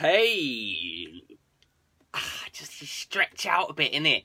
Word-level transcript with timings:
Hey, 0.00 1.24
ah, 2.14 2.44
just 2.54 2.72
stretch 2.72 3.44
out 3.44 3.68
a 3.68 3.74
bit, 3.74 3.92
innit? 3.92 4.22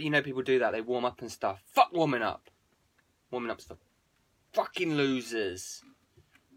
You 0.00 0.08
know, 0.08 0.22
people 0.22 0.40
do 0.40 0.58
that. 0.60 0.72
They 0.72 0.80
warm 0.80 1.04
up 1.04 1.20
and 1.20 1.30
stuff. 1.30 1.62
Fuck 1.66 1.92
warming 1.92 2.22
up. 2.22 2.48
Warming 3.30 3.50
up's 3.50 3.66
for 3.66 3.76
fucking 4.54 4.94
losers. 4.94 5.82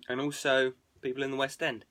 And 0.07 0.21
also 0.21 0.71
people 1.01 1.21
in 1.21 1.31
the 1.31 1.37
West 1.37 1.61
End. 1.61 1.83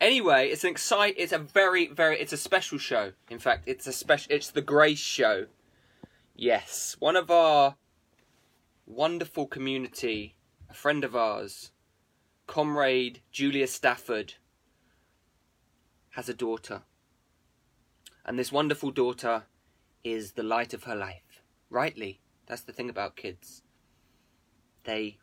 Anyway, 0.00 0.48
it's 0.48 0.64
an 0.64 0.70
excite. 0.70 1.16
It's 1.18 1.32
a 1.32 1.38
very, 1.38 1.86
very. 1.88 2.18
It's 2.18 2.32
a 2.32 2.38
special 2.38 2.78
show. 2.78 3.12
In 3.28 3.38
fact, 3.38 3.64
it's 3.66 3.86
a 3.86 3.92
special. 3.92 4.32
It's 4.32 4.50
the 4.50 4.62
Grace 4.62 4.98
Show. 4.98 5.48
Yes, 6.34 6.96
one 6.98 7.14
of 7.14 7.30
our 7.30 7.76
wonderful 8.86 9.46
community, 9.46 10.34
a 10.70 10.72
friend 10.72 11.04
of 11.04 11.14
ours, 11.14 11.72
comrade 12.50 13.20
Julia 13.30 13.68
Stafford, 13.68 14.34
has 16.14 16.28
a 16.28 16.34
daughter, 16.34 16.82
and 18.26 18.36
this 18.36 18.50
wonderful 18.50 18.90
daughter 18.90 19.44
is 20.02 20.32
the 20.32 20.42
light 20.42 20.74
of 20.74 20.82
her 20.82 20.96
life. 20.96 21.42
Rightly, 21.70 22.18
that's 22.46 22.62
the 22.62 22.72
thing 22.72 22.90
about 22.90 23.14
kids. 23.14 23.62
They, 24.82 25.18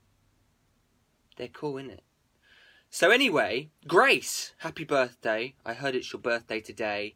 they're 1.35 1.49
cool, 1.49 1.73
innit? 1.73 1.99
So 2.89 3.11
anyway, 3.11 3.71
Grace, 3.85 4.53
happy 4.59 4.85
birthday. 4.85 5.53
I 5.65 5.73
heard 5.73 5.95
it's 5.95 6.13
your 6.13 6.21
birthday 6.21 6.61
today, 6.61 7.15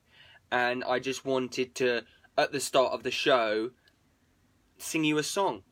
and 0.52 0.84
I 0.84 1.00
just 1.00 1.24
wanted 1.24 1.74
to, 1.76 2.02
at 2.38 2.52
the 2.52 2.60
start 2.60 2.92
of 2.92 3.04
the 3.04 3.12
show, 3.12 3.72
sing 4.78 5.06
you 5.06 5.18
a 5.18 5.24
song. 5.24 5.64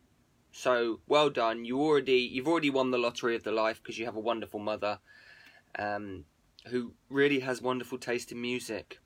So 0.59 0.99
well 1.07 1.29
done. 1.29 1.63
You 1.63 1.79
already 1.79 2.19
you've 2.19 2.49
already 2.49 2.69
won 2.69 2.91
the 2.91 2.97
lottery 2.97 3.33
of 3.33 3.43
the 3.43 3.51
life 3.53 3.81
because 3.81 3.97
you 3.97 4.03
have 4.03 4.17
a 4.17 4.19
wonderful 4.19 4.59
mother, 4.59 4.99
um, 5.77 6.25
who 6.67 6.91
really 7.09 7.39
has 7.39 7.61
wonderful 7.61 7.97
taste 7.97 8.33
in 8.33 8.41
music. 8.41 8.99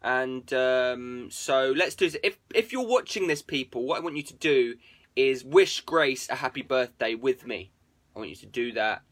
And 0.00 0.50
um, 0.54 1.28
so 1.30 1.74
let's 1.76 1.94
do 1.94 2.08
this. 2.08 2.18
If 2.24 2.38
if 2.54 2.72
you're 2.72 2.86
watching 2.86 3.26
this, 3.26 3.42
people, 3.42 3.84
what 3.84 3.98
I 3.98 4.00
want 4.00 4.16
you 4.16 4.22
to 4.22 4.34
do 4.34 4.76
is 5.14 5.44
wish 5.44 5.82
Grace 5.82 6.26
a 6.30 6.36
happy 6.36 6.62
birthday 6.62 7.14
with 7.14 7.46
me. 7.46 7.70
I 8.14 8.20
want 8.20 8.30
you 8.30 8.36
to 8.36 8.46
do 8.46 8.72
that. 8.72 9.02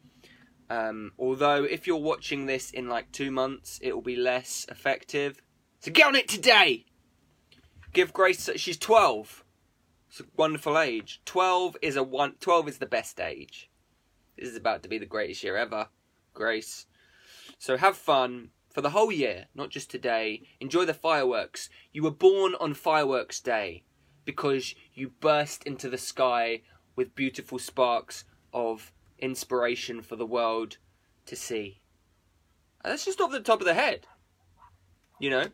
Um, 0.70 1.12
although 1.18 1.62
if 1.62 1.86
you're 1.86 1.98
watching 1.98 2.46
this 2.46 2.70
in 2.70 2.88
like 2.88 3.12
two 3.12 3.30
months, 3.30 3.78
it 3.82 3.92
will 3.92 4.00
be 4.00 4.16
less 4.16 4.64
effective. 4.70 5.42
So 5.80 5.90
get 5.90 6.06
on 6.06 6.14
it 6.14 6.26
today. 6.26 6.86
Give 7.92 8.14
Grace. 8.14 8.48
She's 8.56 8.78
twelve. 8.78 9.43
It's 10.14 10.20
a 10.20 10.26
wonderful 10.36 10.78
age. 10.78 11.20
Twelve 11.24 11.76
is 11.82 11.96
a 11.96 12.04
one. 12.04 12.34
Twelve 12.38 12.68
is 12.68 12.78
the 12.78 12.86
best 12.86 13.18
age. 13.18 13.68
This 14.38 14.48
is 14.48 14.54
about 14.54 14.84
to 14.84 14.88
be 14.88 14.96
the 14.96 15.06
greatest 15.06 15.42
year 15.42 15.56
ever, 15.56 15.88
Grace. 16.32 16.86
So 17.58 17.76
have 17.76 17.96
fun 17.96 18.50
for 18.72 18.80
the 18.80 18.90
whole 18.90 19.10
year, 19.10 19.46
not 19.56 19.70
just 19.70 19.90
today. 19.90 20.42
Enjoy 20.60 20.84
the 20.84 20.94
fireworks. 20.94 21.68
You 21.92 22.04
were 22.04 22.12
born 22.12 22.54
on 22.60 22.74
Fireworks 22.74 23.40
Day 23.40 23.82
because 24.24 24.76
you 24.94 25.08
burst 25.08 25.64
into 25.64 25.90
the 25.90 25.98
sky 25.98 26.62
with 26.94 27.16
beautiful 27.16 27.58
sparks 27.58 28.22
of 28.52 28.92
inspiration 29.18 30.00
for 30.00 30.14
the 30.14 30.24
world 30.24 30.76
to 31.26 31.34
see. 31.34 31.80
And 32.84 32.92
that's 32.92 33.04
just 33.04 33.20
off 33.20 33.32
the 33.32 33.40
top 33.40 33.58
of 33.58 33.66
the 33.66 33.74
head, 33.74 34.06
you 35.18 35.30
know. 35.30 35.46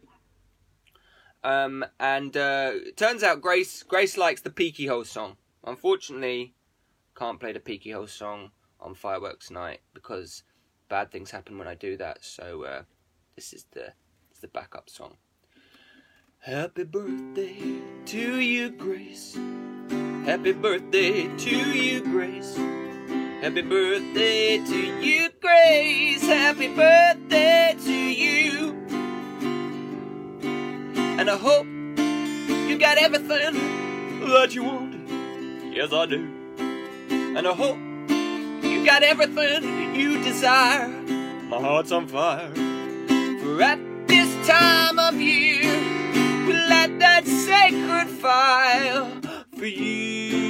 Um, 1.42 1.84
and 1.98 2.36
uh, 2.36 2.72
turns 2.96 3.22
out 3.22 3.40
Grace 3.40 3.82
Grace 3.82 4.16
likes 4.16 4.42
the 4.42 4.50
Peaky 4.50 4.86
Hole 4.86 5.04
song. 5.04 5.36
Unfortunately, 5.64 6.54
can't 7.16 7.40
play 7.40 7.52
the 7.52 7.60
Peaky 7.60 7.92
Hole 7.92 8.06
song 8.06 8.50
on 8.78 8.94
fireworks 8.94 9.50
night 9.50 9.80
because 9.94 10.42
bad 10.88 11.10
things 11.10 11.30
happen 11.30 11.58
when 11.58 11.68
I 11.68 11.74
do 11.74 11.96
that. 11.96 12.24
So 12.24 12.64
uh, 12.64 12.82
this 13.36 13.52
is 13.52 13.64
the 13.72 13.92
this 14.28 14.36
is 14.36 14.40
the 14.40 14.48
backup 14.48 14.90
song. 14.90 15.16
Happy 16.38 16.84
birthday 16.84 17.56
to 18.06 18.40
you, 18.40 18.70
Grace. 18.70 19.38
Happy 20.24 20.52
birthday 20.52 21.28
to 21.36 21.50
you, 21.50 22.00
Grace. 22.02 22.56
Happy 22.56 23.62
birthday 23.62 24.58
to 24.58 24.76
you, 25.02 25.28
Grace. 25.40 26.22
Happy 26.22 26.68
birthday 26.74 27.74
to 27.84 27.92
you. 27.92 28.79
And 31.20 31.28
I 31.28 31.36
hope 31.36 31.66
you 31.66 32.78
got 32.78 32.96
everything 32.96 33.52
that 34.32 34.54
you 34.54 34.64
want. 34.64 34.94
Yes, 35.70 35.92
I 35.92 36.06
do. 36.06 36.26
And 37.36 37.46
I 37.46 37.52
hope 37.52 37.76
you 38.64 38.86
got 38.86 39.02
everything 39.02 39.94
you 39.94 40.22
desire. 40.24 40.88
My 40.88 41.60
heart's 41.60 41.92
on 41.92 42.08
fire. 42.08 42.50
For 42.54 43.62
at 43.62 43.78
this 44.08 44.48
time 44.48 44.98
of 44.98 45.20
year, 45.20 45.70
we 46.46 46.54
light 46.54 46.98
that 47.00 47.26
sacred 47.26 48.08
fire 48.08 49.04
for 49.58 49.66
you. 49.66 50.49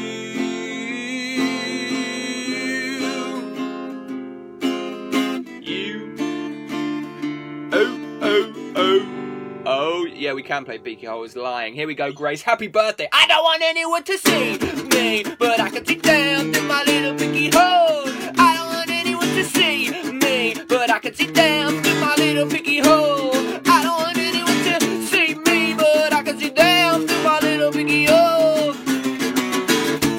Yeah, 10.30 10.34
we 10.34 10.42
can 10.44 10.64
play 10.64 10.78
Beaky 10.78 11.06
Hole 11.06 11.24
is 11.24 11.34
lying. 11.34 11.74
Here 11.74 11.88
we 11.88 11.96
go, 11.96 12.12
Grace. 12.12 12.40
Happy 12.40 12.68
birthday. 12.68 13.08
I 13.12 13.26
don't 13.26 13.42
want 13.42 13.62
anyone 13.62 14.04
to 14.04 14.16
see 14.16 14.58
me, 14.94 15.24
but 15.40 15.58
I 15.58 15.70
can 15.70 15.84
see 15.84 15.96
down 15.96 16.52
through 16.52 16.68
my 16.68 16.84
little 16.84 17.14
Beaky 17.14 17.50
Hole. 17.52 18.04
I 18.38 18.54
don't 18.56 18.68
want 18.68 18.90
anyone 18.90 19.26
to 19.26 19.44
see 19.44 19.90
me, 20.12 20.54
but 20.68 20.88
I 20.88 21.00
can 21.00 21.14
see 21.14 21.26
down 21.26 21.82
through 21.82 22.00
my 22.00 22.14
little 22.14 22.46
Beaky 22.46 22.78
Hole. 22.78 23.32
I 23.66 23.82
don't 23.82 23.98
want 24.02 24.18
anyone 24.18 24.62
to 24.66 25.06
see 25.08 25.34
me, 25.34 25.74
but 25.74 26.12
I 26.12 26.22
can 26.22 26.38
see 26.38 26.50
down 26.50 27.08
through 27.08 27.24
my 27.24 27.40
little 27.40 27.72
Beaky 27.72 28.04
Hole. 28.04 28.72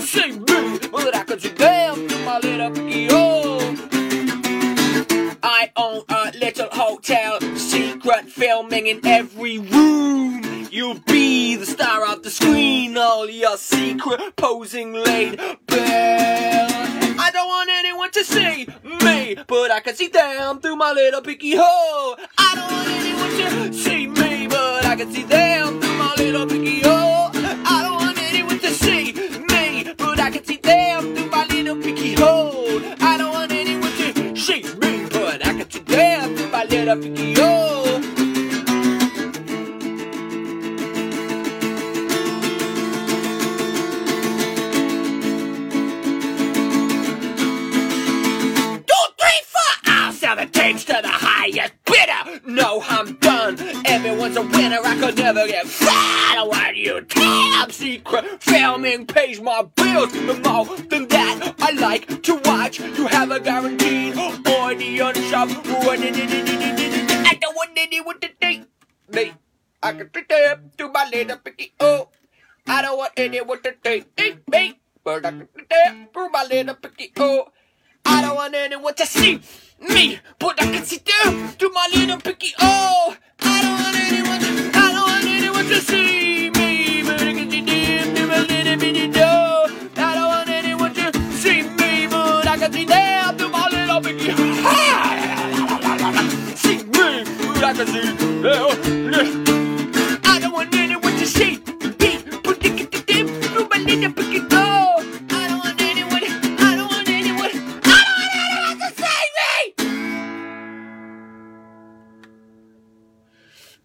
See 0.02 0.32
me, 0.32 0.80
but 0.92 1.16
I 1.16 1.24
can 1.24 1.40
see 1.40 1.54
down 1.54 2.10
through 2.10 2.26
my 2.26 2.38
little 2.40 2.70
Beaky 2.70 3.08
Hole. 3.08 3.62
I 5.42 5.72
own 5.78 6.04
a 6.10 6.32
little 6.38 6.68
hotel, 6.70 7.40
secret 8.02 8.30
filming 8.30 8.88
in 8.88 9.00
every 9.06 9.60
room. 9.60 10.68
You'll 10.72 11.00
be 11.00 11.56
the 11.56 11.66
star 11.66 12.08
of 12.12 12.24
the 12.24 12.32
screen, 12.32 12.98
all 12.98 13.30
your 13.30 13.58
secret 13.58 14.36
posing 14.36 14.94
laid 14.94 15.38
bare. 15.68 16.68
I 17.20 17.30
don't 17.32 17.48
want 17.48 17.70
anyone 17.72 18.12
to 18.12 18.24
see 18.24 18.68
me, 19.04 19.36
but 19.48 19.72
I 19.72 19.82
can 19.82 19.96
see 19.96 20.08
down 20.08 20.62
through 20.62 20.78
my 20.78 20.92
little 20.92 21.22
picky 21.22 21.56
hole. 21.56 22.18
I 22.38 22.54
don't 22.56 22.72
want 22.72 22.88
anyone 22.90 23.70
to 23.70 23.74
see 23.74 24.08
me, 24.08 24.48
but 24.48 24.86
I 24.86 24.96
can 24.96 25.12
see 25.12 25.24
them 25.24 25.80
through 25.80 25.98
my 25.98 26.16
little 26.18 26.48
picky 26.48 26.82
hole. 26.82 27.30
I 27.34 27.84
don't 27.84 27.96
want 27.96 28.18
anyone 28.18 28.60
to 28.60 28.72
see 28.74 29.14
me, 29.14 29.94
but 29.96 30.20
I 30.20 30.32
can 30.32 30.44
see 30.44 30.58
them 30.58 31.16
through 31.16 31.30
my 31.30 31.46
little 31.46 31.76
picky 31.76 32.16
hole. 32.16 32.82
I 33.00 33.18
don't 33.18 33.32
want 33.32 33.52
anyone 33.52 33.92
to 33.92 34.36
see 34.36 34.64
me, 34.80 35.08
but 35.10 35.46
I 35.46 35.54
can 35.54 35.70
see 35.70 35.80
them 35.80 36.36
through 36.36 36.50
my 36.50 36.64
little 36.66 36.98
picky 36.98 37.34
hole. 37.36 37.71
Bidder. 51.86 52.42
No, 52.46 52.82
I'm 52.88 53.16
done. 53.16 53.58
Everyone's 53.86 54.38
a 54.38 54.42
winner. 54.42 54.80
I 54.84 54.98
could 55.00 55.18
never 55.18 55.48
get 55.48 55.68
fat. 55.68 56.44
What 56.48 56.76
you 56.76 57.02
top 57.02 57.72
secret 57.72 58.42
filming 58.42 59.06
pays 59.06 59.40
my 59.42 59.64
bills. 59.76 60.14
No 60.14 60.34
more 60.40 60.78
than 60.78 61.08
that, 61.08 61.56
I 61.60 61.72
like 61.72 62.24
to 62.24 62.36
watch. 62.46 62.80
You 62.80 63.08
have 63.08 63.32
a 63.32 63.40
guaranteed 63.40 64.18
audience 64.18 65.34
of 65.34 65.50
I 67.24 67.38
don't 67.40 67.56
want 67.56 67.72
anyone 67.78 68.20
to 68.20 68.30
date 68.40 68.66
me. 69.10 69.34
I 69.84 69.94
can 69.94 70.10
fit 70.10 70.30
them 70.30 70.72
to 70.78 70.90
my 70.90 71.10
little 71.12 71.38
picky 71.38 71.74
oh. 71.80 72.10
I 72.68 72.82
don't 72.82 72.98
want 72.98 73.14
anyone 73.18 73.62
to 73.64 73.74
date 73.84 74.08
me, 74.18 74.80
but 75.04 75.26
I 75.26 75.32
can 75.32 75.48
fit 75.54 75.70
them 75.70 76.08
to 76.14 76.30
my 76.30 76.44
little 76.50 76.76
picky 76.76 77.12
oh. 77.18 77.48
I 78.06 78.22
don't 78.22 78.36
want 78.36 78.54
anyone 78.56 78.94
to 78.96 79.06
see 79.06 79.42
me, 79.82 80.20
but 80.40 80.62
I 80.62 80.66
can 80.72 80.84
see 80.84 81.00
them 81.00 81.54
to 81.58 81.70
my 81.70 81.88
little 81.94 82.18
picky 82.18 82.54
oh. 82.60 83.16
I 83.40 83.62
don't 83.62 83.80
want 83.82 83.96
anyone 83.98 84.40
to, 84.40 84.78
I 84.78 84.92
don't 84.92 85.02
want 85.02 85.26
anyone 85.26 85.66
to 85.66 85.82
see 85.82 86.50
me, 86.52 87.04
but 87.04 87.22
I 87.22 87.34
can 87.34 87.50
see 87.50 87.62
them 87.62 88.16
to 88.16 88.28
my 88.28 88.40
little 88.42 88.78
bitty 88.78 89.08
door. 89.08 89.70
I 89.98 90.16
don't 90.16 90.28
want 90.28 90.50
anyone 90.50 90.94
to 90.94 91.14
see 91.34 91.64
me, 91.64 92.08
but 92.08 92.48
I 92.48 92.58
can 92.58 92.72
see 92.72 92.86
them 92.86 93.38
to 93.38 93.50
my 93.50 93.68
little 93.70 94.02
picky 94.02 94.32
See 96.56 96.78
me, 96.78 97.24
but 97.54 97.64
I 97.64 97.74
can 97.74 97.88
see 97.88 98.12
them. 98.42 100.22
I 100.26 100.40
don't 100.40 100.54
want 100.54 100.76
anyone 100.76 101.14
to 101.14 101.26
see 101.26 101.58
me, 101.58 101.62
but 102.44 102.58
I 102.66 102.70
can 102.70 102.92
see 102.92 103.24
them 103.24 103.28
to 103.42 103.68
my 103.70 103.78
little 103.78 104.14
picky 104.14 104.51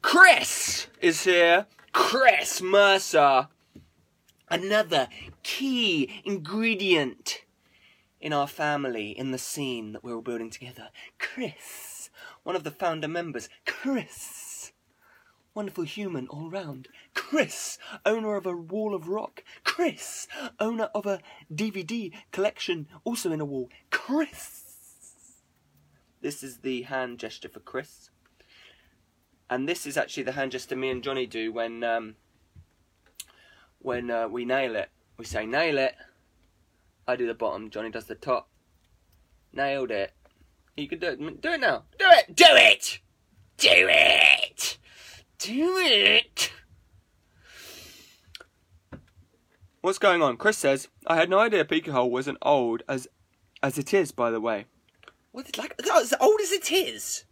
Chris 0.08 0.86
is 1.00 1.24
here. 1.24 1.66
Chris 1.90 2.62
Mercer. 2.62 3.48
Another 4.48 5.08
key 5.42 6.22
ingredient 6.24 7.42
in 8.20 8.32
our 8.32 8.46
family, 8.46 9.10
in 9.10 9.32
the 9.32 9.36
scene 9.36 9.90
that 9.90 10.04
we're 10.04 10.14
all 10.14 10.22
building 10.22 10.48
together. 10.48 10.90
Chris, 11.18 12.08
one 12.44 12.54
of 12.54 12.62
the 12.62 12.70
founder 12.70 13.08
members. 13.08 13.48
Chris, 13.66 14.70
wonderful 15.54 15.82
human 15.82 16.28
all 16.28 16.50
round. 16.50 16.86
Chris, 17.14 17.76
owner 18.04 18.36
of 18.36 18.46
a 18.46 18.56
wall 18.56 18.94
of 18.94 19.08
rock. 19.08 19.42
Chris, 19.64 20.28
owner 20.60 20.88
of 20.94 21.06
a 21.06 21.18
DVD 21.52 22.12
collection, 22.30 22.86
also 23.02 23.32
in 23.32 23.40
a 23.40 23.44
wall. 23.44 23.68
Chris. 23.90 25.42
This 26.20 26.44
is 26.44 26.58
the 26.58 26.82
hand 26.82 27.18
gesture 27.18 27.48
for 27.48 27.58
Chris. 27.58 28.10
And 29.48 29.68
this 29.68 29.86
is 29.86 29.96
actually 29.96 30.24
the 30.24 30.32
hand 30.32 30.52
gesture 30.52 30.76
me 30.76 30.90
and 30.90 31.02
Johnny 31.02 31.26
do 31.26 31.52
when 31.52 31.84
um, 31.84 32.16
when 33.78 34.10
uh, 34.10 34.28
we 34.28 34.44
nail 34.44 34.74
it. 34.76 34.90
We 35.16 35.24
say 35.24 35.46
nail 35.46 35.78
it. 35.78 35.94
I 37.06 37.16
do 37.16 37.26
the 37.26 37.34
bottom. 37.34 37.70
Johnny 37.70 37.90
does 37.90 38.06
the 38.06 38.16
top. 38.16 38.48
Nailed 39.52 39.90
it. 39.90 40.12
You 40.76 40.88
can 40.88 40.98
do 40.98 41.08
it. 41.08 41.40
Do 41.40 41.52
it 41.52 41.60
now. 41.60 41.84
Do 41.98 42.06
it. 42.08 42.34
Do 42.34 42.46
it. 42.48 43.00
Do 43.56 43.70
it. 43.70 44.78
Do 45.38 45.78
it. 45.78 46.52
What's 49.80 49.98
going 49.98 50.20
on? 50.20 50.36
Chris 50.36 50.58
says, 50.58 50.88
I 51.06 51.14
had 51.14 51.30
no 51.30 51.38
idea 51.38 51.64
Peaky 51.64 51.92
Hole 51.92 52.10
was 52.10 52.26
as 52.26 52.34
old 52.42 52.82
as 52.88 53.06
as 53.62 53.78
it 53.78 53.94
is, 53.94 54.10
by 54.10 54.32
the 54.32 54.40
way. 54.40 54.66
What, 55.30 55.48
it 55.48 55.56
like, 55.56 55.74
as 55.78 56.12
old 56.20 56.40
as 56.40 56.50
it 56.50 56.72
is? 56.72 57.25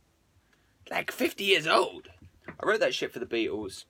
Like 0.91 1.11
50 1.11 1.45
years 1.45 1.67
old. 1.67 2.09
I 2.49 2.67
wrote 2.67 2.81
that 2.81 2.95
shit 2.95 3.13
for 3.13 3.19
the 3.19 3.27
Beatles. 3.27 3.85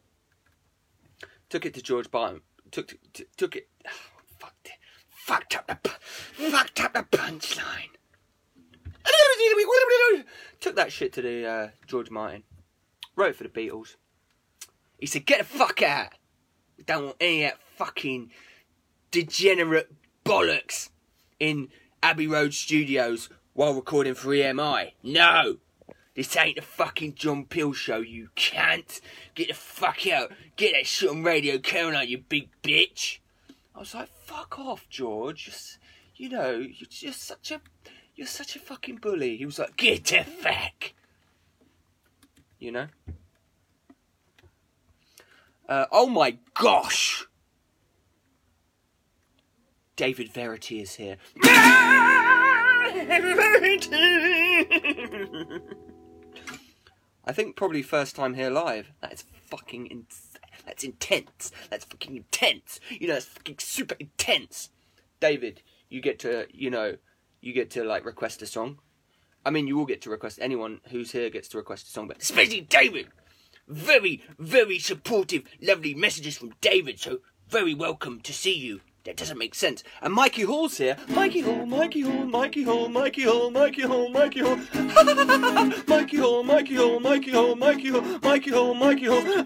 Took 1.49 1.67
it 1.67 1.75
to 1.75 1.83
George 1.83 2.07
Martin. 2.13 2.41
Took, 2.71 2.95
t- 3.13 3.27
took 3.37 3.57
it. 3.57 3.69
Oh, 3.87 3.91
fucked 4.39 4.67
it. 4.67 4.73
Fucked 5.09 5.57
up 5.57 5.67
the, 5.67 5.91
fucked 5.91 6.81
up 6.81 6.93
the 6.93 7.03
punchline. 7.03 7.91
Took 10.61 10.77
that 10.77 10.93
shit 10.93 11.13
to 11.15 11.23
the 11.23 11.47
uh, 11.47 11.69
George 11.87 12.11
Martin. 12.11 12.43
Wrote 13.17 13.37
for 13.37 13.45
the 13.45 13.49
Beatles. 13.49 13.97
He 14.99 15.07
said, 15.07 15.27
"Get 15.27 15.39
the 15.39 15.45
fuck 15.45 15.83
out! 15.83 16.15
We 16.77 16.85
don't 16.85 17.05
want 17.05 17.17
any 17.21 17.45
of 17.45 17.53
that 17.53 17.61
fucking 17.77 18.31
degenerate 19.11 19.93
bollocks 20.25 20.91
in 21.39 21.69
Abbey 22.03 22.27
Road 22.27 22.55
Studios 22.55 23.29
while 23.53 23.75
recording 23.75 24.15
for 24.15 24.31
EMI. 24.31 24.93
No! 25.03 25.59
This 26.15 26.37
ain't 26.37 26.59
a 26.59 26.63
fucking 26.63 27.15
John 27.15 27.45
Peel 27.45 27.73
show, 27.73 27.99
you 27.99 28.29
can't. 28.37 29.01
Get 29.35 29.49
the 29.49 29.55
fuck 29.55 30.07
out. 30.07 30.31
Get 30.57 30.73
that 30.73 30.87
shit 30.87 31.11
on 31.11 31.25
Radio 31.25 31.59
Caroline, 31.59 32.09
you 32.09 32.19
big 32.19 32.51
bitch. 32.63 33.19
I 33.75 33.81
was 33.81 33.95
like, 33.95 34.09
fuck 34.09 34.59
off, 34.59 34.89
George. 34.89 35.47
Just, 35.47 35.79
you 36.15 36.29
know, 36.29 36.53
you're 36.53 36.89
just 36.89 37.23
such 37.23 37.51
a, 37.51 37.61
you're 38.15 38.29
such 38.29 38.55
a 38.55 38.61
fucking 38.61 38.97
bully. 38.97 39.37
He 39.37 39.45
was 39.45 39.59
like, 39.59 39.77
get 39.77 40.05
the 40.05 40.23
fuck. 40.23 40.93
You 42.61 42.71
know? 42.71 42.87
Uh, 45.69 45.87
oh 45.91 46.07
my 46.07 46.39
gosh! 46.53 47.27
David 49.97 50.33
Verity 50.33 50.81
is 50.81 50.97
here. 50.97 51.17
I 57.27 57.33
think 57.33 57.57
probably 57.57 57.83
first 57.83 58.17
time 58.17 58.35
here 58.35 58.51
live. 58.51 58.93
That 59.01 59.13
is 59.13 59.25
fucking 59.47 59.87
in- 59.87 60.07
that's 60.67 60.85
intense. 60.85 61.51
That's 61.71 61.85
fucking 61.85 62.17
intense. 62.17 62.81
You 62.91 63.09
know, 63.09 63.15
that's 63.15 63.27
fucking 63.27 63.59
super 63.59 63.97
intense. 63.99 64.71
David, 65.21 65.63
you 65.89 66.01
get 66.01 66.19
to, 66.21 66.47
you 66.51 66.71
know, 66.71 66.97
you 67.41 67.53
get 67.53 67.71
to 67.73 67.85
like 67.85 68.05
request 68.05 68.43
a 68.43 68.47
song. 68.47 68.79
I 69.45 69.51
mean, 69.51 69.67
you 69.67 69.77
will 69.77 69.87
get 69.87 70.01
to 70.03 70.11
request. 70.11 70.39
Anyone 70.41 70.81
who's 70.91 71.13
here 71.13 71.29
gets 71.31 71.49
to 71.49 71.59
request 71.59 71.87
a 71.87 71.91
song, 71.91 72.09
but 72.09 72.23
especially 72.23 72.63
David. 72.63 73.09
Very, 73.69 74.23
very 74.39 74.79
supportive, 74.79 75.45
lovely 75.61 75.95
messages 75.95 76.37
from 76.37 76.55
David. 76.61 76.99
So 77.01 77.19
very 77.49 77.75
welcome 77.75 78.21
to 78.21 78.33
see 78.33 78.55
you. 78.55 78.81
That 79.05 79.17
doesn't 79.19 79.37
make 79.39 79.55
sense. 79.55 79.85
And 80.01 80.15
Mikey 80.15 80.43
Hall's 80.43 80.79
here. 80.79 80.97
Mikey 81.09 81.41
Hall, 81.41 81.67
Mikey 81.67 82.01
Hall, 82.01 82.25
Mikey 82.25 82.63
Hall, 82.63 82.89
Mikey 82.89 83.23
Hall, 83.25 83.51
Mikey 83.51 83.83
Hall, 83.83 84.09
Mikey 84.09 84.41
Hall. 84.41 84.57
Mikey 85.87 86.17
Hall, 86.17 86.43
Mikey 86.43 86.75
Hall, 86.75 87.01
Mikey 87.01 87.31
Hall, 87.31 87.55
Mikey 87.55 87.91
Hall, 87.91 88.19
Mikey 88.23 88.51
Hall, 88.51 88.75
Mikey 88.75 89.07
Hall. 89.07 89.45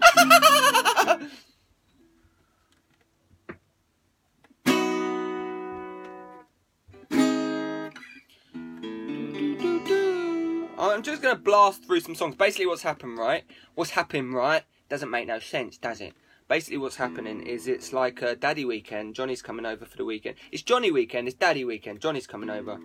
I'm 10.79 11.03
just 11.03 11.21
gonna 11.21 11.35
blast 11.35 11.85
through 11.85 11.99
some 11.99 12.15
songs. 12.15 12.35
Basically, 12.35 12.65
what's 12.65 12.83
happened, 12.83 13.17
right? 13.17 13.43
What's 13.75 13.91
happened, 13.91 14.33
right? 14.33 14.63
Doesn't 14.87 15.09
make 15.09 15.27
no 15.27 15.39
sense, 15.39 15.77
does 15.77 15.99
it? 15.99 16.13
Basically, 16.49 16.79
what's 16.79 16.95
happening 16.95 17.43
is 17.43 17.67
it's 17.67 17.93
like 17.93 18.23
a 18.23 18.35
daddy 18.35 18.65
weekend. 18.65 19.13
Johnny's 19.13 19.43
coming 19.43 19.67
over 19.67 19.85
for 19.85 19.97
the 19.97 20.03
weekend. 20.03 20.35
It's 20.51 20.63
Johnny 20.63 20.89
weekend. 20.89 21.27
It's 21.27 21.37
daddy 21.37 21.63
weekend. 21.63 21.99
Johnny's 22.01 22.25
coming 22.25 22.49
over. 22.49 22.79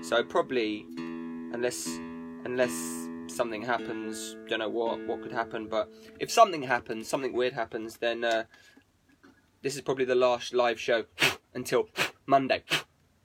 So 0.00 0.24
probably, 0.24 0.84
unless 0.98 1.86
unless 2.44 2.72
something 3.28 3.62
happens, 3.62 4.36
don't 4.48 4.58
know 4.58 4.68
what 4.68 4.98
what 5.06 5.22
could 5.22 5.30
happen. 5.30 5.68
But 5.68 5.92
if 6.18 6.28
something 6.28 6.64
happens, 6.64 7.06
something 7.06 7.32
weird 7.32 7.52
happens, 7.52 7.98
then 7.98 8.24
uh, 8.24 8.44
this 9.62 9.76
is 9.76 9.80
probably 9.82 10.04
the 10.04 10.16
last 10.16 10.52
live 10.52 10.80
show 10.80 11.04
until 11.54 11.88
Monday. 12.26 12.64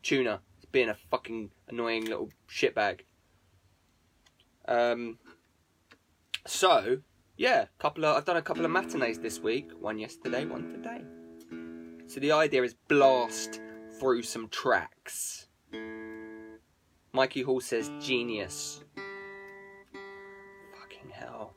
Tuna, 0.04 0.42
it's 0.57 0.65
being 0.65 0.89
a 0.89 0.98
fucking 1.09 1.50
annoying 1.68 2.06
little 2.06 2.30
shitbag. 2.48 3.00
Um. 4.68 5.18
So 6.45 7.00
yeah, 7.38 7.66
couple 7.78 8.06
of 8.06 8.18
I've 8.18 8.25
done 8.25 8.38
a 8.38 8.42
couple 8.42 8.66
of 8.66 8.72
matinees 8.72 9.19
this 9.19 9.39
week. 9.39 9.69
One 9.80 10.00
yesterday, 10.00 10.45
one 10.45 10.69
today. 10.72 11.01
So 12.07 12.19
the 12.19 12.31
idea 12.31 12.63
is 12.63 12.74
blast 12.88 13.62
through 14.00 14.24
some 14.24 14.48
tracks. 14.50 15.48
Mikey 17.13 17.42
Hall 17.42 17.62
says 17.62 17.92
genius. 18.00 18.83
Fucking 20.80 21.09
hell. 21.11 21.54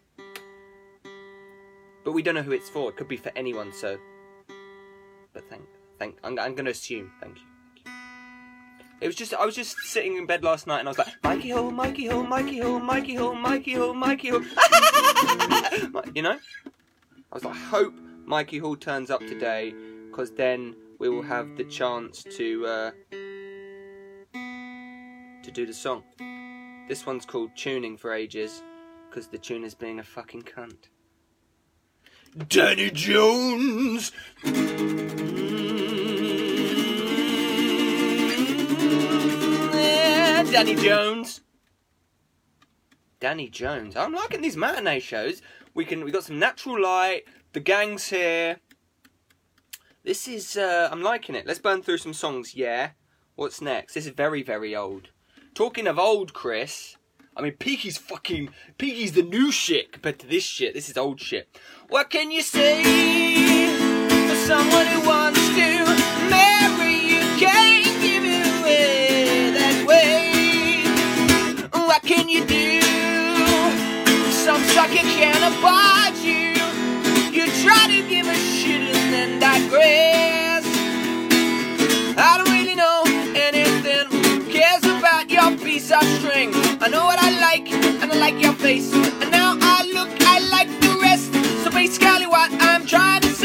But 2.04 2.12
we 2.12 2.22
don't 2.22 2.34
know 2.34 2.42
who 2.42 2.52
it's 2.52 2.68
for. 2.68 2.90
It 2.90 2.96
could 2.96 3.08
be 3.08 3.16
for 3.16 3.32
anyone. 3.36 3.72
So, 3.72 3.98
but 5.32 5.48
thank, 5.48 5.62
thank. 5.98 6.16
I'm, 6.24 6.38
I'm 6.38 6.54
going 6.54 6.64
to 6.64 6.70
assume. 6.70 7.12
Thank 7.20 7.36
you. 7.36 7.42
Thank 7.42 7.46
you. 7.46 7.49
It 9.00 9.06
was 9.06 9.16
just 9.16 9.32
I 9.32 9.46
was 9.46 9.54
just 9.54 9.78
sitting 9.78 10.16
in 10.16 10.26
bed 10.26 10.44
last 10.44 10.66
night 10.66 10.80
and 10.80 10.88
I 10.88 10.90
was 10.90 10.98
like, 10.98 11.08
Mikey 11.22 11.50
Hall, 11.50 11.70
Mikey 11.70 12.06
Hall, 12.06 12.22
Mikey 12.22 12.58
Hall, 12.58 12.78
Mikey 12.78 13.14
Hall, 13.14 13.34
Mikey 13.34 13.74
Hall, 13.74 13.94
Mikey 13.94 14.28
Hall. 14.28 14.42
you 16.14 16.22
know? 16.22 16.38
I 17.32 17.34
was 17.34 17.44
like, 17.44 17.54
I 17.54 17.58
hope 17.58 17.94
Mikey 18.26 18.58
Hall 18.58 18.76
turns 18.76 19.10
up 19.10 19.20
today 19.20 19.72
because 20.10 20.32
then 20.32 20.74
we 20.98 21.08
will 21.08 21.22
have 21.22 21.56
the 21.56 21.64
chance 21.64 22.22
to 22.24 22.66
uh, 22.66 22.90
to 24.32 25.50
do 25.50 25.64
the 25.64 25.72
song. 25.72 26.04
This 26.88 27.06
one's 27.06 27.24
called 27.24 27.56
Tuning 27.56 27.96
for 27.96 28.12
Ages 28.12 28.62
because 29.08 29.28
the 29.28 29.38
tuner's 29.38 29.74
being 29.74 29.98
a 29.98 30.04
fucking 30.04 30.42
cunt. 30.42 30.88
Danny 32.48 32.90
Jones! 32.90 34.12
Danny 40.50 40.74
Jones. 40.74 41.42
Danny 43.20 43.48
Jones. 43.48 43.94
I'm 43.94 44.12
liking 44.12 44.42
these 44.42 44.56
matinee 44.56 44.98
shows. 44.98 45.42
We 45.74 45.84
can 45.84 46.04
we 46.04 46.10
got 46.10 46.24
some 46.24 46.38
natural 46.38 46.82
light. 46.82 47.22
The 47.52 47.60
gang's 47.60 48.08
here. 48.08 48.56
This 50.02 50.26
is 50.26 50.56
uh, 50.56 50.88
I'm 50.90 51.02
liking 51.02 51.36
it. 51.36 51.46
Let's 51.46 51.60
burn 51.60 51.82
through 51.82 51.98
some 51.98 52.14
songs. 52.14 52.54
Yeah. 52.56 52.90
What's 53.36 53.60
next? 53.60 53.94
This 53.94 54.06
is 54.06 54.12
very 54.12 54.42
very 54.42 54.74
old. 54.74 55.10
Talking 55.54 55.86
of 55.86 55.98
old, 55.98 56.32
Chris. 56.32 56.96
I 57.36 57.42
mean, 57.42 57.52
Peaky's 57.52 57.96
fucking 57.98 58.50
Peaky's 58.76 59.12
the 59.12 59.22
new 59.22 59.52
shit 59.52 59.92
compared 59.92 60.18
to 60.18 60.26
this 60.26 60.44
shit. 60.44 60.74
This 60.74 60.88
is 60.88 60.96
old 60.96 61.20
shit. 61.20 61.48
What 61.88 62.10
can 62.10 62.30
you 62.32 62.42
say 62.42 62.82
for 64.28 64.34
someone 64.34 64.86
who 64.86 65.06
wants 65.06 65.46
to 65.48 65.84
marry 66.28 66.99
you 72.30 72.44
do? 72.46 72.80
Some 74.30 74.62
sucker 74.74 75.02
can't 75.18 75.42
abide 75.50 76.16
you. 76.22 76.54
You 77.36 77.50
try 77.64 77.88
to 77.88 78.08
give 78.08 78.26
a 78.26 78.34
shit 78.36 78.94
and 78.94 79.12
then 79.12 79.40
digress. 79.40 80.64
I 82.16 82.36
don't 82.38 82.52
really 82.52 82.76
know 82.76 83.02
anything. 83.34 84.06
Who 84.10 84.44
cares 84.48 84.84
about 84.84 85.28
your 85.28 85.56
piece 85.58 85.90
of 85.90 86.04
string? 86.20 86.52
I 86.80 86.88
know 86.88 87.04
what 87.04 87.18
I 87.20 87.30
like, 87.40 87.68
and 87.72 88.12
I 88.12 88.16
like 88.16 88.40
your 88.40 88.54
face. 88.54 88.92
And 88.94 89.30
now 89.32 89.58
I 89.60 89.90
look, 89.92 90.08
I 90.20 90.38
like 90.50 90.70
the 90.80 90.98
rest. 91.02 91.32
So 91.64 91.70
basically, 91.70 92.26
what 92.26 92.52
I'm 92.62 92.86
trying 92.86 93.22
to 93.22 93.28
say 93.28 93.39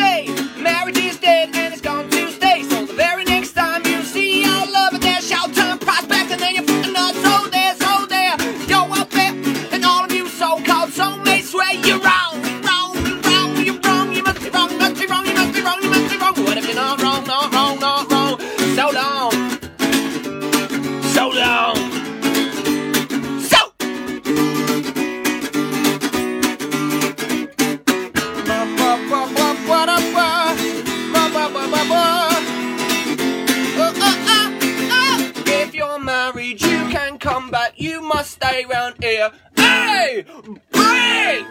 here. 39.05 39.31
Hey, 39.55 40.25
bring! 40.71 41.45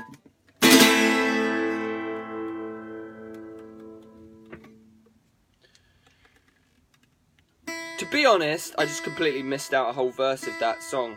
To 7.99 8.07
be 8.11 8.27
honest, 8.27 8.75
I 8.77 8.87
just 8.87 9.05
completely 9.05 9.43
missed 9.43 9.73
out 9.73 9.89
a 9.89 9.93
whole 9.93 10.11
verse 10.11 10.47
of 10.49 10.55
that 10.59 10.83
song. 10.83 11.17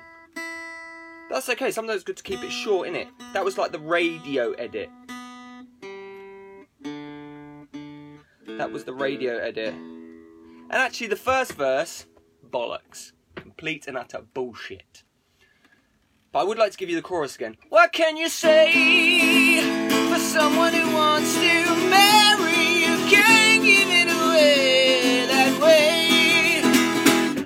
That's 1.29 1.49
okay. 1.49 1.71
Sometimes 1.71 1.95
it's 1.95 2.03
good 2.03 2.17
to 2.17 2.23
keep 2.23 2.43
it 2.43 2.51
short, 2.51 2.87
innit? 2.87 3.07
That 3.33 3.43
was 3.43 3.57
like 3.57 3.71
the 3.71 3.79
radio 3.79 4.51
edit. 4.53 4.89
That 8.57 8.71
was 8.71 8.83
the 8.83 8.93
radio 8.93 9.37
edit. 9.37 9.73
And 9.73 10.73
actually, 10.73 11.07
the 11.07 11.15
first 11.15 11.53
verse, 11.53 12.05
bollocks. 12.47 13.13
Complete 13.35 13.87
and 13.87 13.97
utter 13.97 14.21
bullshit. 14.33 15.03
But 16.31 16.39
I 16.39 16.43
would 16.43 16.57
like 16.57 16.71
to 16.73 16.77
give 16.77 16.89
you 16.89 16.95
the 16.95 17.01
chorus 17.01 17.35
again. 17.35 17.57
What 17.69 17.93
can 17.93 18.17
you 18.17 18.29
say 18.29 19.61
for 20.09 20.19
someone 20.19 20.73
who 20.73 20.93
wants 20.93 21.33
to 21.35 21.75
marry 21.89 22.83
you? 22.83 22.97
Can't 23.09 23.63
give 23.63 23.87
it 23.87 24.09
away 24.09 25.25
that 25.27 25.61
way. 25.61 26.61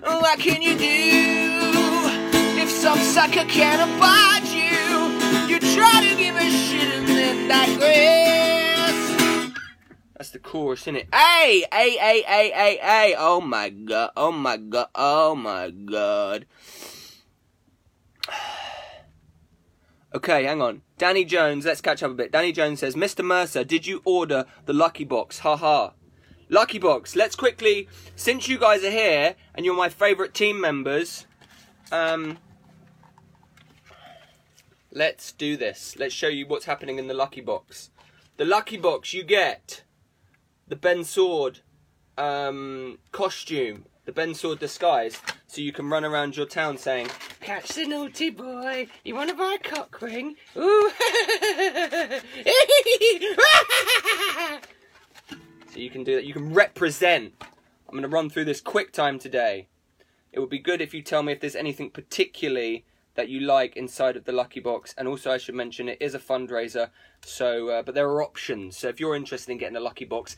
What 0.04 0.40
can 0.40 0.62
you 0.62 0.78
do 0.78 2.62
if 2.62 2.70
some 2.70 2.98
sucker 2.98 3.46
can't 3.46 3.82
abide 3.82 4.48
you? 4.48 4.72
You 5.48 5.60
try 5.60 6.02
to 6.10 6.16
give 6.16 6.36
a 6.36 6.50
shit 6.50 6.94
and 6.96 7.08
then 7.08 7.48
digress. 7.48 8.98
That's 10.18 10.32
the 10.32 10.40
chorus, 10.40 10.82
isn't 10.82 10.96
it? 10.96 11.08
Hey, 11.14 11.66
hey, 11.72 11.92
hey, 11.98 12.22
hey, 12.24 12.52
hey, 12.52 12.80
hey. 12.82 13.16
Oh 13.18 13.42
my 13.42 13.70
god, 13.70 14.12
oh 14.18 14.32
my 14.32 14.58
god, 14.58 14.88
oh 14.96 15.36
my 15.36 15.70
god. 15.70 16.46
Okay, 20.14 20.44
hang 20.44 20.62
on. 20.62 20.82
Danny 20.98 21.24
Jones, 21.24 21.66
let's 21.66 21.80
catch 21.80 22.04
up 22.04 22.12
a 22.12 22.14
bit. 22.14 22.34
Danny 22.34 22.52
Jones 22.52 22.82
says, 22.82 22.96
Mr. 22.96 23.24
Mercer, 23.24 23.64
did 23.64 23.88
you 23.88 24.02
order 24.04 24.46
the 24.66 24.74
Lucky 24.74 25.06
Box? 25.06 25.40
Ha 25.40 25.56
ha. 25.56 25.94
Lucky 26.50 26.80
Box, 26.80 27.16
let's 27.16 27.34
quickly, 27.34 27.88
since 28.18 28.50
you 28.50 28.58
guys 28.58 28.84
are 28.84 28.92
here 28.92 29.36
and 29.56 29.66
you're 29.66 29.74
my 29.74 29.88
favourite 29.88 30.34
team 30.34 30.60
members, 30.60 31.26
um, 31.94 32.40
let's 34.92 35.32
do 35.32 35.56
this. 35.56 35.96
Let's 35.98 36.14
show 36.14 36.28
you 36.28 36.46
what's 36.46 36.66
happening 36.66 37.00
in 37.00 37.08
the 37.08 37.14
Lucky 37.14 37.40
Box. 37.40 37.90
The 38.36 38.44
Lucky 38.44 38.76
Box, 38.76 39.14
you 39.14 39.24
get 39.24 39.86
the 40.68 40.76
Ben 40.76 41.06
Sword 41.06 41.60
um, 42.18 43.00
costume, 43.14 43.86
the 44.04 44.12
Ben 44.12 44.34
Sword 44.34 44.60
disguise, 44.60 45.22
so 45.52 45.60
you 45.60 45.74
can 45.74 45.90
run 45.90 46.06
around 46.06 46.38
your 46.38 46.46
town 46.46 46.78
saying, 46.78 47.10
Catch 47.42 47.74
the 47.74 47.86
naughty 47.86 48.30
boy, 48.30 48.88
you 49.04 49.14
want 49.16 49.30
to 49.32 49.36
buy 49.36 49.58
a 49.60 49.70
cock 49.70 50.02
ring? 50.02 50.38
Ooh! 50.56 50.90
so 55.70 55.76
you 55.76 55.90
can 55.90 56.06
do 56.06 56.16
that, 56.16 56.24
you 56.24 56.32
can 56.32 56.54
represent. 56.54 57.34
I'm 57.42 57.92
going 57.92 58.04
to 58.04 58.08
run 58.08 58.30
through 58.30 58.46
this 58.46 58.62
quick 58.62 58.94
time 58.94 59.20
today. 59.20 59.68
It 60.32 60.40
would 60.40 60.50
be 60.50 60.58
good 60.58 60.80
if 60.80 60.94
you 60.94 61.02
tell 61.02 61.22
me 61.22 61.34
if 61.34 61.42
there's 61.42 61.58
anything 61.58 61.90
particularly 61.90 62.86
that 63.16 63.28
you 63.28 63.42
like 63.42 63.76
inside 63.76 64.16
of 64.16 64.24
the 64.24 64.32
lucky 64.32 64.62
box 64.62 64.96
and 64.98 65.06
also 65.06 65.30
i 65.32 65.38
should 65.38 65.54
mention 65.54 65.90
it 65.90 65.98
is 66.00 66.16
a 66.16 66.20
fundraiser 66.20 66.92
so 67.22 67.68
uh, 67.68 67.82
but 67.84 67.94
there 67.94 68.08
are 68.08 68.24
options 68.24 68.78
so 68.78 68.88
if 68.88 69.02
you're 69.02 69.18
interested 69.18 69.52
in 69.52 69.58
getting 69.58 69.76
a 69.76 69.82
lucky 69.82 70.06
box 70.06 70.38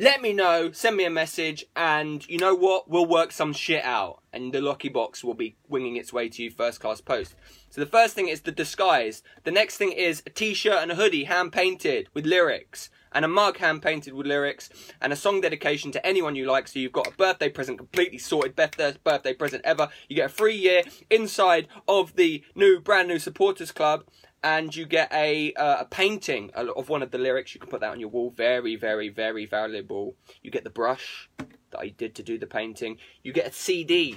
let 0.00 0.22
me 0.22 0.32
know 0.32 0.70
send 0.70 0.96
me 0.96 1.04
a 1.04 1.10
message 1.10 1.66
and 1.74 2.26
you 2.28 2.38
know 2.38 2.54
what 2.54 2.88
we'll 2.88 3.04
work 3.04 3.32
some 3.32 3.52
shit 3.52 3.84
out 3.84 4.22
and 4.32 4.52
the 4.52 4.60
lucky 4.60 4.88
box 4.88 5.24
will 5.24 5.34
be 5.34 5.56
winging 5.68 5.96
its 5.96 6.12
way 6.12 6.28
to 6.28 6.44
you 6.44 6.50
first 6.50 6.78
class 6.78 7.00
post 7.00 7.34
so 7.68 7.80
the 7.80 7.86
first 7.86 8.14
thing 8.14 8.28
is 8.28 8.42
the 8.42 8.52
disguise 8.52 9.24
the 9.42 9.50
next 9.50 9.76
thing 9.76 9.90
is 9.90 10.22
a 10.24 10.30
t-shirt 10.30 10.80
and 10.80 10.92
a 10.92 10.94
hoodie 10.94 11.24
hand 11.24 11.52
painted 11.52 12.08
with 12.14 12.24
lyrics 12.24 12.90
and 13.12 13.24
a 13.24 13.28
mug 13.28 13.56
hand 13.58 13.82
painted 13.82 14.14
with 14.14 14.26
lyrics 14.26 14.70
and 15.00 15.12
a 15.12 15.16
song 15.16 15.40
dedication 15.40 15.90
to 15.92 16.06
anyone 16.06 16.36
you 16.36 16.46
like. 16.46 16.68
So 16.68 16.78
you've 16.78 16.92
got 16.92 17.06
a 17.06 17.12
birthday 17.12 17.48
present 17.48 17.78
completely 17.78 18.18
sorted, 18.18 18.54
best 18.54 18.76
birthday 19.02 19.32
present 19.32 19.62
ever. 19.64 19.88
You 20.08 20.16
get 20.16 20.26
a 20.26 20.28
free 20.32 20.56
year 20.56 20.82
inside 21.10 21.68
of 21.86 22.16
the 22.16 22.44
new 22.54 22.80
brand 22.80 23.08
new 23.08 23.18
supporters 23.18 23.72
club. 23.72 24.04
And 24.42 24.74
you 24.74 24.86
get 24.86 25.12
a 25.12 25.52
uh, 25.54 25.80
a 25.80 25.84
painting 25.84 26.50
of 26.54 26.88
one 26.88 27.02
of 27.02 27.10
the 27.10 27.18
lyrics. 27.18 27.54
You 27.54 27.60
can 27.60 27.70
put 27.70 27.80
that 27.80 27.90
on 27.90 28.00
your 28.00 28.08
wall. 28.08 28.30
Very, 28.30 28.76
very, 28.76 29.08
very 29.08 29.46
valuable. 29.46 30.14
You 30.42 30.50
get 30.50 30.64
the 30.64 30.70
brush 30.70 31.28
that 31.70 31.80
I 31.80 31.88
did 31.88 32.14
to 32.16 32.22
do 32.22 32.38
the 32.38 32.46
painting. 32.46 32.98
You 33.22 33.32
get 33.32 33.48
a 33.48 33.52
CD, 33.52 34.16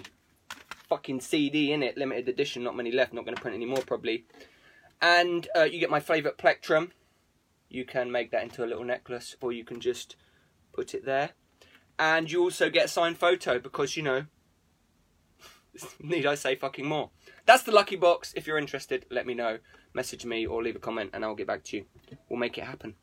fucking 0.89 1.21
CD 1.21 1.71
in 1.71 1.81
it, 1.81 1.97
limited 1.97 2.29
edition. 2.29 2.63
Not 2.63 2.75
many 2.75 2.91
left. 2.91 3.13
Not 3.13 3.25
going 3.25 3.35
to 3.35 3.41
print 3.41 3.55
any 3.55 3.65
more 3.65 3.81
probably. 3.81 4.25
And 5.01 5.47
uh, 5.55 5.63
you 5.63 5.79
get 5.79 5.89
my 5.89 5.99
favourite 5.99 6.37
plectrum 6.37 6.91
you 7.71 7.85
can 7.85 8.11
make 8.11 8.31
that 8.31 8.43
into 8.43 8.63
a 8.63 8.67
little 8.67 8.83
necklace 8.83 9.35
or 9.41 9.51
you 9.51 9.63
can 9.63 9.79
just 9.79 10.15
put 10.73 10.93
it 10.93 11.05
there. 11.05 11.31
And 11.97 12.31
you 12.31 12.41
also 12.41 12.69
get 12.69 12.85
a 12.85 12.89
signed 12.89 13.17
photo 13.17 13.59
because, 13.59 13.95
you 13.95 14.03
know, 14.03 14.25
need 15.99 16.25
I 16.25 16.35
say 16.35 16.55
fucking 16.55 16.85
more? 16.85 17.11
That's 17.45 17.63
the 17.63 17.71
lucky 17.71 17.95
box. 17.95 18.33
If 18.35 18.45
you're 18.45 18.57
interested, 18.57 19.05
let 19.09 19.25
me 19.25 19.33
know. 19.33 19.59
Message 19.93 20.25
me 20.25 20.45
or 20.45 20.63
leave 20.63 20.75
a 20.75 20.79
comment 20.79 21.09
and 21.13 21.25
I'll 21.25 21.35
get 21.35 21.47
back 21.47 21.63
to 21.65 21.77
you. 21.77 21.85
We'll 22.29 22.39
make 22.39 22.57
it 22.57 22.63
happen. 22.63 22.95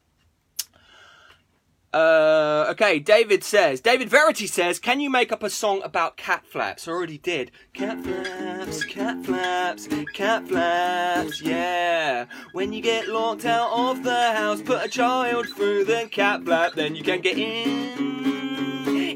Uh, 1.93 2.67
okay, 2.69 2.99
David 2.99 3.43
says, 3.43 3.81
David 3.81 4.11
Verity 4.11 4.47
says, 4.47 4.79
can 4.79 5.01
you 5.01 5.09
make 5.09 5.33
up 5.33 5.43
a 5.43 5.49
song 5.49 5.81
about 5.83 6.19
cat 6.19 6.45
flaps? 6.47 6.87
I 6.87 6.93
already 6.93 7.17
did. 7.17 7.51
Cat 7.73 8.03
flaps, 8.05 8.85
cat 8.85 9.25
flaps, 9.25 9.89
cat 10.13 10.47
flaps, 10.47 11.41
yeah. 11.41 12.27
When 12.53 12.75
you 12.75 12.83
get 12.83 13.09
locked 13.09 13.47
out 13.47 13.73
of 13.73 14.03
the 14.03 14.33
house, 14.33 14.61
put 14.61 14.85
a 14.85 14.89
child 14.89 15.49
through 15.57 15.85
the 15.85 16.07
cat 16.11 16.45
flap, 16.45 16.75
then 16.75 16.95
you 16.95 17.03
can 17.03 17.23
get 17.23 17.39
in, 17.39 17.97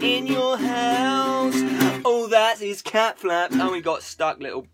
in 0.03 0.27
your 0.27 0.57
house. 0.57 1.55
Oh, 2.07 2.27
that 2.31 2.63
is 2.63 2.81
cat 2.81 3.19
flaps. 3.19 3.55
And 3.55 3.71
we 3.71 3.83
got 3.83 4.03
stuck, 4.03 4.41
little, 4.41 4.67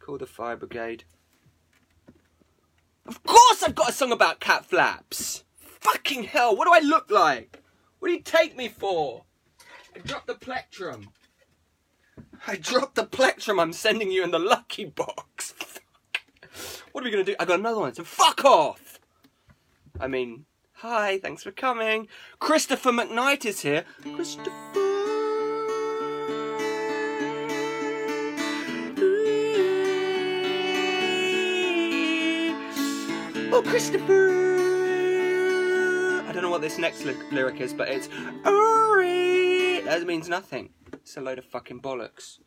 call 0.00 0.18
the 0.18 0.26
fire 0.26 0.56
brigade. 0.56 1.04
Of 3.10 3.24
course 3.24 3.64
I've 3.64 3.74
got 3.74 3.88
a 3.88 3.92
song 3.92 4.12
about 4.12 4.38
cat 4.38 4.64
flaps. 4.64 5.42
Fucking 5.58 6.22
hell, 6.22 6.54
what 6.54 6.66
do 6.66 6.72
I 6.72 6.78
look 6.78 7.10
like? 7.10 7.60
What 7.98 8.06
do 8.06 8.14
you 8.14 8.20
take 8.20 8.56
me 8.56 8.68
for? 8.68 9.24
I 9.96 9.98
dropped 9.98 10.28
the 10.28 10.36
plectrum. 10.36 11.08
I 12.46 12.54
dropped 12.54 12.94
the 12.94 13.04
plectrum 13.04 13.58
I'm 13.58 13.72
sending 13.72 14.12
you 14.12 14.22
in 14.22 14.30
the 14.30 14.38
lucky 14.38 14.84
box. 14.84 15.54
What 16.92 17.02
are 17.02 17.04
we 17.04 17.10
gonna 17.10 17.24
do? 17.24 17.36
I 17.38 17.44
got 17.44 17.60
another 17.60 17.80
one, 17.80 17.94
so 17.94 18.02
fuck 18.02 18.44
off! 18.44 18.98
I 20.00 20.08
mean, 20.08 20.46
hi, 20.74 21.18
thanks 21.18 21.44
for 21.44 21.52
coming. 21.52 22.08
Christopher 22.40 22.90
McKnight 22.90 23.44
is 23.44 23.60
here. 23.60 23.84
Christopher. 24.02 24.89
Oh, 33.60 33.62
Christopher! 33.62 34.16
I 36.26 36.32
don't 36.32 36.42
know 36.42 36.48
what 36.48 36.62
this 36.62 36.78
next 36.78 37.04
ly- 37.04 37.12
lyric 37.30 37.60
is, 37.60 37.74
but 37.74 37.90
it's 37.90 38.08
Uri. 38.46 39.82
That 39.82 40.02
means 40.06 40.30
nothing. 40.30 40.70
It's 40.94 41.18
a 41.18 41.20
load 41.20 41.38
of 41.38 41.44
fucking 41.44 41.82
bollocks. 41.82 42.38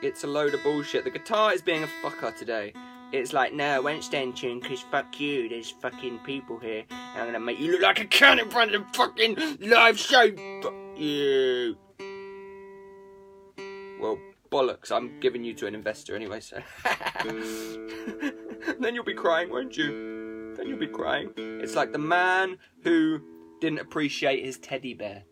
It's 0.00 0.22
a 0.22 0.28
load 0.28 0.54
of 0.54 0.62
bullshit. 0.62 1.02
The 1.02 1.10
guitar 1.10 1.52
is 1.52 1.62
being 1.62 1.82
a 1.82 1.88
fucker 2.00 2.32
today. 2.38 2.74
It's 3.12 3.32
like, 3.32 3.52
no, 3.52 3.66
I 3.74 3.80
won't 3.80 4.04
stand 4.04 4.36
tune 4.36 4.60
because 4.60 4.82
fuck 4.82 5.18
you. 5.18 5.48
There's 5.48 5.72
fucking 5.72 6.20
people 6.20 6.60
here. 6.60 6.84
And 6.90 7.20
I'm 7.20 7.26
gonna 7.26 7.40
make 7.40 7.58
you 7.58 7.72
look 7.72 7.82
like 7.82 7.98
a 7.98 8.04
cunt 8.04 8.40
in 8.40 8.48
front 8.50 8.76
of 8.76 8.86
the 8.86 8.92
fucking 8.96 9.36
live 9.62 9.98
show. 9.98 10.30
Fuck 10.62 10.74
you. 10.96 11.76
Well, 14.00 14.16
bollocks. 14.48 14.92
I'm 14.92 15.18
giving 15.18 15.42
you 15.42 15.54
to 15.54 15.66
an 15.66 15.74
investor 15.74 16.14
anyway, 16.14 16.38
so. 16.38 16.62
then 18.80 18.94
you'll 18.94 19.04
be 19.04 19.14
crying, 19.14 19.50
won't 19.50 19.76
you? 19.76 20.08
then 20.58 20.66
you'll 20.66 20.78
be 20.78 20.88
crying. 20.88 21.30
It's 21.36 21.76
like 21.76 21.92
the 21.92 21.98
man 21.98 22.58
who 22.82 23.20
didn't 23.60 23.78
appreciate 23.78 24.44
his 24.44 24.58
teddy 24.58 24.92
bear. 24.92 25.22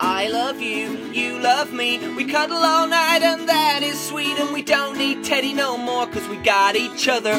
I 0.00 0.28
love 0.28 0.60
you, 0.60 0.88
you 1.12 1.38
love 1.38 1.72
me. 1.72 1.98
We 2.14 2.24
cuddle 2.24 2.56
all 2.56 2.88
night, 2.88 3.22
and 3.22 3.48
that 3.48 3.82
is 3.82 4.00
sweet. 4.00 4.38
And 4.38 4.52
we 4.52 4.62
don't 4.62 4.96
need 4.96 5.24
Teddy 5.24 5.52
no 5.52 5.76
more, 5.76 6.06
cause 6.06 6.26
we 6.26 6.36
got 6.38 6.74
each 6.74 7.06
other. 7.06 7.34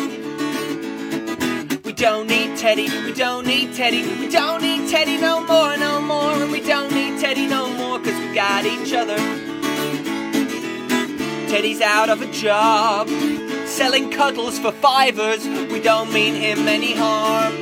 We 1.83 1.91
don't 1.91 2.27
need 2.27 2.57
Teddy, 2.57 2.87
we 3.03 3.13
don't 3.13 3.47
need 3.47 3.73
Teddy, 3.73 4.03
we 4.19 4.29
don't 4.29 4.61
need 4.61 4.89
Teddy 4.89 5.17
no 5.17 5.41
more, 5.41 5.75
no 5.77 6.01
more. 6.01 6.33
And 6.33 6.51
we 6.51 6.61
don't 6.61 6.93
need 6.93 7.19
Teddy 7.19 7.47
no 7.47 7.67
more, 7.73 7.97
cause 7.97 8.15
we 8.15 8.33
got 8.35 8.63
each 8.63 8.93
other. 8.93 9.17
Teddy's 11.49 11.81
out 11.81 12.09
of 12.09 12.21
a 12.21 12.31
job, 12.31 13.07
selling 13.81 14.11
cuddles 14.11 14.59
for 14.59 14.71
fivers. 14.71 15.43
We 15.73 15.79
don't 15.81 16.13
mean 16.13 16.35
him 16.35 16.67
any 16.67 16.93
harm 16.93 17.53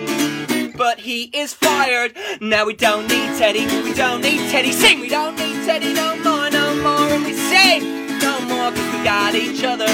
but 0.75 0.99
he 0.99 1.23
is 1.33 1.53
fired. 1.53 2.13
Now 2.41 2.65
we 2.65 2.73
don't 2.73 3.07
need 3.07 3.37
Teddy, 3.37 3.65
we 3.83 3.93
don't 3.93 4.21
need 4.21 4.39
Teddy. 4.51 4.73
Sing, 4.73 4.99
we 4.99 5.07
don't 5.07 5.37
need 5.37 5.65
Teddy 5.65 5.93
no 5.93 6.15
more, 6.17 6.49
no 6.49 6.67
more. 6.83 7.07
And 7.15 7.23
we 7.23 7.33
sing 7.33 7.81
no 8.19 8.39
more 8.51 8.71
because 8.71 8.93
we 8.95 9.03
got 9.03 9.33
each 9.33 9.63
other. 9.63 9.87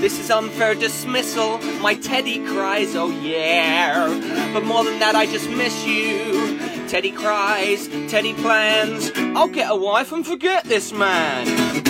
This 0.00 0.18
is 0.20 0.30
unfair 0.30 0.74
dismissal. 0.74 1.56
My 1.80 1.94
Teddy 1.94 2.44
cries, 2.46 2.94
oh 2.96 3.10
yeah. 3.22 4.08
But 4.52 4.64
more 4.64 4.84
than 4.84 4.98
that, 4.98 5.14
I 5.14 5.24
just 5.24 5.48
miss 5.48 5.86
you. 5.86 6.58
Teddy 6.86 7.12
cries, 7.12 7.88
Teddy 8.10 8.34
plans. 8.34 9.10
I'll 9.34 9.48
get 9.48 9.70
a 9.70 9.76
wife 9.76 10.12
and 10.12 10.26
forget 10.26 10.64
this 10.64 10.92
man. 10.92 11.85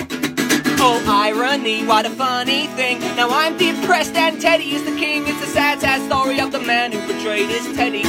Oh, 0.79 1.03
irony, 1.07 1.85
what 1.85 2.05
a 2.05 2.09
funny 2.11 2.67
thing. 2.67 2.99
Now 3.15 3.29
I'm 3.31 3.57
depressed 3.57 4.15
and 4.15 4.39
Teddy 4.39 4.75
is 4.75 4.85
the 4.85 4.95
king. 4.95 5.23
It's 5.25 5.41
a 5.41 5.47
sad, 5.47 5.81
sad 5.81 6.05
story 6.05 6.39
of 6.39 6.51
the 6.51 6.59
man 6.59 6.91
who 6.91 6.99
betrayed 7.07 7.49
his 7.49 7.65
Teddy. 7.75 8.03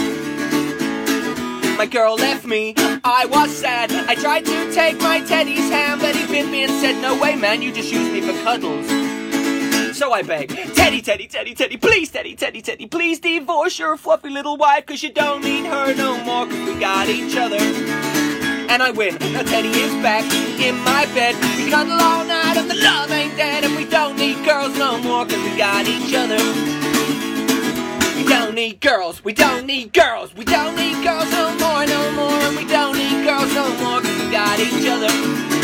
My 1.79 1.87
girl 1.87 2.17
left 2.17 2.45
me, 2.45 2.75
I 3.05 3.25
was 3.25 3.57
sad. 3.57 3.91
I 3.93 4.15
tried 4.17 4.45
to 4.45 4.73
take 4.73 4.99
my 4.99 5.21
Teddy's 5.21 5.71
hand, 5.71 6.03
but 6.03 6.15
he 6.15 6.27
bit 6.27 6.51
me 6.51 6.65
and 6.65 6.73
said, 6.73 7.01
No 7.01 7.19
way, 7.19 7.37
man, 7.37 7.63
you 7.63 7.73
just 7.73 7.91
use 7.91 8.13
me 8.13 8.21
for 8.21 8.35
cuddles. 8.43 8.87
So 9.97 10.13
I 10.13 10.23
beg, 10.23 10.51
Teddy, 10.75 11.01
Teddy, 11.01 11.27
Teddy, 11.27 11.55
Teddy, 11.55 11.77
please, 11.79 12.11
Teddy, 12.11 12.35
Teddy, 12.35 12.61
Teddy, 12.61 12.87
please 12.87 13.19
divorce 13.19 13.79
your 13.79 13.97
fluffy 13.97 14.29
little 14.29 14.59
wife, 14.59 14.85
cause 14.85 15.03
you 15.03 15.11
don't 15.11 15.43
need 15.43 15.65
her 15.65 15.95
no 15.95 16.23
more, 16.23 16.47
cause 16.47 16.69
we 16.69 16.79
got 16.79 17.09
each 17.09 17.37
other 17.37 18.08
and 18.69 18.83
I 18.83 18.91
win. 18.91 19.17
Now 19.33 19.43
Teddy 19.43 19.69
is 19.69 19.93
back 20.03 20.25
in 20.61 20.77
my 20.85 21.07
bed. 21.15 21.35
We 21.57 21.71
cuddle 21.71 21.93
all 21.93 22.25
night 22.25 22.57
and 22.57 22.71
the 22.71 22.77
love 22.77 23.11
ain't 23.11 23.37
dead. 23.37 23.65
And 23.65 23.77
we 23.77 23.85
don't 23.85 24.17
need 24.17 24.45
girls 24.45 24.77
no 24.79 24.99
more 24.99 25.25
cause 25.25 25.43
we 25.43 25.57
got 25.57 25.87
each 25.89 26.15
other. 26.15 26.39
We 28.17 28.25
don't 28.25 28.55
need 28.55 28.81
girls, 28.81 29.25
we 29.25 29.33
don't 29.33 29.67
need 29.67 29.93
girls, 29.93 30.35
we 30.35 30.45
don't 30.45 30.77
need 30.77 31.03
girls 31.03 31.31
no 31.31 31.51
more, 31.59 31.87
no 31.87 32.13
more. 32.13 32.41
And 32.47 32.57
we 32.57 32.67
don't 32.67 32.97
need 32.97 33.25
girls 33.25 33.53
no 33.55 33.69
more 33.83 34.01
cause 34.03 34.19
we 34.23 34.31
got 34.31 34.59
each 34.61 34.87
other. 34.87 35.58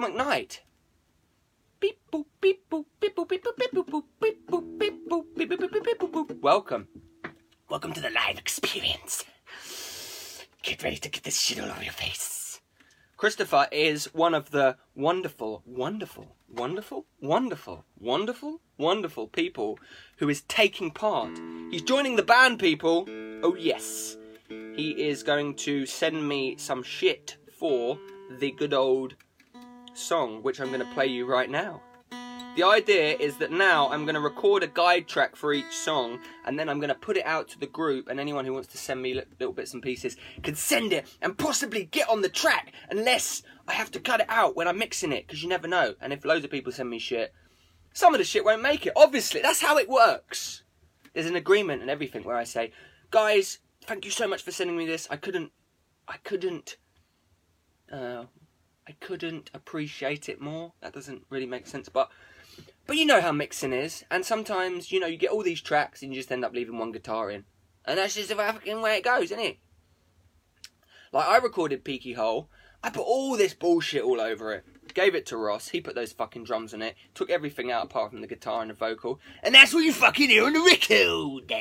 McKnight. 0.00 0.60
Welcome. 6.40 6.88
Welcome 7.68 7.92
to 7.92 8.00
the 8.00 8.10
live 8.10 8.38
experience. 8.38 9.24
Get 10.62 10.82
ready 10.82 10.96
to 10.96 11.08
get 11.08 11.22
this 11.24 11.40
shit 11.40 11.60
all 11.60 11.70
over 11.70 11.82
your 11.82 11.92
face. 11.92 12.60
Christopher 13.16 13.66
is 13.72 14.14
one 14.14 14.34
of 14.34 14.52
the 14.52 14.76
wonderful, 14.94 15.62
wonderful, 15.66 16.36
wonderful, 16.48 17.06
wonderful, 17.20 17.84
wonderful, 17.98 18.60
wonderful 18.76 19.26
people 19.26 19.78
who 20.18 20.28
is 20.28 20.42
taking 20.42 20.92
part. 20.92 21.36
He's 21.70 21.82
joining 21.82 22.14
the 22.14 22.22
band, 22.22 22.60
people. 22.60 23.06
Oh, 23.42 23.56
yes. 23.56 24.16
He 24.48 24.90
is 24.90 25.24
going 25.24 25.56
to 25.56 25.84
send 25.84 26.28
me 26.28 26.56
some 26.58 26.82
shit 26.84 27.36
for 27.58 27.98
the 28.38 28.52
good 28.52 28.72
old 28.72 29.16
song, 29.98 30.42
which 30.42 30.60
I'm 30.60 30.68
going 30.68 30.80
to 30.80 30.94
play 30.94 31.06
you 31.06 31.26
right 31.26 31.50
now. 31.50 31.82
The 32.58 32.64
idea 32.64 33.16
is 33.16 33.36
that 33.36 33.52
now 33.52 33.88
I'm 33.88 34.04
going 34.04 34.16
to 34.16 34.20
record 34.20 34.64
a 34.64 34.66
guide 34.66 35.06
track 35.06 35.36
for 35.36 35.52
each 35.52 35.70
song 35.70 36.18
and 36.44 36.58
then 36.58 36.68
I'm 36.68 36.80
going 36.80 36.88
to 36.88 36.94
put 36.94 37.16
it 37.16 37.24
out 37.24 37.48
to 37.50 37.60
the 37.60 37.68
group 37.68 38.08
and 38.08 38.18
anyone 38.18 38.44
who 38.44 38.52
wants 38.52 38.68
to 38.72 38.78
send 38.78 39.00
me 39.00 39.14
little 39.14 39.52
bits 39.52 39.74
and 39.74 39.82
pieces 39.82 40.16
can 40.42 40.56
send 40.56 40.92
it 40.92 41.06
and 41.22 41.38
possibly 41.38 41.84
get 41.84 42.08
on 42.08 42.22
the 42.22 42.28
track 42.28 42.72
unless 42.90 43.44
I 43.68 43.74
have 43.74 43.92
to 43.92 44.00
cut 44.00 44.20
it 44.20 44.26
out 44.28 44.56
when 44.56 44.66
I'm 44.66 44.78
mixing 44.78 45.12
it 45.12 45.26
because 45.26 45.40
you 45.40 45.48
never 45.48 45.68
know. 45.68 45.94
And 46.00 46.12
if 46.12 46.24
loads 46.24 46.44
of 46.44 46.50
people 46.50 46.72
send 46.72 46.90
me 46.90 46.98
shit, 46.98 47.32
some 47.92 48.12
of 48.12 48.18
the 48.18 48.24
shit 48.24 48.44
won't 48.44 48.62
make 48.62 48.86
it. 48.86 48.92
Obviously, 48.96 49.40
that's 49.40 49.62
how 49.62 49.78
it 49.78 49.88
works. 49.88 50.64
There's 51.14 51.26
an 51.26 51.36
agreement 51.36 51.82
and 51.82 51.90
everything 51.90 52.24
where 52.24 52.36
I 52.36 52.44
say, 52.44 52.72
guys, 53.12 53.58
thank 53.84 54.04
you 54.04 54.10
so 54.10 54.26
much 54.26 54.42
for 54.42 54.50
sending 54.50 54.76
me 54.76 54.84
this. 54.84 55.06
I 55.10 55.16
couldn't, 55.16 55.52
I 56.08 56.16
couldn't, 56.24 56.76
uh, 57.92 58.24
I 58.88 58.92
couldn't 59.00 59.50
appreciate 59.52 60.30
it 60.30 60.40
more. 60.40 60.72
That 60.80 60.94
doesn't 60.94 61.26
really 61.28 61.46
make 61.46 61.66
sense, 61.66 61.90
but 61.90 62.10
but 62.86 62.96
you 62.96 63.04
know 63.04 63.20
how 63.20 63.32
mixing 63.32 63.74
is, 63.74 64.04
and 64.10 64.24
sometimes 64.24 64.90
you 64.90 64.98
know 64.98 65.06
you 65.06 65.18
get 65.18 65.30
all 65.30 65.42
these 65.42 65.60
tracks 65.60 66.02
and 66.02 66.14
you 66.14 66.20
just 66.20 66.32
end 66.32 66.42
up 66.42 66.54
leaving 66.54 66.78
one 66.78 66.92
guitar 66.92 67.30
in, 67.30 67.44
and 67.84 67.98
that's 67.98 68.14
just 68.14 68.30
the 68.30 68.34
fucking 68.34 68.80
way 68.80 68.96
it 68.96 69.04
goes, 69.04 69.24
isn't 69.24 69.40
it? 69.40 69.58
Like 71.12 71.26
I 71.26 71.36
recorded 71.36 71.84
Peaky 71.84 72.14
Hole, 72.14 72.48
I 72.82 72.88
put 72.88 73.04
all 73.04 73.36
this 73.36 73.52
bullshit 73.52 74.02
all 74.02 74.20
over 74.20 74.54
it. 74.54 74.64
Gave 74.94 75.14
it 75.14 75.26
to 75.26 75.36
Ross, 75.36 75.68
he 75.68 75.82
put 75.82 75.94
those 75.94 76.12
fucking 76.12 76.44
drums 76.44 76.72
on 76.72 76.80
it, 76.80 76.96
took 77.14 77.28
everything 77.28 77.70
out 77.70 77.84
apart 77.84 78.10
from 78.10 78.22
the 78.22 78.26
guitar 78.26 78.62
and 78.62 78.70
the 78.70 78.74
vocal, 78.74 79.20
and 79.42 79.54
that's 79.54 79.74
what 79.74 79.84
you 79.84 79.92
fucking 79.92 80.30
hear 80.30 80.46
on 80.46 80.54
the 80.54 80.60
record. 80.60 81.52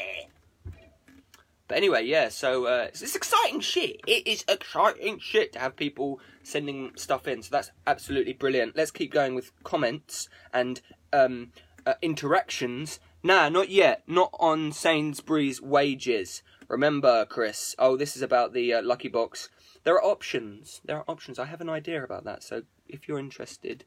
But 1.67 1.77
anyway, 1.77 2.05
yeah, 2.05 2.29
so 2.29 2.65
uh, 2.65 2.85
it's, 2.87 3.01
it's, 3.01 3.15
exciting 3.15 3.59
shit. 3.59 3.99
It 4.07 4.25
is 4.25 4.45
exciting 4.47 5.19
shit 5.19 5.51
to 5.53 5.59
have 5.59 5.75
people 5.75 6.19
sending 6.41 6.91
stuff 6.95 7.27
in. 7.27 7.43
So 7.43 7.49
that's 7.51 7.71
absolutely 7.85 8.33
brilliant. 8.33 8.77
Let's 8.77 8.91
keep 8.91 9.11
going 9.11 9.35
with 9.35 9.51
comments 9.63 10.29
and 10.53 10.79
um, 11.11 11.51
uh, 11.85 11.95
interactions. 12.01 12.99
Nah, 13.21 13.49
not 13.49 13.69
yet. 13.69 14.03
Not 14.07 14.29
on 14.39 14.71
Sainsbury's 14.71 15.61
wages. 15.61 16.41
Remember, 16.69 17.25
Chris. 17.25 17.75
Oh, 17.77 17.97
this 17.97 18.15
is 18.15 18.21
about 18.21 18.53
the 18.53 18.73
uh, 18.73 18.81
Lucky 18.81 19.09
Box. 19.09 19.49
There 19.83 19.95
are 19.95 20.03
options. 20.03 20.81
There 20.85 20.97
are 20.97 21.05
options. 21.07 21.37
I 21.37 21.45
have 21.45 21.61
an 21.61 21.69
idea 21.69 22.03
about 22.03 22.23
that. 22.23 22.43
So 22.43 22.63
if 22.87 23.07
you're 23.07 23.19
interested, 23.19 23.83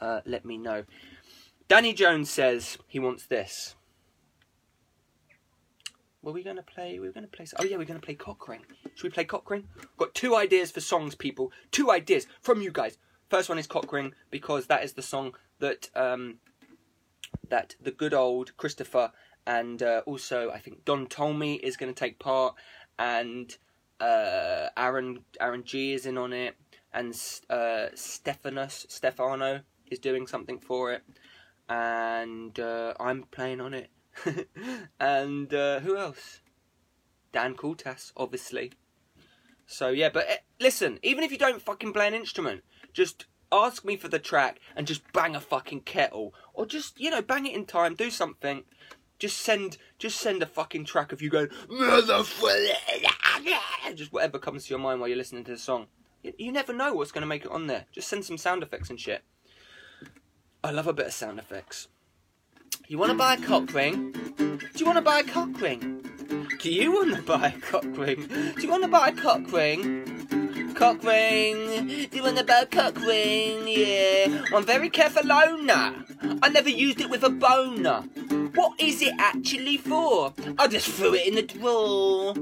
uh, 0.00 0.20
let 0.24 0.44
me 0.44 0.56
know. 0.56 0.84
Danny 1.66 1.94
Jones 1.94 2.30
says 2.30 2.78
he 2.86 2.98
wants 2.98 3.26
this. 3.26 3.74
Were 6.24 6.32
we 6.32 6.42
going 6.42 6.56
to 6.56 6.62
play? 6.62 6.98
We 6.98 7.06
were 7.06 7.12
going 7.12 7.26
to 7.26 7.30
play. 7.30 7.46
Oh 7.58 7.64
yeah, 7.64 7.76
we're 7.76 7.84
going 7.84 8.00
to 8.00 8.04
play 8.04 8.14
Cockring. 8.14 8.62
Should 8.94 9.04
we 9.04 9.10
play 9.10 9.24
Cockring? 9.24 9.68
Got 9.98 10.14
two 10.14 10.34
ideas 10.34 10.70
for 10.70 10.80
songs, 10.80 11.14
people. 11.14 11.52
Two 11.70 11.90
ideas 11.90 12.26
from 12.40 12.62
you 12.62 12.72
guys. 12.72 12.96
First 13.28 13.50
one 13.50 13.58
is 13.58 13.66
Cockring 13.66 14.14
because 14.30 14.66
that 14.66 14.82
is 14.82 14.94
the 14.94 15.02
song 15.02 15.34
that 15.58 15.90
um, 15.94 16.38
that 17.50 17.76
the 17.78 17.90
good 17.90 18.14
old 18.14 18.56
Christopher 18.56 19.12
and 19.46 19.82
uh, 19.82 20.00
also 20.06 20.50
I 20.50 20.58
think 20.58 20.86
Don 20.86 21.06
Tolmie 21.06 21.60
is 21.62 21.76
going 21.76 21.92
to 21.92 21.98
take 21.98 22.18
part, 22.18 22.54
and 22.98 23.54
uh, 24.00 24.68
Aaron 24.78 25.20
Aaron 25.38 25.64
G 25.64 25.92
is 25.92 26.06
in 26.06 26.16
on 26.16 26.32
it, 26.32 26.54
and 26.92 27.14
uh, 27.50 27.86
Stephanus 27.94 28.86
Stefano 28.88 29.60
is 29.90 29.98
doing 29.98 30.26
something 30.26 30.58
for 30.58 30.92
it, 30.92 31.02
and 31.68 32.58
uh, 32.58 32.94
I'm 32.98 33.24
playing 33.24 33.60
on 33.60 33.74
it. 33.74 33.90
and 35.00 35.52
uh, 35.52 35.80
who 35.80 35.96
else? 35.96 36.40
Dan 37.32 37.54
Kultas, 37.54 38.12
obviously. 38.16 38.72
So 39.66 39.88
yeah, 39.88 40.08
but 40.08 40.28
uh, 40.28 40.34
listen, 40.60 40.98
even 41.02 41.24
if 41.24 41.32
you 41.32 41.38
don't 41.38 41.62
fucking 41.62 41.92
play 41.92 42.06
an 42.06 42.14
instrument, 42.14 42.62
just 42.92 43.26
ask 43.50 43.84
me 43.84 43.96
for 43.96 44.08
the 44.08 44.18
track 44.18 44.60
and 44.76 44.86
just 44.86 45.10
bang 45.12 45.34
a 45.34 45.40
fucking 45.40 45.80
kettle, 45.80 46.34
or 46.52 46.66
just 46.66 47.00
you 47.00 47.10
know 47.10 47.22
bang 47.22 47.46
it 47.46 47.54
in 47.54 47.66
time, 47.66 47.94
do 47.94 48.10
something. 48.10 48.64
Just 49.18 49.38
send, 49.38 49.78
just 49.96 50.18
send 50.20 50.42
a 50.42 50.46
fucking 50.46 50.84
track 50.84 51.12
of 51.12 51.22
you 51.22 51.30
going 51.30 51.46
motherfucker, 51.70 52.74
just 53.94 54.12
whatever 54.12 54.40
comes 54.40 54.64
to 54.64 54.70
your 54.70 54.80
mind 54.80 54.98
while 54.98 55.08
you're 55.08 55.16
listening 55.16 55.44
to 55.44 55.52
the 55.52 55.58
song. 55.58 55.86
You, 56.22 56.32
you 56.36 56.52
never 56.52 56.72
know 56.72 56.94
what's 56.94 57.12
going 57.12 57.22
to 57.22 57.26
make 57.26 57.44
it 57.44 57.50
on 57.50 57.68
there. 57.68 57.86
Just 57.92 58.08
send 58.08 58.24
some 58.24 58.36
sound 58.36 58.64
effects 58.64 58.90
and 58.90 58.98
shit. 58.98 59.22
I 60.64 60.72
love 60.72 60.88
a 60.88 60.92
bit 60.92 61.06
of 61.06 61.12
sound 61.12 61.38
effects. 61.38 61.88
You 62.86 62.98
want 62.98 63.12
to 63.12 63.16
buy 63.16 63.32
a 63.32 63.40
cock 63.40 63.72
ring? 63.72 64.12
Do 64.36 64.58
you 64.76 64.84
want 64.84 64.98
to 64.98 65.02
buy 65.02 65.20
a 65.20 65.24
cock 65.24 65.58
ring? 65.58 66.04
Do 66.60 66.70
you 66.70 66.92
want 66.92 67.16
to 67.16 67.22
buy 67.26 67.48
a 67.48 67.58
cock 67.58 67.84
ring? 67.84 68.28
Do 68.28 68.60
you 68.60 68.68
want 68.68 68.82
to 68.82 68.88
buy 68.90 69.08
a 69.08 69.12
cock 69.12 69.50
ring? 69.50 70.74
Cock 70.74 71.02
ring. 71.02 72.08
Do 72.10 72.16
you 72.16 72.22
want 72.22 72.36
to 72.36 72.44
buy 72.44 72.60
a 72.60 72.66
cock 72.66 73.00
ring? 73.00 73.66
Yeah. 73.66 74.44
I'm 74.52 74.66
very 74.66 74.90
careful 74.90 75.32
owner. 75.32 76.04
I 76.42 76.50
never 76.50 76.68
used 76.68 77.00
it 77.00 77.08
with 77.08 77.22
a 77.22 77.30
boner. 77.30 78.02
What 78.54 78.78
is 78.78 79.00
it 79.00 79.14
actually 79.18 79.78
for? 79.78 80.34
I 80.58 80.68
just 80.68 80.88
threw 80.90 81.14
it 81.14 81.26
in 81.26 81.36
the 81.36 81.42
drawer. 81.42 82.34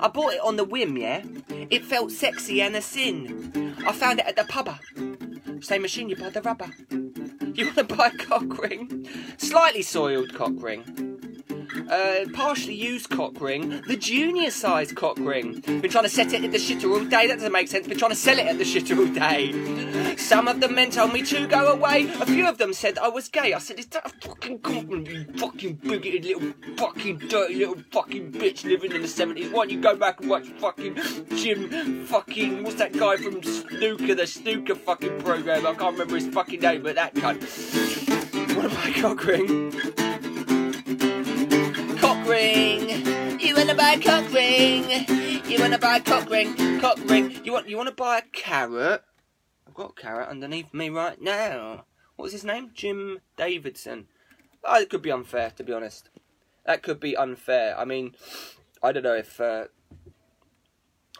I 0.00 0.06
bought 0.06 0.34
it 0.34 0.40
on 0.40 0.54
the 0.54 0.64
whim, 0.64 0.96
yeah? 0.98 1.24
It 1.68 1.84
felt 1.84 2.12
sexy 2.12 2.62
and 2.62 2.76
a 2.76 2.80
sin. 2.80 3.74
I 3.84 3.90
found 3.90 4.20
it 4.20 4.26
at 4.26 4.36
the 4.36 4.44
pubber. 4.44 4.78
Same 5.62 5.82
machine 5.82 6.08
you 6.08 6.14
buy 6.14 6.30
the 6.30 6.42
rubber. 6.42 6.70
You 7.54 7.66
want 7.66 7.76
to 7.76 7.84
buy 7.84 8.08
a 8.08 8.10
cock 8.10 8.58
ring? 8.58 9.06
Slightly 9.38 9.82
soiled 9.82 10.34
cock 10.34 10.52
ring 10.56 11.09
uh, 11.90 12.26
partially 12.32 12.74
used 12.74 13.10
cock 13.10 13.40
ring, 13.40 13.82
the 13.86 13.96
junior 13.96 14.50
size 14.50 14.92
cock 14.92 15.18
ring. 15.18 15.60
Been 15.60 15.90
trying 15.90 16.04
to 16.04 16.10
set 16.10 16.32
it 16.32 16.44
at 16.44 16.52
the 16.52 16.58
shitter 16.58 16.90
all 16.90 17.04
day, 17.04 17.26
that 17.26 17.36
doesn't 17.36 17.52
make 17.52 17.68
sense. 17.68 17.86
Been 17.86 17.98
trying 17.98 18.10
to 18.10 18.16
sell 18.16 18.38
it 18.38 18.46
at 18.46 18.58
the 18.58 18.64
shitter 18.64 18.98
all 18.98 19.12
day. 19.12 20.16
Some 20.16 20.48
of 20.48 20.60
the 20.60 20.68
men 20.68 20.90
told 20.90 21.12
me 21.12 21.22
to 21.22 21.46
go 21.46 21.72
away. 21.72 22.08
A 22.20 22.26
few 22.26 22.48
of 22.48 22.58
them 22.58 22.72
said 22.72 22.98
I 22.98 23.08
was 23.08 23.28
gay. 23.28 23.52
I 23.54 23.58
said, 23.58 23.78
is 23.78 23.86
that 23.86 24.06
a 24.06 24.26
fucking 24.26 24.60
compliment, 24.60 25.08
you 25.08 25.24
fucking 25.38 25.74
bigoted 25.76 26.24
little 26.24 26.52
fucking 26.76 27.18
dirty 27.18 27.54
little 27.54 27.76
fucking 27.90 28.32
bitch 28.32 28.64
living 28.64 28.92
in 28.92 29.02
the 29.02 29.08
70s? 29.08 29.52
Why 29.52 29.64
don't 29.64 29.70
you 29.70 29.80
go 29.80 29.96
back 29.96 30.20
and 30.20 30.30
watch 30.30 30.46
fucking 30.58 30.96
Jim 31.36 32.04
fucking, 32.06 32.64
what's 32.64 32.76
that 32.76 32.92
guy 32.92 33.16
from 33.16 33.42
Snooker, 33.42 34.14
the 34.14 34.26
Snooker 34.26 34.74
fucking 34.74 35.20
program? 35.20 35.66
I 35.66 35.74
can't 35.74 35.92
remember 35.92 36.16
his 36.16 36.28
fucking 36.28 36.60
name, 36.60 36.82
but 36.82 36.96
that 36.96 37.14
cunt. 37.14 37.40
What 38.56 38.72
I 38.72 38.92
cock 39.00 39.24
ring? 39.24 40.09
Ring. 42.30 43.40
You 43.40 43.56
wanna 43.56 43.74
buy 43.74 43.92
a 43.92 44.00
cock 44.00 44.32
ring? 44.32 44.84
You 45.50 45.58
wanna 45.58 45.78
buy 45.78 45.96
a 45.96 46.00
cock 46.00 46.30
ring? 46.30 46.80
Cock 46.80 46.98
ring. 47.06 47.40
You 47.44 47.52
want 47.52 47.68
you 47.68 47.76
wanna 47.76 47.92
buy 47.92 48.18
a 48.18 48.22
carrot? 48.22 49.02
I've 49.66 49.74
got 49.74 49.90
a 49.98 50.00
carrot 50.00 50.28
underneath 50.28 50.72
me 50.72 50.90
right 50.90 51.20
now. 51.20 51.86
What 52.14 52.24
was 52.24 52.32
his 52.32 52.44
name? 52.44 52.70
Jim 52.72 53.18
Davidson. 53.36 54.06
Oh, 54.62 54.80
it 54.80 54.90
could 54.90 55.02
be 55.02 55.10
unfair, 55.10 55.50
to 55.56 55.64
be 55.64 55.72
honest. 55.72 56.08
That 56.66 56.82
could 56.82 57.00
be 57.00 57.16
unfair. 57.16 57.76
I 57.76 57.84
mean, 57.84 58.14
I 58.82 58.92
don't 58.92 59.02
know 59.02 59.14
if. 59.14 59.40
Uh, 59.40 59.64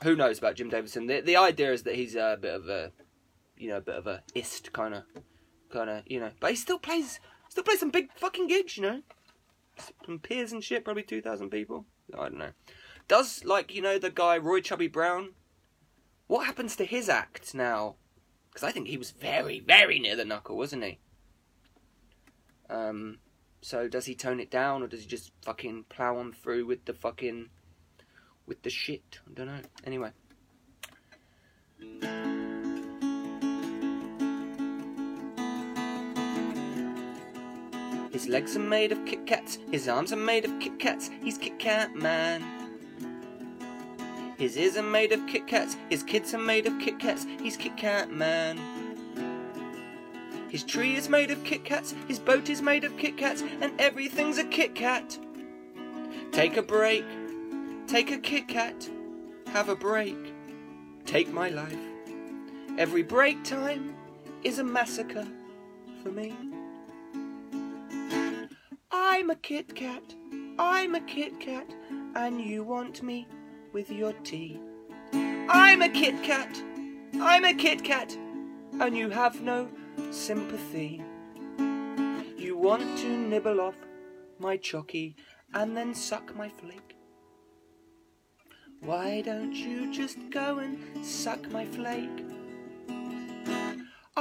who 0.04 0.14
knows 0.14 0.38
about 0.38 0.54
Jim 0.54 0.70
Davidson? 0.70 1.06
The 1.06 1.20
the 1.20 1.36
idea 1.36 1.72
is 1.72 1.82
that 1.82 1.96
he's 1.96 2.14
a 2.14 2.38
bit 2.40 2.54
of 2.54 2.68
a, 2.68 2.92
you 3.56 3.68
know, 3.68 3.78
a 3.78 3.82
bit 3.82 3.96
of 3.96 4.06
a 4.06 4.22
ist 4.34 4.72
kind 4.72 4.94
of, 4.94 5.02
kind 5.72 5.90
of, 5.90 6.04
you 6.06 6.20
know. 6.20 6.30
But 6.38 6.50
he 6.50 6.56
still 6.56 6.78
plays, 6.78 7.18
still 7.48 7.64
plays 7.64 7.80
some 7.80 7.90
big 7.90 8.12
fucking 8.14 8.46
gigs, 8.46 8.76
you 8.76 8.84
know 8.84 9.02
some 10.04 10.18
peers 10.18 10.52
and 10.52 10.62
shit, 10.62 10.84
probably 10.84 11.02
2,000 11.02 11.50
people. 11.50 11.86
I 12.14 12.28
don't 12.28 12.38
know. 12.38 12.50
Does, 13.08 13.44
like, 13.44 13.74
you 13.74 13.82
know, 13.82 13.98
the 13.98 14.10
guy 14.10 14.38
Roy 14.38 14.60
Chubby 14.60 14.88
Brown? 14.88 15.30
What 16.26 16.46
happens 16.46 16.76
to 16.76 16.84
his 16.84 17.08
act 17.08 17.54
now? 17.54 17.96
Because 18.48 18.62
I 18.62 18.70
think 18.72 18.88
he 18.88 18.96
was 18.96 19.10
very, 19.10 19.60
very 19.60 19.98
near 19.98 20.16
the 20.16 20.24
knuckle, 20.24 20.56
wasn't 20.56 20.84
he? 20.84 20.98
Um, 22.68 23.18
so 23.60 23.88
does 23.88 24.06
he 24.06 24.14
tone 24.14 24.40
it 24.40 24.50
down 24.50 24.82
or 24.82 24.86
does 24.86 25.00
he 25.00 25.06
just 25.06 25.32
fucking 25.42 25.84
plow 25.88 26.16
on 26.16 26.32
through 26.32 26.66
with 26.66 26.84
the 26.84 26.94
fucking. 26.94 27.50
with 28.46 28.62
the 28.62 28.70
shit? 28.70 29.20
I 29.28 29.34
don't 29.34 29.46
know. 29.46 29.60
Anyway. 29.84 30.10
His 38.20 38.28
legs 38.28 38.54
are 38.54 38.60
made 38.60 38.92
of 38.92 39.06
Kit 39.06 39.26
Kats, 39.26 39.58
his 39.70 39.88
arms 39.88 40.12
are 40.12 40.16
made 40.16 40.44
of 40.44 40.60
Kit 40.60 40.78
Kats, 40.78 41.08
he's 41.24 41.38
Kit 41.38 41.58
Kat 41.58 41.94
Man. 41.94 42.44
His 44.36 44.58
ears 44.58 44.76
are 44.76 44.82
made 44.82 45.12
of 45.12 45.26
Kit 45.26 45.46
Kats, 45.46 45.78
his 45.88 46.02
kids 46.02 46.34
are 46.34 46.38
made 46.38 46.66
of 46.66 46.78
Kit 46.78 46.98
Kats, 46.98 47.26
he's 47.40 47.56
Kit 47.56 47.78
Kat 47.78 48.12
Man. 48.12 48.60
His 50.50 50.64
tree 50.64 50.96
is 50.96 51.08
made 51.08 51.30
of 51.30 51.42
Kit 51.44 51.64
Kats, 51.64 51.94
his 52.08 52.18
boat 52.18 52.50
is 52.50 52.60
made 52.60 52.84
of 52.84 52.94
Kit 52.98 53.16
Kats, 53.16 53.42
and 53.62 53.72
everything's 53.80 54.36
a 54.36 54.44
Kit 54.44 54.74
Kat. 54.74 55.18
Take 56.30 56.58
a 56.58 56.62
break, 56.62 57.06
take 57.86 58.10
a 58.10 58.18
Kit 58.18 58.48
Kat, 58.48 58.86
have 59.46 59.70
a 59.70 59.76
break, 59.76 60.34
take 61.06 61.32
my 61.32 61.48
life. 61.48 61.80
Every 62.76 63.02
break 63.02 63.42
time 63.44 63.94
is 64.44 64.58
a 64.58 64.64
massacre 64.64 65.26
for 66.02 66.10
me. 66.10 66.49
I'm 68.92 69.30
a 69.30 69.36
Kit 69.36 69.76
Kat, 69.76 70.02
I'm 70.58 70.96
a 70.96 71.00
Kit 71.00 71.38
Kat, 71.38 71.72
and 72.16 72.40
you 72.40 72.64
want 72.64 73.04
me 73.04 73.28
with 73.72 73.88
your 73.88 74.12
tea. 74.24 74.60
I'm 75.12 75.80
a 75.80 75.88
Kit 75.88 76.20
Kat, 76.24 76.60
I'm 77.14 77.44
a 77.44 77.54
Kit 77.54 77.84
Kat, 77.84 78.16
and 78.80 78.96
you 78.96 79.08
have 79.10 79.42
no 79.42 79.68
sympathy. 80.10 81.04
You 82.36 82.56
want 82.56 82.98
to 82.98 83.08
nibble 83.08 83.60
off 83.60 83.76
my 84.40 84.56
chocky 84.56 85.14
and 85.54 85.76
then 85.76 85.94
suck 85.94 86.34
my 86.34 86.48
flake. 86.48 86.96
Why 88.80 89.20
don't 89.20 89.54
you 89.54 89.92
just 89.92 90.18
go 90.30 90.58
and 90.58 91.04
suck 91.06 91.48
my 91.52 91.64
flake? 91.64 92.24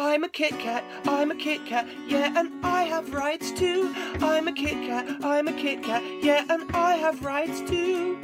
I'm 0.01 0.23
a 0.23 0.29
Kit 0.29 0.57
Kat, 0.59 0.85
I'm 1.03 1.29
a 1.29 1.35
Kit 1.35 1.65
Kat, 1.65 1.85
yeah, 2.07 2.31
and 2.39 2.65
I 2.65 2.83
have 2.83 3.13
rights 3.13 3.51
too. 3.51 3.93
I'm 4.21 4.47
a 4.47 4.53
Kit 4.53 4.75
Kat, 4.87 5.05
I'm 5.25 5.49
a 5.49 5.51
Kit 5.51 5.83
Kat, 5.83 6.01
yeah, 6.23 6.45
and 6.49 6.71
I 6.73 6.93
have 6.93 7.21
rights 7.25 7.59
too. 7.69 8.17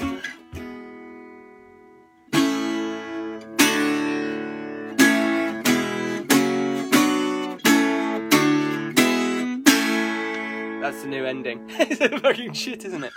That's 10.80 11.02
the 11.02 11.10
new 11.10 11.26
ending. 11.26 11.66
it's 11.72 12.22
fucking 12.22 12.54
shit, 12.54 12.86
isn't 12.86 13.04
it? 13.04 13.12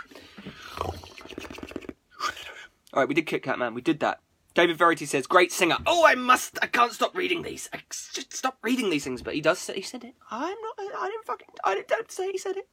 Alright, 2.92 3.08
we 3.08 3.14
did 3.14 3.26
Kit 3.26 3.44
Kat 3.44 3.56
Man, 3.56 3.72
we 3.74 3.82
did 3.82 4.00
that. 4.00 4.20
David 4.58 4.76
Verity 4.76 5.06
says, 5.06 5.28
"Great 5.28 5.52
singer." 5.52 5.76
Oh, 5.86 6.04
I 6.04 6.16
must. 6.16 6.58
I 6.60 6.66
can't 6.66 6.90
stop 6.90 7.16
reading 7.16 7.42
these. 7.42 7.70
I 7.72 7.80
just 7.88 8.32
stop 8.32 8.58
reading 8.60 8.90
these 8.90 9.04
things. 9.04 9.22
But 9.22 9.34
he 9.34 9.40
does. 9.40 9.60
Say, 9.60 9.74
he 9.74 9.82
said 9.82 10.02
it. 10.02 10.16
I'm 10.32 10.56
not. 10.60 10.74
I 10.98 11.06
didn't 11.06 11.26
fucking. 11.26 11.46
I 11.62 11.74
didn't, 11.76 11.86
don't 11.86 12.10
say 12.10 12.32
he 12.32 12.38
said 12.38 12.56
it. 12.56 12.68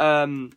Um, 0.00 0.52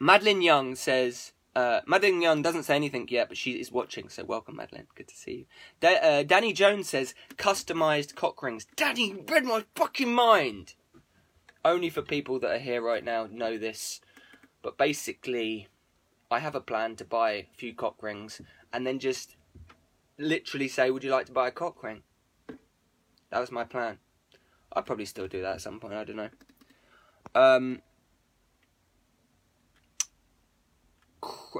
Madeline 0.00 0.40
Young 0.40 0.74
says. 0.74 1.32
Uh, 1.54 1.80
Madeline 1.86 2.22
Young 2.22 2.40
doesn't 2.40 2.62
say 2.62 2.74
anything 2.74 3.06
yet, 3.10 3.28
but 3.28 3.36
she 3.36 3.60
is 3.60 3.70
watching. 3.70 4.08
So 4.08 4.24
welcome, 4.24 4.56
Madeline. 4.56 4.86
Good 4.94 5.08
to 5.08 5.14
see 5.14 5.32
you. 5.32 5.44
Da- 5.80 6.00
uh, 6.00 6.22
Danny 6.22 6.54
Jones 6.54 6.88
says 6.88 7.14
customized 7.36 8.14
cock 8.14 8.42
rings. 8.42 8.66
Danny 8.74 9.22
read 9.28 9.44
my 9.44 9.66
fucking 9.74 10.14
mind. 10.14 10.76
Only 11.62 11.90
for 11.90 12.00
people 12.00 12.38
that 12.38 12.50
are 12.50 12.58
here 12.58 12.80
right 12.80 13.04
now 13.04 13.28
know 13.30 13.58
this, 13.58 14.00
but 14.62 14.78
basically, 14.78 15.68
I 16.30 16.38
have 16.38 16.54
a 16.54 16.60
plan 16.62 16.96
to 16.96 17.04
buy 17.04 17.32
a 17.32 17.48
few 17.54 17.74
cock 17.74 18.02
rings 18.02 18.40
and 18.72 18.86
then 18.86 18.98
just 18.98 19.36
literally 20.18 20.68
say, 20.68 20.90
"Would 20.90 21.04
you 21.04 21.10
like 21.10 21.26
to 21.26 21.32
buy 21.32 21.48
a 21.48 21.52
cock 21.52 21.82
ring?" 21.82 22.02
That 23.30 23.40
was 23.40 23.50
my 23.50 23.64
plan. 23.64 23.98
I'd 24.72 24.86
probably 24.86 25.06
still 25.06 25.28
do 25.28 25.42
that 25.42 25.56
at 25.56 25.60
some 25.60 25.80
point. 25.80 25.94
I 25.94 26.04
don't 26.04 26.16
know. 26.16 26.30
Um, 27.34 27.82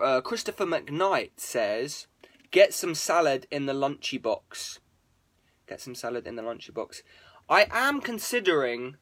uh, 0.03 0.21
Christopher 0.21 0.67
McKnight 0.67 1.33
says, 1.37 2.07
"Get 2.51 2.75
some 2.75 2.95
salad 2.95 3.47
in 3.51 3.67
the 3.67 3.75
lunchy 3.75 4.21
box." 4.21 4.81
Get 5.67 5.81
some 5.81 5.95
salad 5.95 6.27
in 6.27 6.37
the 6.37 6.43
lunchy 6.43 6.73
box. 6.73 7.03
I 7.49 7.67
am 7.71 8.01
considering 8.01 8.97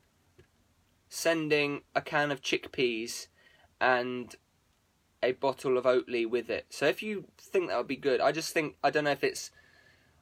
sending 1.08 1.82
a 1.94 2.00
can 2.00 2.30
of 2.30 2.40
chickpeas 2.40 3.26
and 3.80 4.36
a 5.22 5.32
bottle 5.32 5.76
of 5.76 5.84
Oatly 5.84 6.28
with 6.28 6.50
it. 6.50 6.66
So 6.70 6.86
if 6.86 7.02
you 7.02 7.26
think 7.38 7.68
that 7.68 7.76
would 7.76 7.88
be 7.88 7.96
good, 7.96 8.20
I 8.20 8.32
just 8.32 8.52
think 8.52 8.76
I 8.82 8.90
don't 8.90 9.04
know 9.04 9.10
if 9.10 9.24
it's 9.24 9.50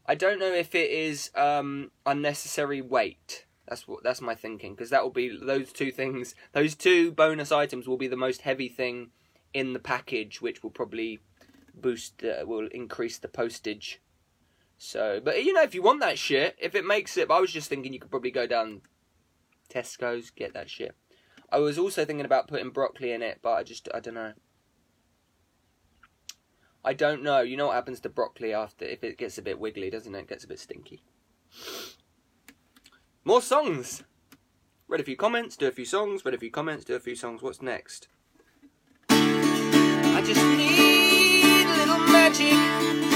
I 0.06 0.14
don't 0.14 0.38
know 0.38 0.52
if 0.52 0.74
it 0.74 0.90
is 0.90 1.30
um, 1.34 1.90
unnecessary 2.06 2.80
weight. 2.80 3.44
That's 3.68 3.86
what 3.86 4.02
that's 4.02 4.22
my 4.22 4.34
thinking 4.34 4.74
because 4.74 4.90
that 4.90 5.02
will 5.02 5.10
be 5.10 5.36
those 5.40 5.72
two 5.72 5.92
things. 5.92 6.34
Those 6.52 6.74
two 6.74 7.12
bonus 7.12 7.52
items 7.52 7.86
will 7.86 7.98
be 7.98 8.08
the 8.08 8.16
most 8.16 8.42
heavy 8.42 8.68
thing 8.68 9.10
in 9.52 9.74
the 9.74 9.78
package, 9.78 10.40
which 10.40 10.62
will 10.62 10.70
probably 10.70 11.20
boost 11.74 12.22
will 12.44 12.68
increase 12.68 13.18
the 13.18 13.28
postage. 13.28 14.00
So, 14.78 15.20
but 15.22 15.44
you 15.44 15.52
know, 15.52 15.62
if 15.62 15.74
you 15.74 15.82
want 15.82 16.00
that 16.00 16.18
shit, 16.18 16.56
if 16.58 16.74
it 16.74 16.86
makes 16.86 17.16
it, 17.16 17.30
I 17.30 17.40
was 17.40 17.52
just 17.52 17.68
thinking 17.68 17.92
you 17.92 17.98
could 17.98 18.10
probably 18.10 18.30
go 18.30 18.46
down 18.46 18.80
Tesco's 19.68 20.30
get 20.30 20.54
that 20.54 20.70
shit. 20.70 20.94
I 21.50 21.58
was 21.58 21.78
also 21.78 22.04
thinking 22.04 22.24
about 22.24 22.48
putting 22.48 22.70
broccoli 22.70 23.12
in 23.12 23.22
it, 23.22 23.40
but 23.42 23.52
I 23.52 23.62
just 23.62 23.88
I 23.94 24.00
don't 24.00 24.14
know. 24.14 24.32
I 26.88 26.94
don't 26.94 27.22
know. 27.22 27.42
You 27.42 27.58
know 27.58 27.66
what 27.66 27.74
happens 27.74 28.00
to 28.00 28.08
broccoli 28.08 28.54
after 28.54 28.86
if 28.86 29.04
it 29.04 29.18
gets 29.18 29.36
a 29.36 29.42
bit 29.42 29.60
wiggly, 29.60 29.90
doesn't 29.90 30.14
it? 30.14 30.20
It 30.20 30.28
gets 30.28 30.44
a 30.44 30.48
bit 30.48 30.58
stinky. 30.58 31.02
More 33.26 33.42
songs. 33.42 34.04
Read 34.88 35.02
a 35.02 35.04
few 35.04 35.14
comments, 35.14 35.54
do 35.58 35.66
a 35.66 35.70
few 35.70 35.84
songs, 35.84 36.24
read 36.24 36.32
a 36.32 36.38
few 36.38 36.50
comments, 36.50 36.86
do 36.86 36.94
a 36.94 36.98
few 36.98 37.14
songs. 37.14 37.42
What's 37.42 37.60
next? 37.60 38.08
I 39.10 40.22
just 40.24 40.42
need 40.42 41.66
a 41.66 41.76
little 41.76 41.98
magic. 42.10 43.07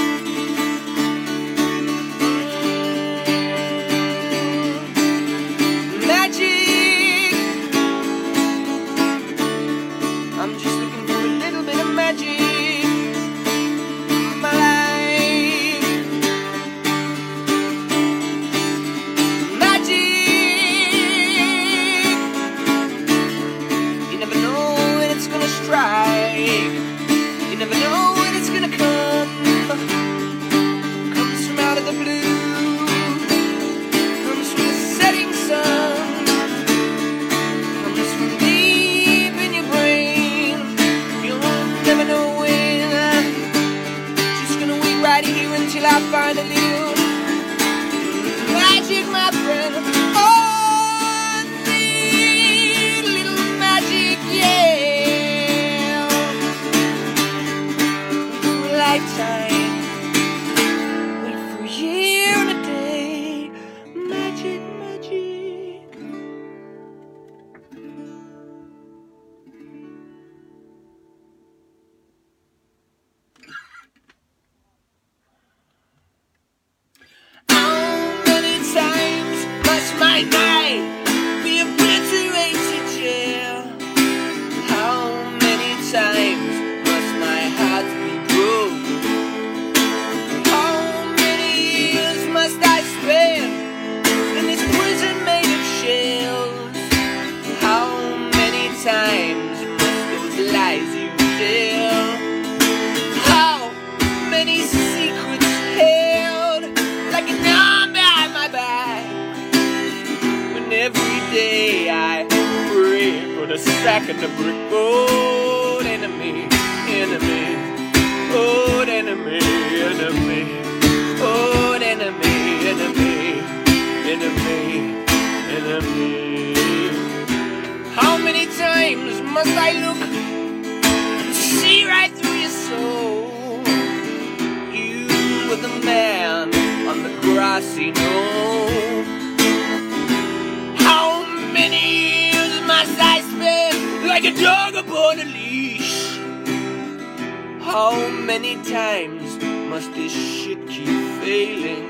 Many 148.39 148.55
times 148.63 149.37
must 149.69 149.93
this 149.93 150.11
shit 150.11 150.67
keep 150.67 150.87
failing? 151.21 151.85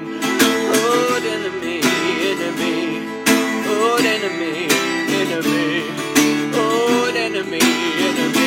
Oh, 0.75 1.19
enemy, 1.35 1.79
enemy, 2.31 2.79
oh, 3.71 3.95
enemy, 4.15 4.67
enemy, 5.21 5.85
oh, 6.61 7.13
enemy, 7.15 7.61
enemy, 7.61 7.63
enemy, 8.09 8.42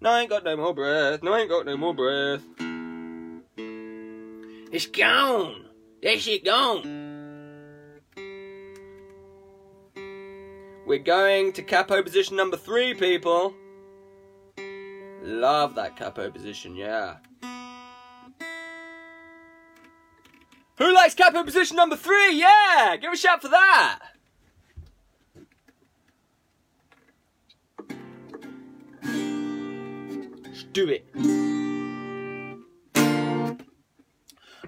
No, 0.00 0.10
I 0.10 0.20
ain't 0.20 0.30
got 0.30 0.44
no 0.44 0.56
more 0.56 0.74
breath. 0.74 1.22
No, 1.22 1.32
I 1.32 1.40
ain't 1.40 1.50
got 1.50 1.66
no 1.66 1.76
more 1.76 1.94
breath. 1.94 2.42
It's 4.70 4.86
gone. 4.86 5.64
That 6.02 6.20
shit 6.20 6.44
gone. 6.44 7.08
We're 10.86 10.98
going 10.98 11.52
to 11.54 11.62
capo 11.62 12.02
position 12.02 12.36
number 12.36 12.56
three, 12.56 12.94
people. 12.94 13.54
Love 15.22 15.74
that 15.74 15.96
capo 15.96 16.30
position, 16.30 16.76
yeah. 16.76 17.16
Who 20.78 20.94
likes 20.94 21.14
capo 21.14 21.42
position 21.42 21.76
number 21.76 21.96
three? 21.96 22.38
Yeah! 22.38 22.96
Give 23.00 23.12
a 23.12 23.16
shout 23.16 23.42
for 23.42 23.48
that! 23.48 23.98
Do 30.78 30.88
it. 30.88 31.04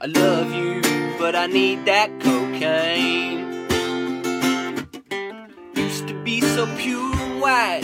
I 0.01 0.07
love 0.07 0.53
you, 0.53 0.81
but 1.21 1.37
I 1.37 1.47
need 1.47 1.85
that 1.87 2.09
cocaine. 2.19 3.39
Used 5.77 6.09
to 6.09 6.15
be 6.25 6.41
so 6.41 6.67
pure 6.77 7.15
and 7.15 7.41
white, 7.41 7.83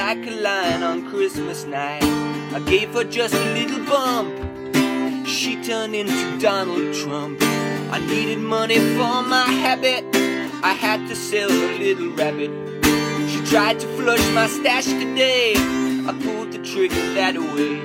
like 0.00 0.26
a 0.26 0.32
lion 0.46 0.82
on 0.82 1.08
Christmas 1.08 1.64
night. 1.64 2.04
I 2.52 2.60
gave 2.66 2.90
her 2.90 3.04
just 3.04 3.32
a 3.32 3.44
little 3.58 3.84
bump. 3.86 4.34
She 5.26 5.56
turned 5.62 5.94
into 5.94 6.38
Donald 6.38 6.94
Trump. 6.94 7.38
I 7.96 7.98
needed 8.06 8.40
money 8.40 8.78
for 8.96 9.22
my 9.34 9.46
habit. 9.64 10.04
I 10.62 10.74
had 10.74 11.08
to 11.08 11.16
sell 11.16 11.50
a 11.50 11.78
little 11.78 12.10
rabbit. 12.20 12.50
She 13.30 13.40
tried 13.46 13.80
to 13.80 13.86
flush 13.96 14.24
my 14.34 14.46
stash 14.46 14.84
today. 14.84 15.75
I 16.08 16.12
pulled 16.22 16.52
the 16.52 16.58
trigger 16.58 17.14
that 17.14 17.34
away. 17.34 17.80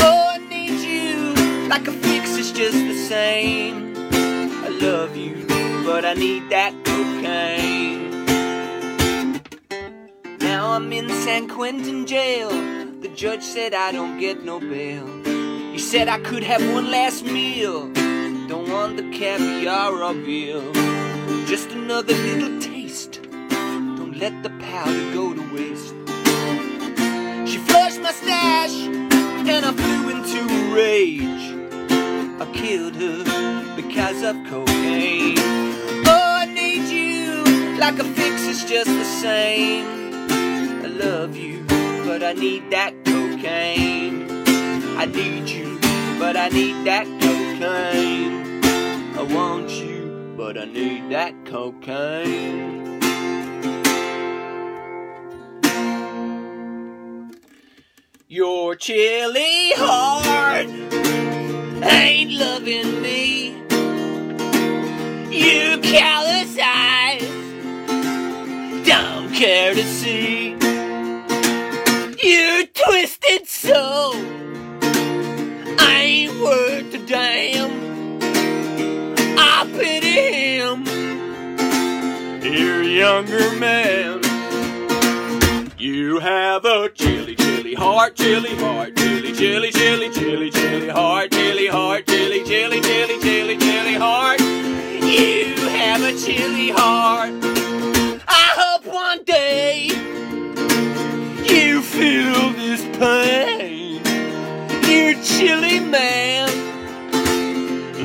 Oh, 0.00 0.30
I 0.32 0.38
need 0.48 0.80
you 0.80 1.68
like 1.68 1.86
a 1.86 1.92
fix 1.92 2.30
is 2.30 2.50
just 2.50 2.78
the 2.78 2.94
same. 2.94 3.94
I 4.64 4.68
love 4.68 5.18
you, 5.18 5.44
but 5.84 6.06
I 6.06 6.14
need 6.14 6.48
that 6.48 6.72
cocaine. 6.86 8.24
Now 10.38 10.72
I'm 10.72 10.90
in 10.94 11.10
San 11.10 11.46
Quentin 11.46 12.06
jail. 12.06 12.48
The 13.02 13.12
judge 13.14 13.42
said 13.42 13.74
I 13.74 13.92
don't 13.92 14.18
get 14.18 14.42
no 14.42 14.60
bail. 14.60 15.06
He 15.72 15.78
said 15.78 16.08
I 16.08 16.20
could 16.20 16.42
have 16.42 16.62
one 16.72 16.90
last 16.90 17.22
meal. 17.22 17.92
Don't 18.48 18.70
want 18.70 18.96
the 18.96 19.10
caviar 19.10 19.92
or 19.92 20.14
veal. 20.14 20.72
Just 21.44 21.70
another 21.72 22.14
little 22.14 22.58
taste. 22.60 23.20
Don't 23.50 24.16
let 24.16 24.42
the 24.42 24.50
powder 24.58 25.12
go 25.12 25.34
to 25.34 25.54
waste. 25.54 25.94
Stash, 28.12 28.74
and 29.52 29.64
I 29.64 29.72
flew 29.72 30.10
into 30.10 30.40
a 30.40 30.74
rage. 30.74 31.54
I 32.40 32.50
killed 32.52 32.96
her 32.96 33.76
because 33.76 34.22
of 34.22 34.36
cocaine. 34.48 35.38
Oh, 36.06 36.34
I 36.42 36.46
need 36.46 36.88
you 36.88 37.78
like 37.78 37.98
a 37.98 38.04
fix 38.04 38.42
is 38.42 38.64
just 38.64 38.86
the 38.86 39.04
same. 39.04 39.86
I 40.84 40.86
love 40.86 41.36
you, 41.36 41.64
but 42.04 42.22
I 42.22 42.32
need 42.32 42.70
that 42.70 42.94
cocaine. 43.04 44.26
I 44.98 45.06
need 45.06 45.48
you, 45.48 45.78
but 46.18 46.36
I 46.36 46.48
need 46.48 46.84
that 46.86 47.06
cocaine. 47.06 48.64
I 49.16 49.22
want 49.22 49.70
you, 49.70 50.34
but 50.36 50.58
I 50.58 50.64
need 50.64 51.10
that 51.10 51.34
cocaine. 51.46 52.79
Your 58.32 58.76
chilly 58.76 59.72
heart 59.74 60.68
ain't 61.82 62.30
loving 62.30 63.02
me. 63.02 63.56
You 65.36 65.80
callous 65.80 66.56
eyes 66.62 67.26
don't 68.86 69.34
care 69.34 69.74
to 69.74 69.82
see. 69.82 70.50
You 72.22 72.68
twisted 72.72 73.48
soul 73.48 74.14
ain't 75.80 76.40
worth 76.40 76.94
a 76.94 77.04
damn. 77.08 78.20
I 79.40 79.68
pity 79.72 80.58
him. 80.60 80.84
You're 82.44 82.82
a 82.82 82.86
younger 82.86 83.58
man. 83.58 84.20
You 85.76 86.20
have 86.20 86.64
a 86.64 86.90
heart, 87.80 88.14
chilly 88.14 88.54
heart, 88.56 88.94
chilly, 88.94 89.32
chilly, 89.32 89.70
chilly, 89.72 90.10
chilly, 90.10 90.50
chilly 90.50 90.88
heart, 90.88 91.30
chilly 91.30 91.66
heart, 91.66 92.06
chilly, 92.06 92.44
chilly, 92.44 92.78
chilly, 92.78 93.18
chilly, 93.20 93.56
chilly 93.56 93.94
heart. 93.94 94.38
You 94.38 95.54
have 95.68 96.02
a 96.02 96.12
chilly 96.14 96.68
heart. 96.68 97.32
I 98.28 98.46
hope 98.60 98.84
one 98.84 99.24
day 99.24 99.86
you 101.46 101.80
feel 101.80 102.52
this 102.52 102.82
pain. 102.98 104.02
Your 104.84 105.14
chilly 105.22 105.80
man 105.80 106.50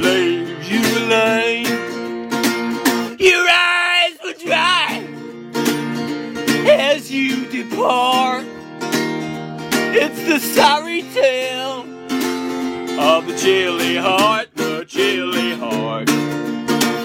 leaves 0.02 0.72
you 0.72 0.84
alone. 1.04 1.66
Your 3.20 3.46
eyes 3.50 4.18
will 4.24 4.40
dry 4.40 5.04
as 6.66 7.12
you 7.12 7.46
depart. 7.48 8.55
It's 9.98 10.28
the 10.28 10.40
sorry 10.40 11.04
tale 11.14 11.86
of 13.00 13.26
the 13.28 13.38
chilly 13.38 13.96
heart, 13.96 14.50
the 14.54 14.84
chilly 14.86 15.54
heart. 15.54 16.10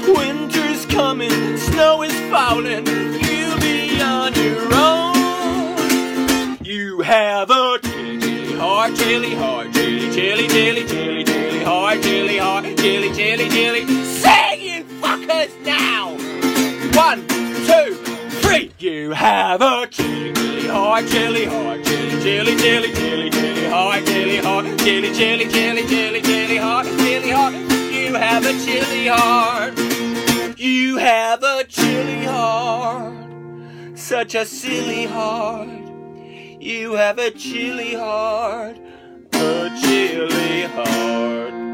Winter's 0.08 0.86
coming, 0.86 1.30
snow 1.56 2.02
is 2.02 2.12
falling, 2.28 2.84
you'll 2.88 3.60
be 3.60 4.02
on 4.02 4.34
your 4.34 4.74
own. 4.74 6.58
You 6.64 7.02
have 7.02 7.50
a 7.52 7.78
chilly, 7.80 8.56
heart, 8.56 8.96
chilly 8.96 9.36
heart, 9.36 9.72
chilly, 9.72 10.10
chilly, 10.12 10.48
chilly, 10.48 10.84
chilly, 10.84 11.22
chilly 11.22 11.62
heart, 11.62 12.02
chilly 12.02 12.38
heart, 12.38 12.64
chilly, 12.64 13.14
chilly, 13.14 13.48
chilly. 13.50 13.86
Sing, 14.04 14.60
you 14.60 14.82
fuckers, 15.00 15.52
now! 15.64 16.16
One, 16.98 17.24
two, 17.68 18.09
three. 18.50 18.72
You 18.78 19.10
have 19.10 19.62
a 19.62 19.86
chili, 19.86 20.32
chili 20.34 20.68
heart, 20.68 21.06
chili 21.06 21.44
heart, 21.44 21.84
chili, 21.84 22.20
chili, 22.22 22.56
chili, 22.56 22.92
chili, 22.92 23.30
chili 23.30 23.66
heart, 23.66 24.04
chili 24.04 24.36
heart, 24.38 24.78
chili, 24.80 25.14
chili, 25.14 25.48
chili, 25.48 25.86
chili, 25.86 26.20
chili 26.22 26.56
heart, 26.56 26.86
chili 26.86 27.30
heart. 27.30 27.54
You 27.54 28.14
have 28.14 28.44
a 28.44 28.52
chili 28.64 29.06
heart. 29.06 29.78
You 30.58 30.96
have 30.96 31.42
a 31.42 31.64
chili 31.64 32.24
heart. 32.24 33.14
Such 33.94 34.34
a 34.34 34.44
silly 34.44 35.06
heart. 35.06 35.68
You 36.60 36.94
have 36.94 37.18
a 37.18 37.30
chili 37.30 37.94
heart. 37.94 38.76
A 39.32 39.70
chili 39.80 40.62
heart. 40.64 41.69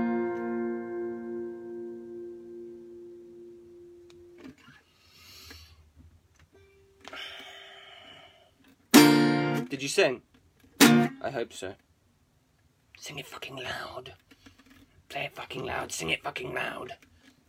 Did 9.76 9.82
you 9.82 9.88
sing? 9.90 10.22
I 10.80 11.30
hope 11.30 11.52
so. 11.52 11.74
Sing 12.98 13.18
it 13.18 13.26
fucking 13.26 13.56
loud. 13.56 14.14
Play 15.10 15.26
it 15.26 15.34
fucking 15.34 15.66
loud. 15.66 15.92
Sing 15.92 16.08
it 16.08 16.22
fucking 16.24 16.54
loud. 16.54 16.94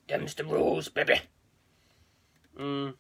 Them's 0.10 0.36
the 0.36 0.44
rules, 0.44 0.90
baby. 0.90 1.22
Mm. 2.60 2.96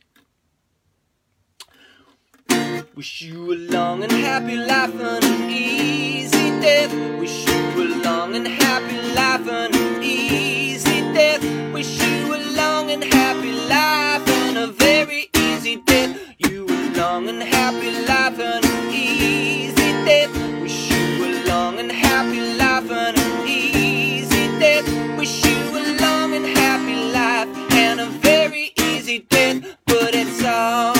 Wish 2.95 3.21
you 3.21 3.53
a 3.53 3.55
long 3.55 4.03
and 4.03 4.13
happy 4.13 4.55
life 4.55 4.95
and 4.95 5.25
an 5.25 5.49
easy 5.49 6.49
death. 6.61 6.93
Wish 7.19 7.45
you 7.49 7.83
a 7.83 7.85
long 8.05 8.33
and 8.33 8.47
happy 8.47 9.13
life 9.13 9.45
and 9.45 9.75
an 9.75 10.01
easy 10.01 11.01
death. 11.11 11.43
Wish 11.73 12.01
you 12.01 12.33
a 12.33 12.39
long 12.55 12.91
and 12.91 13.03
happy 13.03 13.51
life 13.51 14.25
and 14.25 14.57
a 14.57 14.67
very 14.67 15.29
easy 15.35 15.75
death. 15.75 16.17
You 16.37 16.65
a 16.65 16.97
long 16.97 17.27
and 17.27 17.43
happy 17.43 17.91
life 18.07 18.39
and 18.39 18.66
death. 29.19 29.77
But 29.85 30.15
it's 30.15 30.43
all 30.43 30.96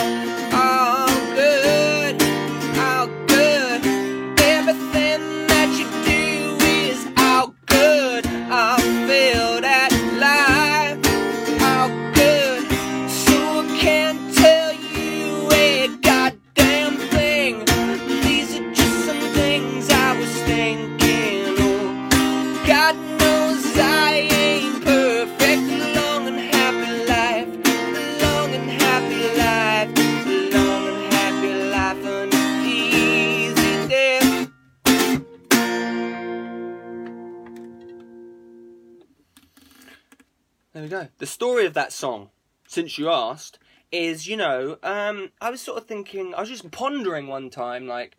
The 41.18 41.26
story 41.26 41.66
of 41.66 41.74
that 41.74 41.92
song, 41.92 42.30
since 42.68 42.98
you 42.98 43.10
asked, 43.10 43.60
is 43.92 44.28
you 44.28 44.38
know, 44.38 44.78
um, 44.84 45.32
I 45.42 45.50
was 45.50 45.62
sort 45.62 45.78
of 45.78 45.86
thinking, 45.86 46.34
I 46.34 46.42
was 46.42 46.50
just 46.50 46.70
pondering 46.72 47.28
one 47.28 47.50
time, 47.50 47.88
like, 47.88 48.18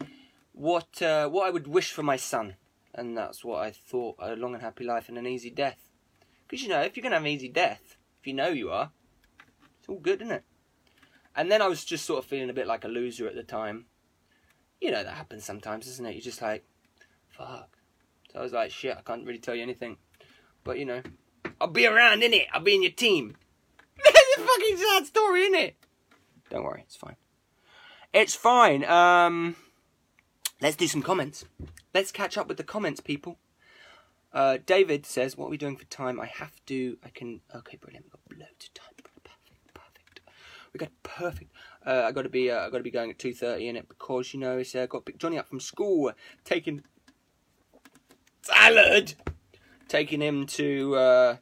what 0.53 1.01
uh, 1.03 1.29
what 1.29 1.47
I 1.47 1.51
would 1.51 1.67
wish 1.67 1.93
for 1.93 2.03
my 2.03 2.17
son, 2.17 2.57
and 2.95 3.17
that's 3.17 3.45
what 3.45 3.63
I 3.63 3.71
thought: 3.71 4.17
a 4.19 4.35
long 4.37 4.55
and 4.55 4.63
happy 4.63 4.85
life 4.85 5.09
and 5.09 5.19
an 5.19 5.27
easy 5.27 5.51
death. 5.51 5.89
Because 6.47 6.63
you 6.63 6.69
know, 6.69 6.81
if 6.81 6.97
you're 6.97 7.03
gonna 7.03 7.17
have 7.17 7.25
an 7.25 7.29
easy 7.29 7.49
death, 7.49 7.97
if 8.21 8.27
you 8.27 8.35
know 8.35 8.49
you 8.49 8.71
are, 8.71 8.91
it's 9.79 9.89
all 9.89 10.01
good, 10.01 10.23
isn't 10.23 10.35
it? 10.35 10.45
And 11.37 11.51
then 11.51 11.63
I 11.63 11.69
was 11.69 11.85
just 11.85 12.05
sort 12.05 12.25
of 12.25 12.29
feeling 12.29 12.51
a 12.51 12.55
bit 12.55 12.67
like 12.67 12.85
a 12.85 12.89
loser 12.89 13.29
at 13.29 13.37
the 13.37 13.45
time. 13.45 13.87
You 14.81 14.91
know 14.91 15.05
that 15.05 15.15
happens 15.15 15.45
sometimes, 15.45 15.87
doesn't 15.87 16.05
it? 16.07 16.15
You're 16.15 16.23
just 16.23 16.43
like, 16.43 16.65
fuck. 17.29 17.79
So 18.33 18.41
I 18.41 18.43
was 18.43 18.53
like, 18.53 18.71
shit, 18.71 18.97
I 18.97 19.03
can't 19.03 19.25
really 19.25 19.39
tell 19.39 19.55
you 19.55 19.63
anything. 19.63 19.97
But 20.65 20.79
you 20.79 20.85
know, 20.85 21.03
I'll 21.61 21.69
be 21.69 21.87
around, 21.87 22.23
innit? 22.23 22.47
I'll 22.53 22.63
be 22.63 22.75
in 22.75 22.83
your 22.83 22.93
team. 22.93 23.37
it's 23.99 24.39
a 24.39 24.41
fucking 24.41 24.77
sad 24.77 25.07
story, 25.07 25.49
innit? 25.49 25.75
Don't 26.51 26.65
worry, 26.65 26.83
it's 26.85 26.97
fine. 26.97 27.17
It's 28.13 28.35
fine. 28.35 28.85
Um, 28.85 29.57
let's 30.61 30.77
do 30.77 30.87
some 30.87 31.03
comments. 31.03 31.45
Let's 31.93 32.13
catch 32.13 32.39
up 32.39 32.49
with 32.49 32.57
the 32.57 32.65
comments, 32.65 33.01
people. 33.01 33.39
Uh, 34.33 34.59
David 34.65 35.05
says, 35.05 35.37
"What 35.37 35.47
are 35.47 35.51
we 35.51 35.57
doing 35.57 35.77
for 35.77 35.85
time? 35.87 36.21
I 36.21 36.27
have 36.27 36.65
to. 36.67 36.99
I 37.05 37.11
can. 37.11 37.41
Okay, 37.55 37.77
brilliant. 37.77 38.07
We've 38.07 38.13
got 38.13 38.47
loads 38.47 38.67
of 38.67 38.75
time. 38.75 38.95
Perfect, 39.25 39.75
perfect. 39.75 40.21
We 40.73 40.79
got 40.79 40.91
perfect. 41.03 41.53
Uh, 41.85 42.05
I 42.07 42.13
got 42.13 42.23
to 42.23 42.29
be. 42.29 42.51
Uh, 42.51 42.67
I 42.67 42.71
got 42.71 42.79
to 42.79 42.83
be 42.83 42.91
going 42.91 43.11
at 43.11 43.19
two 43.19 43.35
thirty 43.35 43.69
in 43.69 43.77
it 43.77 43.89
because 43.89 44.33
you 44.33 44.41
know 44.41 44.59
it's 44.59 44.75
uh, 44.75 44.87
got 44.87 45.09
Johnny 45.19 45.39
up 45.39 45.49
from 45.49 45.61
school, 45.61 46.13
taking 46.45 46.83
salad, 48.43 49.15
taking 49.89 50.21
him 50.21 50.47
to 50.47 50.95
uh, 50.97 51.37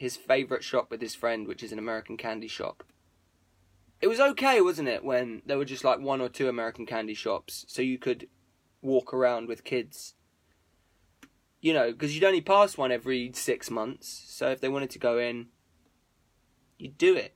his 0.00 0.16
favourite 0.16 0.64
shop 0.64 0.90
with 0.90 1.02
his 1.02 1.14
friend, 1.14 1.46
which 1.46 1.62
is 1.62 1.72
an 1.72 1.78
American 1.78 2.16
candy 2.16 2.48
shop. 2.48 2.84
It 4.00 4.06
was 4.06 4.18
okay, 4.18 4.62
wasn't 4.62 4.88
it, 4.88 5.04
when 5.04 5.42
there 5.44 5.58
were 5.58 5.66
just 5.66 5.84
like 5.84 6.00
one 6.00 6.22
or 6.22 6.30
two 6.30 6.48
American 6.48 6.86
candy 6.86 7.12
shops, 7.12 7.66
so 7.68 7.82
you 7.82 7.98
could 7.98 8.26
walk 8.80 9.12
around 9.12 9.46
with 9.46 9.62
kids. 9.62 10.14
You 11.60 11.74
know, 11.74 11.92
because 11.92 12.14
you'd 12.14 12.24
only 12.24 12.40
pass 12.40 12.78
one 12.78 12.90
every 12.90 13.30
six 13.34 13.70
months, 13.70 14.24
so 14.26 14.48
if 14.48 14.62
they 14.62 14.70
wanted 14.70 14.88
to 14.88 14.98
go 14.98 15.18
in, 15.18 15.48
you'd 16.78 16.96
do 16.96 17.14
it. 17.14 17.34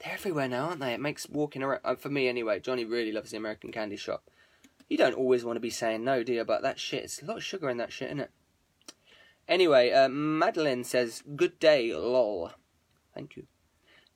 They're 0.00 0.12
everywhere 0.12 0.48
now, 0.48 0.66
aren't 0.66 0.80
they? 0.80 0.92
It 0.92 1.00
makes 1.00 1.30
walking 1.30 1.62
around, 1.62 1.80
uh, 1.82 1.94
for 1.94 2.10
me 2.10 2.28
anyway, 2.28 2.60
Johnny 2.60 2.84
really 2.84 3.10
loves 3.10 3.30
the 3.30 3.38
American 3.38 3.72
candy 3.72 3.96
shop. 3.96 4.28
You 4.86 4.98
don't 4.98 5.14
always 5.14 5.46
want 5.46 5.56
to 5.56 5.60
be 5.60 5.70
saying 5.70 6.04
no, 6.04 6.22
do 6.22 6.34
you? 6.34 6.44
But 6.44 6.60
that 6.60 6.78
shit, 6.78 7.04
it's 7.04 7.22
a 7.22 7.24
lot 7.24 7.38
of 7.38 7.42
sugar 7.42 7.70
in 7.70 7.78
that 7.78 7.90
shit, 7.90 8.08
isn't 8.08 8.20
it? 8.20 8.30
Anyway, 9.52 9.90
uh, 9.90 10.08
Madeline 10.08 10.82
says, 10.82 11.22
"Good 11.36 11.58
day, 11.58 11.94
lol." 11.94 12.52
Thank 13.14 13.36
you. 13.36 13.48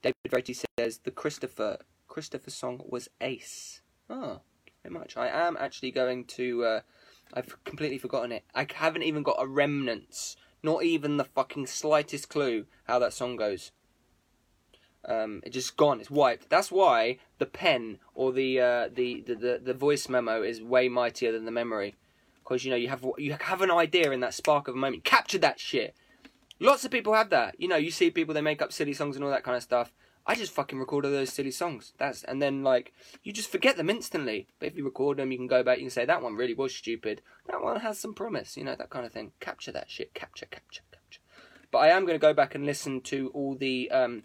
David 0.00 0.16
Verity 0.30 0.54
says 0.54 1.00
the 1.04 1.10
Christopher 1.10 1.80
Christopher 2.08 2.50
song 2.50 2.80
was 2.88 3.10
ace. 3.20 3.82
Oh, 4.08 4.40
very 4.82 4.94
much. 4.94 5.14
I 5.14 5.28
am 5.28 5.58
actually 5.60 5.90
going 5.90 6.24
to. 6.38 6.64
Uh, 6.64 6.80
I've 7.34 7.62
completely 7.64 7.98
forgotten 7.98 8.32
it. 8.32 8.44
I 8.54 8.66
haven't 8.76 9.02
even 9.02 9.22
got 9.22 9.36
a 9.38 9.46
remnants, 9.46 10.36
not 10.62 10.84
even 10.84 11.18
the 11.18 11.24
fucking 11.24 11.66
slightest 11.66 12.30
clue 12.30 12.64
how 12.84 12.98
that 13.00 13.12
song 13.12 13.36
goes. 13.36 13.72
Um, 15.04 15.42
it's 15.44 15.52
just 15.52 15.76
gone. 15.76 16.00
It's 16.00 16.10
wiped. 16.10 16.48
That's 16.48 16.72
why 16.72 17.18
the 17.36 17.44
pen 17.44 17.98
or 18.14 18.32
the, 18.32 18.58
uh, 18.58 18.88
the, 18.88 19.20
the, 19.20 19.34
the 19.34 19.60
the 19.62 19.74
voice 19.74 20.08
memo 20.08 20.42
is 20.42 20.62
way 20.62 20.88
mightier 20.88 21.30
than 21.30 21.44
the 21.44 21.50
memory, 21.50 21.94
because 22.46 22.64
you 22.64 22.70
know 22.70 22.76
you 22.76 22.88
have 22.88 23.04
you 23.18 23.36
have 23.40 23.62
an 23.62 23.70
idea 23.70 24.10
in 24.12 24.20
that 24.20 24.34
spark 24.34 24.68
of 24.68 24.74
a 24.74 24.78
moment. 24.78 25.04
Capture 25.04 25.38
that 25.38 25.58
shit. 25.58 25.94
Lots 26.60 26.84
of 26.84 26.90
people 26.90 27.12
have 27.14 27.30
that. 27.30 27.60
You 27.60 27.68
know, 27.68 27.76
you 27.76 27.90
see 27.90 28.10
people 28.10 28.34
they 28.34 28.40
make 28.40 28.62
up 28.62 28.72
silly 28.72 28.94
songs 28.94 29.16
and 29.16 29.24
all 29.24 29.30
that 29.30 29.42
kind 29.44 29.56
of 29.56 29.62
stuff. 29.62 29.92
I 30.28 30.34
just 30.34 30.52
fucking 30.52 30.78
record 30.78 31.04
all 31.04 31.10
those 31.10 31.32
silly 31.32 31.50
songs. 31.50 31.92
That's 31.98 32.22
and 32.24 32.40
then 32.40 32.62
like 32.62 32.92
you 33.22 33.32
just 33.32 33.50
forget 33.50 33.76
them 33.76 33.90
instantly. 33.90 34.46
But 34.58 34.68
if 34.68 34.76
you 34.76 34.84
record 34.84 35.18
them, 35.18 35.32
you 35.32 35.38
can 35.38 35.46
go 35.46 35.62
back. 35.62 35.78
You 35.78 35.84
can 35.84 35.90
say 35.90 36.04
that 36.04 36.22
one 36.22 36.34
really 36.34 36.54
was 36.54 36.74
stupid. 36.74 37.22
That 37.46 37.62
one 37.62 37.80
has 37.80 37.98
some 37.98 38.14
promise. 38.14 38.56
You 38.56 38.64
know 38.64 38.76
that 38.76 38.90
kind 38.90 39.04
of 39.04 39.12
thing. 39.12 39.32
Capture 39.40 39.72
that 39.72 39.90
shit. 39.90 40.14
Capture, 40.14 40.46
capture, 40.46 40.82
capture. 40.92 41.20
But 41.70 41.78
I 41.78 41.88
am 41.88 42.02
going 42.06 42.18
to 42.18 42.26
go 42.26 42.32
back 42.32 42.54
and 42.54 42.64
listen 42.64 43.00
to 43.02 43.30
all 43.34 43.56
the 43.56 43.90
um, 43.90 44.24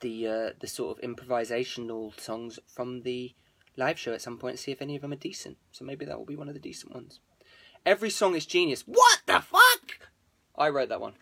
the 0.00 0.26
uh, 0.26 0.50
the 0.60 0.66
sort 0.66 0.98
of 0.98 1.04
improvisational 1.04 2.18
songs 2.20 2.58
from 2.66 3.02
the 3.02 3.34
live 3.76 3.98
show 3.98 4.12
at 4.12 4.22
some 4.22 4.38
point. 4.38 4.58
See 4.58 4.72
if 4.72 4.82
any 4.82 4.96
of 4.96 5.02
them 5.02 5.12
are 5.12 5.16
decent. 5.16 5.56
So 5.72 5.84
maybe 5.84 6.04
that 6.04 6.18
will 6.18 6.26
be 6.26 6.36
one 6.36 6.48
of 6.48 6.54
the 6.54 6.60
decent 6.60 6.94
ones. 6.94 7.20
Every 7.84 8.10
song 8.10 8.34
is 8.34 8.46
genius. 8.46 8.82
What 8.86 9.22
the 9.26 9.40
fuck? 9.40 10.08
I 10.56 10.68
wrote 10.68 10.88
that 10.88 11.00
one. 11.00 11.14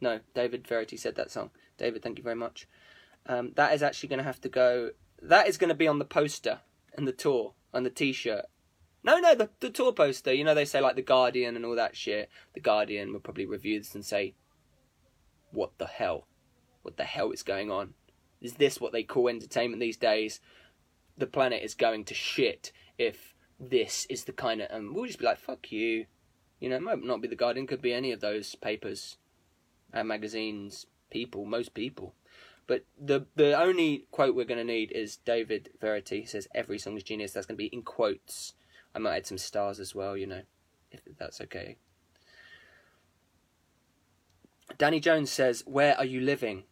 No, 0.00 0.20
David 0.34 0.66
Verity 0.66 0.96
said 0.96 1.16
that 1.16 1.30
song. 1.30 1.50
David, 1.76 2.02
thank 2.02 2.18
you 2.18 2.24
very 2.24 2.36
much. 2.36 2.66
Um, 3.26 3.52
that 3.56 3.74
is 3.74 3.82
actually 3.82 4.08
going 4.08 4.18
to 4.18 4.24
have 4.24 4.40
to 4.42 4.48
go. 4.48 4.90
That 5.20 5.48
is 5.48 5.58
going 5.58 5.68
to 5.68 5.74
be 5.74 5.88
on 5.88 5.98
the 5.98 6.04
poster 6.04 6.60
and 6.96 7.06
the 7.06 7.12
tour 7.12 7.54
and 7.72 7.84
the 7.84 7.90
T-shirt. 7.90 8.46
No, 9.02 9.18
no, 9.18 9.34
the 9.34 9.48
the 9.60 9.70
tour 9.70 9.92
poster. 9.92 10.32
You 10.32 10.44
know 10.44 10.54
they 10.54 10.64
say 10.64 10.80
like 10.80 10.96
the 10.96 11.02
Guardian 11.02 11.56
and 11.56 11.64
all 11.64 11.76
that 11.76 11.96
shit. 11.96 12.28
The 12.54 12.60
Guardian 12.60 13.12
will 13.12 13.20
probably 13.20 13.46
review 13.46 13.78
this 13.78 13.94
and 13.94 14.04
say, 14.04 14.34
"What 15.52 15.78
the 15.78 15.86
hell? 15.86 16.26
What 16.82 16.96
the 16.96 17.04
hell 17.04 17.30
is 17.30 17.42
going 17.42 17.70
on? 17.70 17.94
Is 18.40 18.54
this 18.54 18.80
what 18.80 18.92
they 18.92 19.02
call 19.02 19.28
entertainment 19.28 19.80
these 19.80 19.96
days? 19.96 20.40
The 21.20 21.26
planet 21.26 21.62
is 21.62 21.74
going 21.74 22.04
to 22.06 22.14
shit 22.14 22.72
if 22.98 23.34
this 23.58 24.06
is 24.08 24.24
the 24.24 24.32
kind 24.32 24.62
of, 24.62 24.70
and 24.70 24.94
we'll 24.94 25.06
just 25.06 25.18
be 25.18 25.26
like, 25.26 25.38
fuck 25.38 25.70
you. 25.70 26.06
You 26.60 26.70
know, 26.70 26.76
it 26.76 26.82
might 26.82 27.02
not 27.02 27.20
be 27.20 27.28
the 27.28 27.36
Guardian, 27.36 27.66
could 27.66 27.82
be 27.82 27.92
any 27.92 28.10
of 28.10 28.20
those 28.20 28.54
papers, 28.54 29.18
uh, 29.92 30.02
magazines, 30.02 30.86
people, 31.10 31.44
most 31.44 31.74
people. 31.74 32.14
But 32.66 32.84
the 32.96 33.26
the 33.34 33.60
only 33.60 34.06
quote 34.12 34.36
we're 34.36 34.44
going 34.44 34.64
to 34.64 34.72
need 34.72 34.92
is 34.92 35.16
David 35.16 35.70
Verity 35.80 36.20
he 36.20 36.26
says 36.26 36.46
every 36.54 36.78
song 36.78 36.96
is 36.96 37.02
genius. 37.02 37.32
That's 37.32 37.46
going 37.46 37.56
to 37.56 37.62
be 37.62 37.74
in 37.74 37.82
quotes. 37.82 38.54
I 38.94 39.00
might 39.00 39.16
add 39.16 39.26
some 39.26 39.38
stars 39.38 39.80
as 39.80 39.94
well, 39.94 40.16
you 40.16 40.26
know, 40.26 40.42
if 40.92 41.00
that's 41.18 41.40
okay. 41.40 41.76
Danny 44.78 45.00
Jones 45.00 45.32
says, 45.32 45.64
"Where 45.66 45.98
are 45.98 46.04
you 46.04 46.20
living?" 46.20 46.64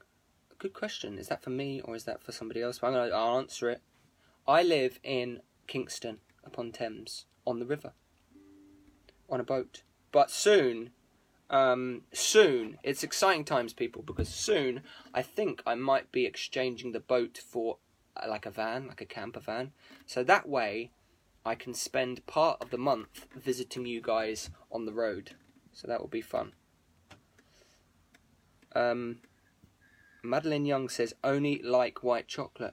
Good 0.59 0.72
question. 0.72 1.18
Is 1.18 1.28
that 1.28 1.42
for 1.42 1.51
me 1.51 1.80
or 1.80 1.96
is 1.96 2.05
that 2.05 2.22
for 2.22 2.32
somebody 2.32 2.62
else? 2.62 2.78
I'm 2.82 2.92
gonna 2.92 3.11
I'll 3.12 3.38
answer 3.38 3.70
it. 3.70 3.82
I 4.49 4.62
live 4.62 4.99
in 5.05 5.42
Kingston 5.66 6.20
upon 6.42 6.72
Thames 6.72 7.26
on 7.46 7.59
the 7.59 7.66
river 7.66 7.92
on 9.28 9.40
a 9.40 9.44
boat. 9.44 9.82
But 10.11 10.30
soon, 10.30 10.88
um, 11.51 12.05
soon, 12.14 12.78
it's 12.82 13.03
exciting 13.03 13.44
times, 13.44 13.74
people, 13.74 14.01
because 14.01 14.30
soon 14.30 14.80
I 15.12 15.20
think 15.20 15.62
I 15.66 15.74
might 15.74 16.11
be 16.12 16.24
exchanging 16.24 16.92
the 16.92 17.01
boat 17.01 17.38
for 17.46 17.76
uh, 18.16 18.26
like 18.26 18.46
a 18.46 18.51
van, 18.51 18.86
like 18.88 19.03
a 19.03 19.05
camper 19.05 19.40
van. 19.40 19.72
So 20.07 20.24
that 20.24 20.49
way 20.49 20.92
I 21.44 21.55
can 21.55 21.74
spend 21.74 22.26
part 22.26 22.57
of 22.62 22.70
the 22.70 22.78
month 22.78 23.26
visiting 23.36 23.84
you 23.84 24.01
guys 24.01 24.49
on 24.72 24.86
the 24.86 24.94
road. 24.94 25.32
So 25.74 25.86
that 25.86 26.01
will 26.01 26.09
be 26.09 26.22
fun. 26.22 26.53
Um, 28.74 29.18
Madeline 30.22 30.64
Young 30.64 30.88
says 30.88 31.14
only 31.22 31.61
like 31.62 32.03
white 32.03 32.28
chocolate. 32.28 32.72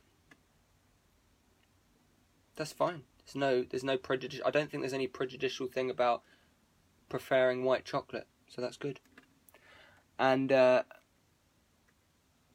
That's 2.55 2.73
fine. 2.73 3.03
There's 3.25 3.35
no 3.35 3.63
there's 3.63 3.83
no 3.83 3.97
prejudice. 3.97 4.41
I 4.45 4.51
don't 4.51 4.69
think 4.69 4.81
there's 4.81 4.93
any 4.93 5.07
prejudicial 5.07 5.67
thing 5.67 5.89
about 5.89 6.21
preferring 7.09 7.63
white 7.63 7.85
chocolate, 7.85 8.27
so 8.47 8.61
that's 8.61 8.77
good. 8.77 8.99
And 10.17 10.51
uh, 10.51 10.83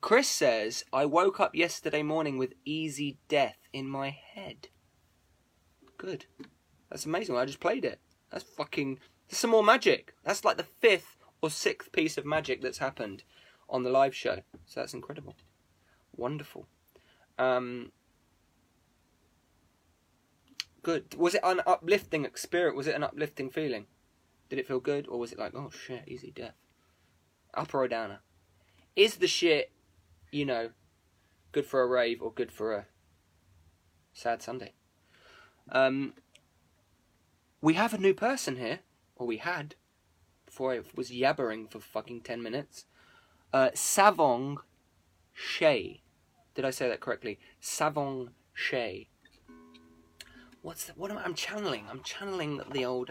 Chris 0.01 0.29
says 0.29 0.85
I 0.93 1.05
woke 1.05 1.41
up 1.41 1.55
yesterday 1.55 2.03
morning 2.03 2.39
with 2.39 2.55
easy 2.65 3.19
death 3.29 3.59
in 3.73 3.89
my 3.89 4.11
head. 4.11 4.69
Good. 5.99 6.27
That's 6.89 7.07
amazing. 7.07 7.37
I 7.37 7.45
just 7.45 7.61
played 7.61 7.85
it. 7.85 8.01
That's 8.31 8.45
fucking. 8.45 8.99
There's 9.29 9.39
some 9.39 9.51
more 9.51 9.63
magic. 9.63 10.15
That's 10.25 10.45
like 10.45 10.57
the 10.57 10.67
fifth 10.81 11.17
or 11.43 11.51
sixth 11.51 11.93
piece 11.93 12.17
of 12.17 12.25
magic 12.25 12.63
that's 12.63 12.79
happened 12.79 13.23
on 13.69 13.83
the 13.83 13.91
live 13.91 14.15
show. 14.15 14.41
So 14.67 14.81
that's 14.81 14.95
incredible. 14.95 15.35
Wonderful. 16.17 16.67
Um, 17.39 17.93
good. 20.83 21.15
Was 21.15 21.35
it 21.35 21.41
an 21.45 21.61
uplifting 21.67 22.25
experience? 22.25 22.77
Was 22.77 22.87
it 22.87 22.95
an 22.95 23.05
uplifting 23.05 23.51
feeling? 23.51 23.87
Did 24.49 24.59
it 24.59 24.67
feel 24.67 24.81
good, 24.81 25.07
or 25.09 25.19
was 25.19 25.33
it 25.33 25.39
like, 25.39 25.55
oh 25.55 25.71
shit, 25.71 26.05
easy 26.09 26.31
death? 26.31 26.55
Upper 27.55 27.79
or 27.79 27.89
downer? 27.89 28.21
Is 28.97 29.17
the 29.17 29.29
shit, 29.29 29.73
you 30.31 30.45
know, 30.45 30.71
good 31.53 31.67
for 31.67 31.83
a 31.83 31.87
rave 31.87 32.21
or 32.21 32.33
good 32.33 32.51
for 32.51 32.75
a 32.75 32.87
sad 34.13 34.43
Sunday? 34.43 34.73
Um, 35.71 36.15
we 37.61 37.75
have 37.75 37.95
a 37.95 37.99
new 37.99 38.15
person 38.15 38.57
here, 38.57 38.81
or 39.15 39.27
we 39.27 39.37
had, 39.37 39.77
before 40.47 40.73
I 40.73 40.81
was 40.97 41.11
yabbering 41.11 41.71
for 41.71 41.79
fucking 41.79 42.23
ten 42.23 42.43
minutes. 42.43 42.87
Uh, 43.53 43.71
Savong 43.75 44.57
Shay. 45.33 46.03
Did 46.55 46.65
I 46.65 46.71
say 46.71 46.89
that 46.89 47.01
correctly? 47.01 47.39
Savong 47.63 48.31
Shay. 48.53 49.09
What's 50.63 50.85
the, 50.85 50.93
what 50.93 51.11
am 51.11 51.19
I, 51.19 51.25
I'm 51.25 51.35
channeling? 51.35 51.87
I'm 51.91 52.03
channeling 52.03 52.61
the 52.71 52.85
old 52.85 53.11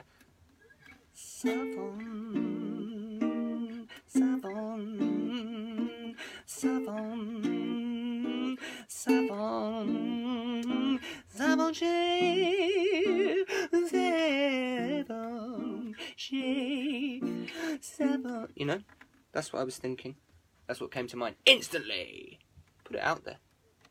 Savon, 1.13 1.97
Savon, 4.05 6.15
Savon, 6.45 8.57
Savon, 8.87 9.89
Savon, 11.27 11.79
Savon. 17.81 18.47
You 18.55 18.65
know, 18.65 18.79
that's 19.31 19.51
what 19.51 19.59
I 19.59 19.63
was 19.63 19.77
thinking. 19.77 20.15
That's 20.67 20.79
what 20.79 20.91
came 20.91 21.07
to 21.07 21.17
mind 21.17 21.35
instantly. 21.47 22.37
Put 22.83 22.97
it 22.97 23.01
out 23.01 23.25
there. 23.25 23.37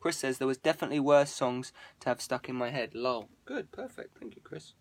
Chris 0.01 0.17
says 0.17 0.39
there 0.39 0.47
was 0.47 0.59
definitely 0.59 1.01
worse 1.01 1.31
songs 1.31 1.73
to 2.01 2.09
have 2.09 2.21
stuck 2.21 2.49
in 2.49 2.57
my 2.57 2.71
head. 2.71 2.95
Lol. 2.95 3.29
Good, 3.45 3.73
perfect. 3.73 4.19
Thank 4.19 4.37
you, 4.37 4.43
Chris. 4.43 4.75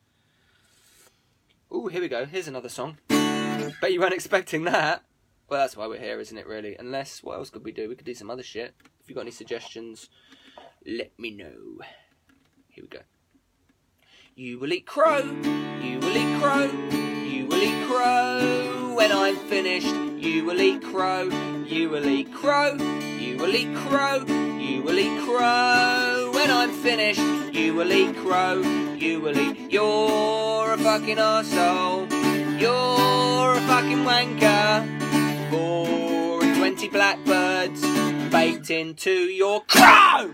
Ooh, 1.74 1.88
here 1.88 2.02
we 2.02 2.08
go. 2.08 2.26
Here's 2.26 2.48
another 2.48 2.70
song. 2.70 2.98
Bet 3.10 3.92
you 3.92 4.00
weren't 4.00 4.14
expecting 4.14 4.64
that. 4.66 5.04
Well, 5.50 5.60
that's 5.60 5.76
why 5.78 5.88
we're 5.88 6.00
here, 6.00 6.20
isn't 6.20 6.38
it, 6.38 6.46
really? 6.46 6.76
Unless, 6.78 7.24
what 7.24 7.38
else 7.38 7.50
could 7.50 7.64
we 7.64 7.72
do? 7.72 7.90
We 7.90 7.96
could 7.96 8.06
do 8.06 8.14
some 8.14 8.30
other 8.30 8.44
shit. 8.44 8.76
If 9.02 9.10
you've 9.10 9.16
got 9.16 9.22
any 9.22 9.32
suggestions, 9.32 10.10
let 10.86 11.18
me 11.18 11.32
know. 11.32 11.80
Here 12.70 12.84
we 12.84 12.88
go. 12.88 13.00
You 14.36 14.60
will 14.60 14.72
eat 14.72 14.86
crow, 14.86 15.24
you 15.82 16.00
will 16.00 16.16
eat 16.16 16.42
crow, 16.42 16.66
you 17.24 17.48
will 17.48 17.64
eat 17.64 17.88
crow. 17.88 18.94
When 18.96 19.12
I'm 19.12 19.36
finished, 19.36 19.96
you 20.24 20.46
will 20.46 20.62
eat 20.62 20.84
crow, 20.84 21.24
you 21.66 21.90
will 21.90 22.06
eat 22.08 22.32
crow, 22.32 22.76
you 23.18 23.38
will 23.38 23.56
eat 23.56 23.76
crow, 23.76 24.20
you 24.68 24.82
will 24.82 25.00
eat 25.00 25.22
crow. 25.22 26.32
When 26.34 26.52
I'm 26.52 26.72
finished, 26.72 27.22
you 27.54 27.74
will 27.74 27.92
eat 27.92 28.16
crow, 28.18 28.62
you 28.96 29.22
will 29.22 29.38
eat. 29.38 29.72
You're 29.72 30.74
a 30.74 30.78
fucking 30.78 31.18
arsehole. 31.18 32.10
You're 32.60 33.54
a 33.54 33.62
fucking 33.62 34.04
wanker. 34.04 35.50
Four 35.50 36.44
and 36.44 36.58
twenty 36.58 36.90
blackbirds 36.90 37.82
baked 38.30 38.70
into 38.70 39.12
your 39.12 39.64
crow. 39.66 40.32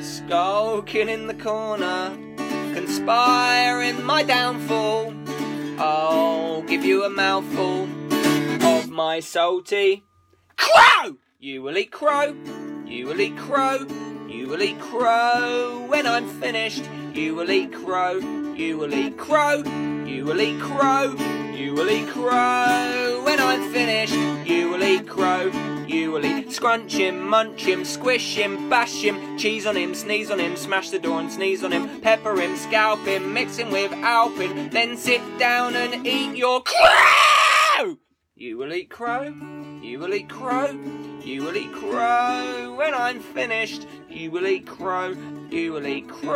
Skulking 0.00 1.08
in 1.08 1.26
the 1.26 1.34
corner, 1.34 2.16
conspiring 2.74 4.02
my 4.04 4.22
downfall. 4.22 5.14
I'll 5.78 6.62
give 6.62 6.84
you 6.84 7.04
a 7.04 7.10
mouthful 7.10 7.84
of 8.66 8.90
my 8.90 9.20
salty 9.20 10.04
crow. 10.56 11.16
You 11.38 11.62
will 11.62 11.76
eat 11.78 11.92
crow. 11.92 12.34
You 12.86 13.06
will 13.06 13.20
eat 13.20 13.36
crow. 13.36 13.84
You 14.28 14.46
will 14.48 14.62
eat 14.62 14.78
crow 14.78 15.84
when 15.88 16.06
I'm 16.06 16.28
finished. 16.40 16.84
You 17.14 17.34
will 17.34 17.50
eat 17.50 17.72
crow. 17.72 18.18
You 18.54 18.78
will 18.78 18.94
eat 18.94 19.16
crow. 19.16 19.62
You 20.06 20.24
will 20.24 20.40
eat 20.40 20.60
crow. 20.60 21.14
You 21.52 21.74
will 21.74 21.90
eat 21.90 22.08
crow 22.08 23.22
when 23.24 23.40
I'm 23.40 23.72
finished. 23.72 24.14
You 24.48 24.70
will 24.70 24.84
eat 24.84 25.08
crow. 25.08 25.50
You 25.88 26.12
will 26.12 26.24
eat 26.24 26.52
scrunch 26.52 26.94
him, 26.94 27.28
munch 27.28 27.62
him, 27.62 27.84
squish 27.84 28.36
him, 28.36 28.68
bash 28.68 29.02
him, 29.02 29.36
cheese 29.36 29.66
on 29.66 29.76
him, 29.76 29.94
sneeze 29.94 30.30
on 30.30 30.38
him, 30.38 30.56
smash 30.56 30.90
the 30.90 30.98
door 30.98 31.20
and 31.20 31.30
sneeze 31.30 31.62
on 31.64 31.72
him, 31.72 32.00
pepper 32.00 32.40
him, 32.40 32.56
scalp 32.56 33.00
him, 33.00 33.32
mix 33.32 33.56
him 33.56 33.70
with 33.70 33.92
alpin, 33.92 34.68
then 34.70 34.96
sit 34.96 35.20
down 35.38 35.74
and 35.74 36.06
eat 36.06 36.36
your 36.36 36.62
crow. 36.62 37.35
You 38.38 38.58
will 38.58 38.74
eat 38.74 38.90
crow. 38.90 39.32
You 39.80 39.98
will 39.98 40.12
eat 40.12 40.28
crow. 40.28 40.70
You 41.22 41.42
will 41.42 41.56
eat 41.56 41.72
crow 41.72 42.74
when 42.76 42.92
I'm 42.92 43.18
finished. 43.18 43.86
You 44.10 44.30
will 44.30 44.46
eat 44.46 44.66
crow. 44.66 45.16
You 45.50 45.72
will 45.72 45.86
eat 45.86 46.06
crow. 46.06 46.34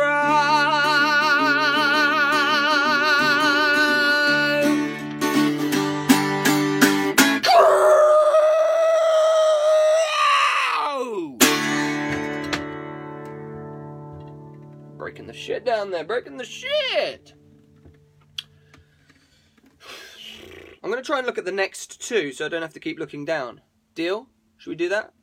Crow! 7.43 7.77
Breaking 14.97 15.27
the 15.27 15.33
shit 15.33 15.65
down 15.65 15.91
there. 15.91 16.03
Breaking 16.03 16.37
the 16.37 16.45
shit. 16.45 17.35
I'm 20.83 20.89
going 20.89 21.01
to 21.01 21.05
try 21.05 21.19
and 21.19 21.27
look 21.27 21.37
at 21.37 21.45
the 21.45 21.51
next 21.51 22.01
two 22.01 22.31
so 22.31 22.45
I 22.45 22.49
don't 22.49 22.61
have 22.61 22.73
to 22.73 22.79
keep 22.79 22.99
looking 22.99 23.25
down. 23.25 23.61
Deal? 23.93 24.27
Should 24.57 24.71
we 24.71 24.75
do 24.75 24.89
that? 24.89 25.13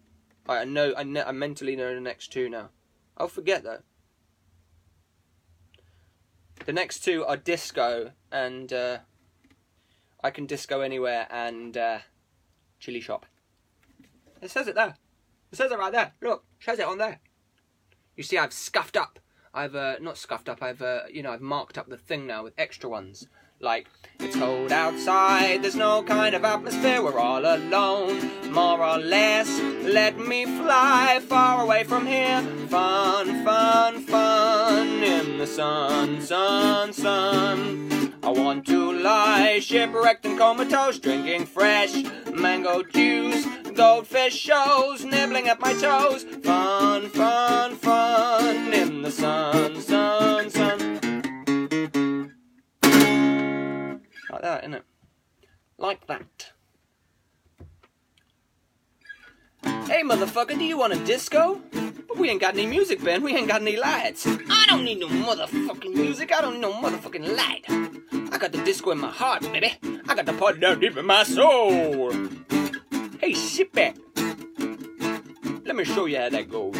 Right, 0.46 0.60
I 0.60 0.64
know, 0.64 0.92
I, 0.96 1.00
I 1.00 1.32
mentally 1.32 1.76
know 1.76 1.94
the 1.94 2.00
next 2.00 2.32
two 2.32 2.48
now. 2.48 2.70
I'll 3.16 3.28
forget 3.28 3.64
though. 3.64 3.82
The 6.64 6.72
next 6.72 7.00
two 7.00 7.24
are 7.24 7.36
disco 7.36 8.12
and 8.30 8.72
uh, 8.72 8.98
I 10.22 10.30
can 10.30 10.46
disco 10.46 10.80
anywhere 10.80 11.26
and 11.30 11.76
uh, 11.76 11.98
chili 12.78 13.00
shop. 13.00 13.26
It 14.40 14.50
says 14.50 14.68
it 14.68 14.74
there. 14.74 14.96
It 15.50 15.56
says 15.56 15.72
it 15.72 15.78
right 15.78 15.92
there. 15.92 16.12
Look, 16.20 16.44
says 16.60 16.78
it 16.78 16.86
on 16.86 16.98
there. 16.98 17.20
You 18.16 18.22
see, 18.22 18.38
I've 18.38 18.52
scuffed 18.52 18.96
up. 18.96 19.18
I've 19.54 19.74
uh, 19.74 19.96
not 20.00 20.18
scuffed 20.18 20.48
up. 20.48 20.62
I've 20.62 20.82
uh, 20.82 21.02
you 21.10 21.22
know 21.22 21.32
I've 21.32 21.40
marked 21.40 21.78
up 21.78 21.88
the 21.88 21.96
thing 21.96 22.26
now 22.26 22.44
with 22.44 22.54
extra 22.58 22.88
ones. 22.88 23.26
Like, 23.60 23.88
it's 24.20 24.36
cold 24.36 24.72
outside, 24.72 25.62
there's 25.62 25.76
no 25.76 26.02
kind 26.02 26.34
of 26.34 26.44
atmosphere, 26.44 27.02
we're 27.02 27.18
all 27.18 27.44
alone, 27.44 28.50
more 28.50 28.82
or 28.84 28.98
less. 28.98 29.48
Let 29.82 30.18
me 30.18 30.44
fly 30.44 31.20
far 31.26 31.62
away 31.62 31.84
from 31.84 32.06
here. 32.06 32.42
Fun, 32.68 33.44
fun, 33.44 34.00
fun 34.00 34.86
in 35.02 35.38
the 35.38 35.46
sun, 35.46 36.20
sun, 36.20 36.92
sun. 36.92 38.14
I 38.22 38.30
want 38.30 38.66
to 38.66 38.92
lie 38.92 39.60
shipwrecked 39.60 40.26
and 40.26 40.36
comatose, 40.36 40.98
drinking 40.98 41.46
fresh 41.46 41.94
mango 42.32 42.82
juice, 42.82 43.46
goldfish 43.74 44.34
shows, 44.34 45.04
nibbling 45.04 45.48
at 45.48 45.60
my 45.60 45.72
toes. 45.74 46.24
Fun, 46.42 47.08
fun, 47.08 47.76
fun 47.76 48.74
in 48.74 49.02
the 49.02 49.10
sun, 49.10 49.80
sun, 49.80 50.50
sun. 50.50 50.87
Like 54.30 54.42
that, 54.42 54.64
innit? 54.64 54.82
Like 55.78 56.06
that. 56.06 56.52
Hey, 59.62 60.02
motherfucker, 60.02 60.58
do 60.58 60.64
you 60.64 60.76
want 60.78 60.92
a 60.92 61.04
disco? 61.04 61.60
But 62.06 62.18
we 62.18 62.28
ain't 62.28 62.40
got 62.40 62.54
any 62.54 62.66
music, 62.66 63.02
Ben. 63.02 63.22
We 63.22 63.34
ain't 63.34 63.48
got 63.48 63.62
any 63.62 63.76
lights. 63.76 64.26
I 64.26 64.66
don't 64.68 64.84
need 64.84 65.00
no 65.00 65.08
motherfucking 65.08 65.94
music. 65.94 66.32
I 66.32 66.42
don't 66.42 66.54
need 66.54 66.60
no 66.60 66.72
motherfucking 66.72 67.36
light. 67.36 67.64
I 68.32 68.38
got 68.38 68.52
the 68.52 68.62
disco 68.64 68.90
in 68.90 68.98
my 68.98 69.10
heart, 69.10 69.42
baby. 69.42 69.72
I 70.08 70.14
got 70.14 70.26
the 70.26 70.34
party 70.34 70.60
down 70.60 70.80
deep 70.80 70.96
in 70.96 71.06
my 71.06 71.22
soul. 71.22 72.12
Hey, 73.20 73.32
sit 73.32 73.72
back. 73.72 73.96
Let 75.64 75.74
me 75.74 75.84
show 75.84 76.06
you 76.06 76.18
how 76.18 76.28
that 76.28 76.50
goes. 76.50 76.76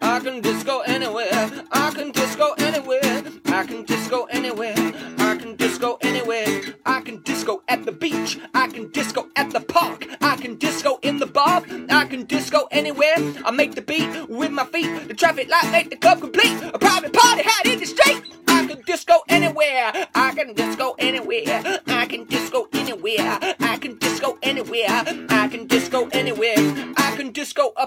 I 0.00 0.20
can 0.20 0.40
disco 0.40 0.80
anywhere. 0.80 1.50
I 1.72 1.90
can 1.94 2.12
disco 2.12 2.54
anywhere. 2.58 3.23
I 3.54 3.64
can 3.64 3.84
disco 3.84 4.24
anywhere. 4.30 4.74
I 5.18 5.36
can 5.36 5.54
disco 5.54 5.96
anywhere. 6.00 6.74
I 6.84 7.00
can 7.02 7.22
disco 7.22 7.62
at 7.68 7.84
the 7.84 7.92
beach. 7.92 8.36
I 8.52 8.66
can 8.66 8.90
disco 8.90 9.28
at 9.36 9.52
the 9.52 9.60
park. 9.60 10.08
I 10.20 10.34
can 10.34 10.56
disco 10.56 10.98
in 11.02 11.18
the 11.20 11.26
bar. 11.26 11.62
I 11.88 12.04
can 12.06 12.24
disco 12.24 12.66
anywhere. 12.72 13.14
I 13.44 13.52
make 13.52 13.76
the 13.76 13.80
beat 13.82 14.28
with 14.28 14.50
my 14.50 14.64
feet. 14.64 15.06
The 15.06 15.14
traffic 15.14 15.48
light 15.48 15.70
make 15.70 15.90
the 15.90 15.96
club 15.96 16.20
complete. 16.20 16.60
A 16.74 16.78
private 16.80 17.12
party 17.12 17.44
had 17.44 17.66
in 17.72 17.78
the 17.78 17.86
street. 17.86 18.24
I 18.48 18.66
can 18.66 18.82
disco 18.82 19.22
anywhere. 19.28 20.08
I 20.16 20.34
can 20.34 20.54
disco 20.54 20.96
anywhere. 20.98 21.80
I 21.86 22.06
can 22.06 22.24
disco 22.24 22.66
anywhere. 22.72 23.38
I 23.60 23.76
can 23.80 23.98
disco 23.98 24.36
anywhere. 24.42 25.04
I 25.28 25.46
can 25.48 25.68
disco 25.68 26.08
anywhere. 26.08 26.33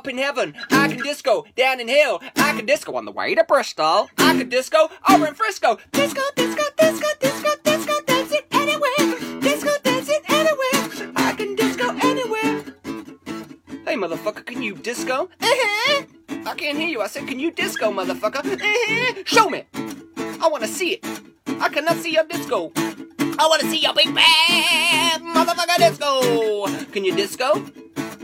In 0.07 0.17
heaven. 0.19 0.55
I 0.71 0.87
can 0.87 1.03
disco 1.03 1.43
down 1.57 1.81
in 1.81 1.89
hell. 1.89 2.21
I 2.37 2.53
can 2.53 2.65
disco 2.65 2.95
on 2.95 3.03
the 3.03 3.11
way 3.11 3.35
to 3.35 3.43
Bristol. 3.43 4.09
I 4.17 4.37
can 4.37 4.47
disco 4.47 4.89
over 5.09 5.27
in 5.27 5.33
Frisco. 5.33 5.77
Disco, 5.91 6.21
disco, 6.33 6.63
disco, 6.77 7.07
disco, 7.19 7.49
disco, 7.61 7.93
dancing 8.05 8.39
anywhere. 8.51 9.41
Disco, 9.41 9.69
dancing 9.83 10.21
anywhere. 10.29 11.11
I 11.13 11.33
can 11.35 11.55
disco 11.55 11.89
anywhere. 12.01 12.63
Hey, 13.85 13.95
motherfucker, 13.95 14.45
can 14.45 14.63
you 14.63 14.75
disco? 14.75 15.29
Uh-huh. 15.41 16.03
I 16.29 16.55
can't 16.55 16.77
hear 16.77 16.87
you. 16.87 17.01
I 17.01 17.07
said, 17.07 17.27
can 17.27 17.37
you 17.37 17.51
disco, 17.51 17.91
motherfucker? 17.91 18.45
Uh-huh. 18.45 19.23
Show 19.25 19.49
me. 19.49 19.65
I 19.75 20.47
want 20.47 20.63
to 20.63 20.69
see 20.69 20.93
it. 20.93 21.05
I 21.59 21.67
cannot 21.67 21.97
see 21.97 22.13
your 22.13 22.23
disco. 22.23 22.71
I 22.77 23.45
want 23.49 23.61
to 23.61 23.69
see 23.69 23.79
your 23.79 23.93
big 23.93 24.15
bad 24.15 25.21
motherfucker 25.21 25.77
disco. 25.77 26.85
Can 26.93 27.03
you 27.03 27.13
disco? 27.13 27.65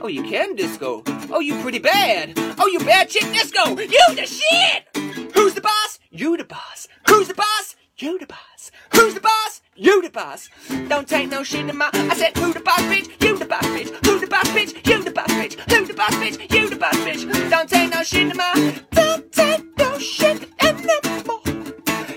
Oh, 0.05 0.09
you 0.09 0.21
can 0.23 0.53
disco. 0.57 1.01
Oh, 1.31 1.39
you 1.39 1.57
pretty 1.61 1.79
bad. 1.79 2.33
Oh, 2.59 2.67
you 2.67 2.79
bad 2.79 3.07
chick 3.07 3.23
disco. 3.31 3.69
You 3.69 4.15
the 4.15 4.25
shit. 4.25 4.85
Who's 5.33 5.53
the 5.53 5.61
boss? 5.61 5.97
You 6.11 6.35
the 6.35 6.43
boss. 6.43 6.89
Who's 7.07 7.29
the 7.29 7.33
boss? 7.33 7.77
You 7.97 8.19
the 8.19 8.25
boss. 8.25 8.69
Who's 8.93 9.13
the 9.13 9.21
boss? 9.21 9.61
You 9.77 10.01
the 10.01 10.09
boss. 10.09 10.49
Don't 10.89 11.07
take 11.07 11.29
no 11.29 11.41
shit 11.41 11.69
in 11.69 11.77
my. 11.77 11.89
I 11.93 12.15
said, 12.17 12.35
who 12.35 12.51
the 12.51 12.59
boss, 12.59 12.81
bitch? 12.81 13.09
You 13.23 13.37
the 13.37 13.45
boss, 13.45 13.63
bitch. 13.63 14.05
Who 14.05 14.19
the 14.19 14.27
boss, 14.27 14.49
bitch? 14.49 14.85
You 14.85 15.01
the 15.01 15.11
boss, 15.11 15.29
bitch. 15.29 15.53
Who 15.71 15.85
the 15.85 15.93
boss, 15.93 16.13
bitch? 16.15 16.53
You 16.53 16.69
the 16.69 16.75
boss, 16.75 16.95
bitch. 16.95 17.49
Don't 17.49 17.69
take 17.69 17.89
no 17.93 18.03
shit 18.03 18.29
in 18.29 18.35
my. 18.35 18.83
Don't 18.91 19.31
take 19.31 19.77
no 19.77 19.97
shit 19.99 20.49
anymore. 20.61 21.41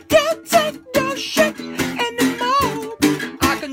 Don't 0.09 0.45
take 0.45 0.97
no 0.97 1.15
shit 1.15 1.61
anymore. 1.61 2.26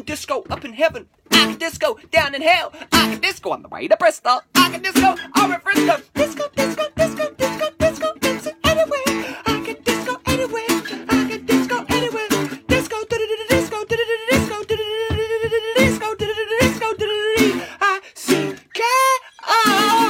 Disco 0.06 0.44
up 0.50 0.66
in 0.66 0.74
heaven. 0.74 1.08
I 1.32 1.46
can 1.46 1.58
disco 1.58 1.98
down 2.12 2.36
in 2.36 2.42
hell. 2.42 2.74
I 2.92 3.10
can 3.12 3.20
disco 3.20 3.52
on 3.52 3.62
the 3.62 3.70
way 3.70 3.88
to 3.88 3.96
Bristol. 3.98 4.42
I 4.56 4.70
can 4.70 4.82
disco 4.82 5.16
over 5.40 5.60
Frisco. 5.60 5.98
Disco, 6.14 6.50
disco, 6.56 6.84
disco, 6.96 7.30
disco, 7.32 7.70
disco, 7.80 8.14
dancing 8.20 8.54
anywhere. 8.66 9.38
I 9.46 9.64
can 9.66 9.82
disco 9.84 10.20
anywhere. 10.26 10.66
I 11.10 11.28
can 11.30 11.46
disco 11.46 11.86
anywhere. 11.90 12.28
Disco, 12.68 12.98
do-do-do-do, 13.10 13.48
disco, 13.50 13.86
do-do-do-do, 13.86 14.26
disco, 14.32 14.64
do-do-do-do-do-do-do, 14.64 15.74
disco, 15.78 16.16
do-do-do-do, 16.16 16.58
disco, 16.60 16.94
do-do-do-do-do. 16.94 17.64
I 17.82 18.02
see 18.14 18.56
K-O. 18.74 20.10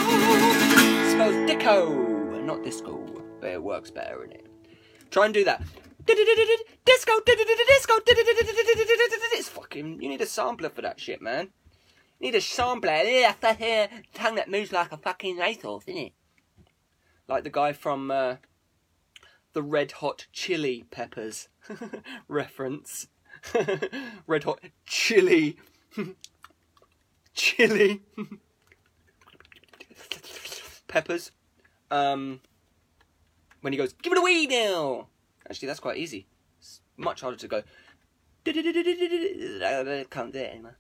Spells 1.12 1.48
disco, 1.48 2.42
not 2.42 2.64
disco, 2.64 3.06
but 3.40 3.50
it 3.52 3.62
works 3.62 3.92
better 3.92 4.24
in 4.24 4.32
it. 4.32 4.48
Try 5.12 5.26
and 5.26 5.34
do 5.34 5.44
that. 5.46 5.62
Disco, 6.06 7.20
disco, 7.26 8.02
it's 9.36 9.50
fucking. 9.50 10.02
You 10.02 10.10
need 10.10 10.22
a 10.22 10.26
sampler 10.26 10.70
for 10.70 10.82
that 10.82 11.00
shit, 11.00 11.22
man. 11.22 11.50
Need 12.20 12.36
a 12.36 12.42
sampler. 12.42 12.92
Here 12.98 13.90
tongue 14.14 14.36
that 14.36 14.50
moves 14.50 14.72
like 14.72 14.92
a 14.92 14.98
fucking 14.98 15.38
racehorse, 15.38 15.84
isn't 15.88 16.02
it? 16.02 16.14
Like 17.28 17.44
the 17.44 17.50
guy 17.50 17.74
from 17.74 18.12
uh, 18.12 18.36
the 19.54 19.64
Red 19.64 19.94
Hot 19.94 20.28
Chili 20.32 20.86
Peppers 20.92 21.48
reference. 22.28 23.08
Red 24.28 24.44
Hot 24.44 24.60
Chili. 24.86 25.58
Chili. 27.34 28.02
Peppers. 30.88 31.32
Um, 31.90 32.42
when 33.62 33.74
he 33.74 33.78
goes, 33.78 33.94
give 33.94 34.14
it 34.14 34.20
away 34.20 34.46
now. 34.46 35.08
Actually, 35.50 35.68
that's 35.68 35.80
quite 35.80 35.98
easy. 35.98 36.28
It's 36.60 36.82
much 36.98 37.22
harder 37.22 37.38
to 37.38 37.48
go. 37.48 37.64
I 38.46 40.06
can't 40.10 40.34
do 40.34 40.40
it 40.40 40.52
anymore. 40.52 40.78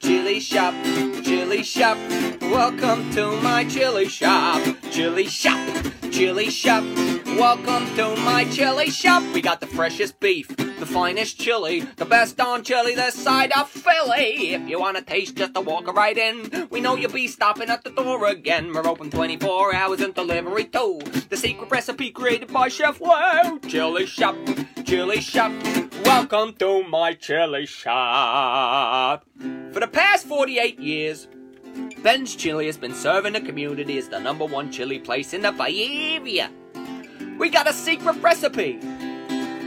Chili 0.00 0.40
shop, 0.40 0.74
chili 1.22 1.62
shop. 1.62 1.96
Welcome 2.40 3.10
to 3.12 3.40
my 3.40 3.64
chili 3.64 4.08
shop. 4.08 4.60
Chili 4.90 5.26
shop, 5.26 5.86
chili 6.10 6.50
shop. 6.50 6.82
Welcome 7.26 7.86
to 7.96 8.16
my 8.24 8.44
chili 8.50 8.90
shop. 8.90 9.22
We 9.32 9.40
got 9.40 9.60
the 9.60 9.68
freshest 9.68 10.18
beef, 10.18 10.48
the 10.82 10.86
finest 10.92 11.38
chili, 11.38 11.78
the 11.94 12.04
best 12.04 12.40
on 12.40 12.64
chili 12.64 12.96
this 12.96 13.14
side 13.14 13.52
of 13.52 13.70
Philly. 13.70 14.54
If 14.54 14.68
you 14.68 14.80
want 14.80 14.96
to 14.96 15.04
taste, 15.04 15.36
just 15.36 15.54
to 15.54 15.60
walk 15.60 15.86
right 15.94 16.18
in. 16.18 16.66
We 16.70 16.80
know 16.80 16.96
you'll 16.96 17.12
be 17.12 17.28
stopping 17.28 17.70
at 17.70 17.84
the 17.84 17.90
door 17.90 18.26
again. 18.26 18.72
We're 18.74 18.88
open 18.88 19.08
24 19.08 19.76
hours 19.76 20.00
and 20.00 20.12
delivery 20.12 20.64
too. 20.64 20.98
The 21.28 21.36
secret 21.36 21.70
recipe 21.70 22.10
created 22.10 22.52
by 22.52 22.66
Chef 22.66 22.98
Wow. 22.98 23.60
Chili 23.68 24.06
shop, 24.06 24.34
chili 24.84 25.20
shop. 25.20 25.52
Welcome 26.04 26.54
to 26.54 26.82
my 26.82 27.14
chili 27.14 27.64
shop. 27.66 29.24
For 29.38 29.78
the 29.78 29.86
past 29.86 30.26
48 30.26 30.80
years, 30.80 31.28
Ben's 32.02 32.34
Chili 32.34 32.66
has 32.66 32.76
been 32.76 32.92
serving 32.92 33.34
the 33.34 33.40
community 33.40 33.98
as 33.98 34.08
the 34.08 34.18
number 34.18 34.46
one 34.46 34.72
chili 34.72 34.98
place 34.98 35.32
in 35.32 35.42
the 35.42 35.52
Bay 35.52 36.16
Area. 36.16 36.50
We 37.38 37.50
got 37.50 37.68
a 37.68 37.72
secret 37.72 38.16
recipe. 38.20 38.80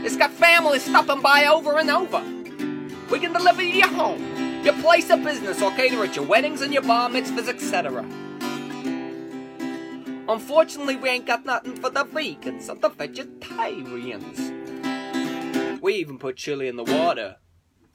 It's 0.06 0.16
got 0.16 0.30
families 0.30 0.84
stopping 0.84 1.20
by 1.20 1.46
over 1.46 1.80
and 1.80 1.90
over. 1.90 2.22
We 3.10 3.18
can 3.18 3.32
deliver 3.32 3.60
to 3.60 3.66
your 3.66 3.88
home, 3.88 4.62
your 4.62 4.74
place 4.74 5.10
of 5.10 5.24
business, 5.24 5.60
or 5.60 5.72
cater 5.72 6.04
at 6.04 6.14
your 6.14 6.24
weddings 6.24 6.62
and 6.62 6.72
your 6.72 6.84
bar 6.84 7.10
mitzvahs, 7.10 7.48
etc. 7.48 8.04
Unfortunately, 10.28 10.94
we 10.94 11.08
ain't 11.08 11.26
got 11.26 11.44
nothing 11.44 11.74
for 11.74 11.90
the 11.90 12.04
vegans 12.04 12.68
or 12.68 12.76
the 12.76 12.88
vegetarians. 12.88 14.52
We 15.82 15.94
even 15.94 16.18
put 16.18 16.36
chili 16.36 16.68
in 16.68 16.76
the 16.76 16.84
water. 16.84 17.38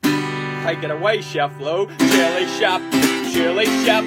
Take 0.04 0.84
it 0.84 0.92
away, 0.92 1.22
Chef 1.22 1.58
Lou. 1.62 1.88
Chili 1.98 2.46
shop, 2.60 2.82
chili 3.32 3.68
shop. 3.86 4.04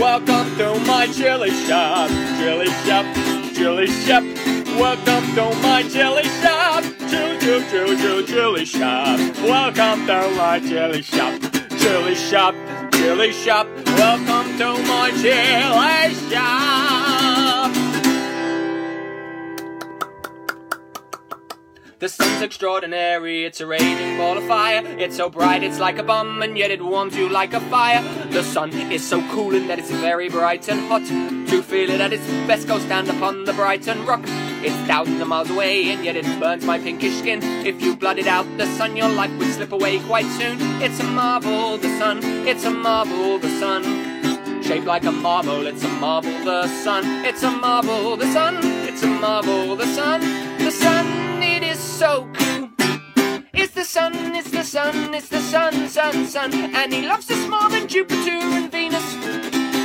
Welcome 0.00 0.56
to 0.58 0.74
my 0.88 1.06
chili 1.06 1.50
shop. 1.66 2.10
Chili 2.40 2.66
shop, 2.84 3.06
chili 3.54 3.86
shop. 3.86 4.33
Welcome 4.78 5.34
to 5.36 5.54
my 5.62 5.82
chili 5.88 6.24
shop. 6.42 6.82
Chili, 7.08 7.38
chili, 7.40 7.64
chili, 7.70 7.96
chili, 7.96 8.24
chili 8.26 8.64
shop. 8.64 9.18
Welcome 9.42 10.06
to 10.06 10.30
my 10.36 10.60
chili 10.60 11.02
shop. 11.02 11.40
Chili 11.78 12.14
shop, 12.16 12.54
chili 12.92 13.32
shop. 13.32 13.68
Welcome 13.86 14.58
to 14.58 14.82
my 14.88 15.10
chili 15.22 16.14
shop. 16.30 17.13
The 22.04 22.10
sun's 22.10 22.42
extraordinary, 22.42 23.46
it's 23.46 23.62
a 23.62 23.66
raging 23.66 24.18
ball 24.18 24.36
of 24.36 24.44
fire. 24.44 24.82
It's 24.98 25.16
so 25.16 25.30
bright, 25.30 25.62
it's 25.62 25.78
like 25.78 25.96
a 25.96 26.02
bomb, 26.02 26.42
and 26.42 26.58
yet 26.58 26.70
it 26.70 26.84
warms 26.84 27.16
you 27.16 27.30
like 27.30 27.54
a 27.54 27.60
fire. 27.60 28.02
The 28.28 28.42
sun 28.42 28.74
is 28.92 29.02
so 29.08 29.26
cooling 29.30 29.68
that 29.68 29.78
it's 29.78 29.90
very 29.90 30.28
bright 30.28 30.68
and 30.68 30.86
hot. 30.86 31.00
To 31.48 31.62
feel 31.62 31.88
it 31.88 32.02
at 32.02 32.12
its 32.12 32.26
best, 32.46 32.68
go 32.68 32.78
stand 32.78 33.08
upon 33.08 33.44
the 33.44 33.54
Brighton 33.54 34.04
Rock. 34.04 34.20
It's 34.62 34.76
thousands 34.86 35.22
of 35.22 35.28
miles 35.28 35.48
away, 35.48 35.92
and 35.92 36.04
yet 36.04 36.14
it 36.14 36.26
burns 36.38 36.66
my 36.66 36.78
pinkish 36.78 37.14
skin. 37.20 37.42
If 37.64 37.80
you 37.80 37.96
blotted 37.96 38.26
out 38.26 38.44
the 38.58 38.66
sun, 38.76 38.98
your 38.98 39.08
life 39.08 39.34
would 39.38 39.54
slip 39.54 39.72
away 39.72 39.98
quite 40.00 40.26
soon. 40.32 40.58
It's 40.82 41.00
a 41.00 41.04
marvel, 41.04 41.78
the 41.78 41.88
sun, 41.98 42.18
it's 42.22 42.66
a 42.66 42.70
marvel, 42.70 43.38
the 43.38 43.48
sun. 43.58 43.82
shaped 44.62 44.84
like 44.84 45.04
a 45.04 45.12
marble. 45.12 45.66
It's 45.66 45.82
a 45.82 45.88
marble, 45.88 46.32
the 46.44 46.66
sun. 46.84 47.24
It's 47.24 47.42
a 47.42 47.50
marble, 47.50 48.18
the 48.18 48.30
sun. 48.30 48.58
It's 48.62 49.02
a 49.02 49.06
marble, 49.06 49.74
the 49.74 49.86
sun. 49.86 50.20
The 50.58 50.70
sun, 50.70 51.33
so 51.94 52.28
cool. 52.34 52.70
It's 53.52 53.72
the 53.72 53.84
sun, 53.84 54.34
it's 54.34 54.50
the 54.50 54.64
sun, 54.64 55.14
it's 55.14 55.28
the 55.28 55.40
sun, 55.40 55.88
sun, 55.88 56.26
sun. 56.26 56.52
And 56.52 56.92
he 56.92 57.06
loves 57.06 57.30
us 57.30 57.48
more 57.48 57.68
than 57.68 57.86
Jupiter 57.86 58.40
and 58.58 58.70
Venus. 58.70 59.08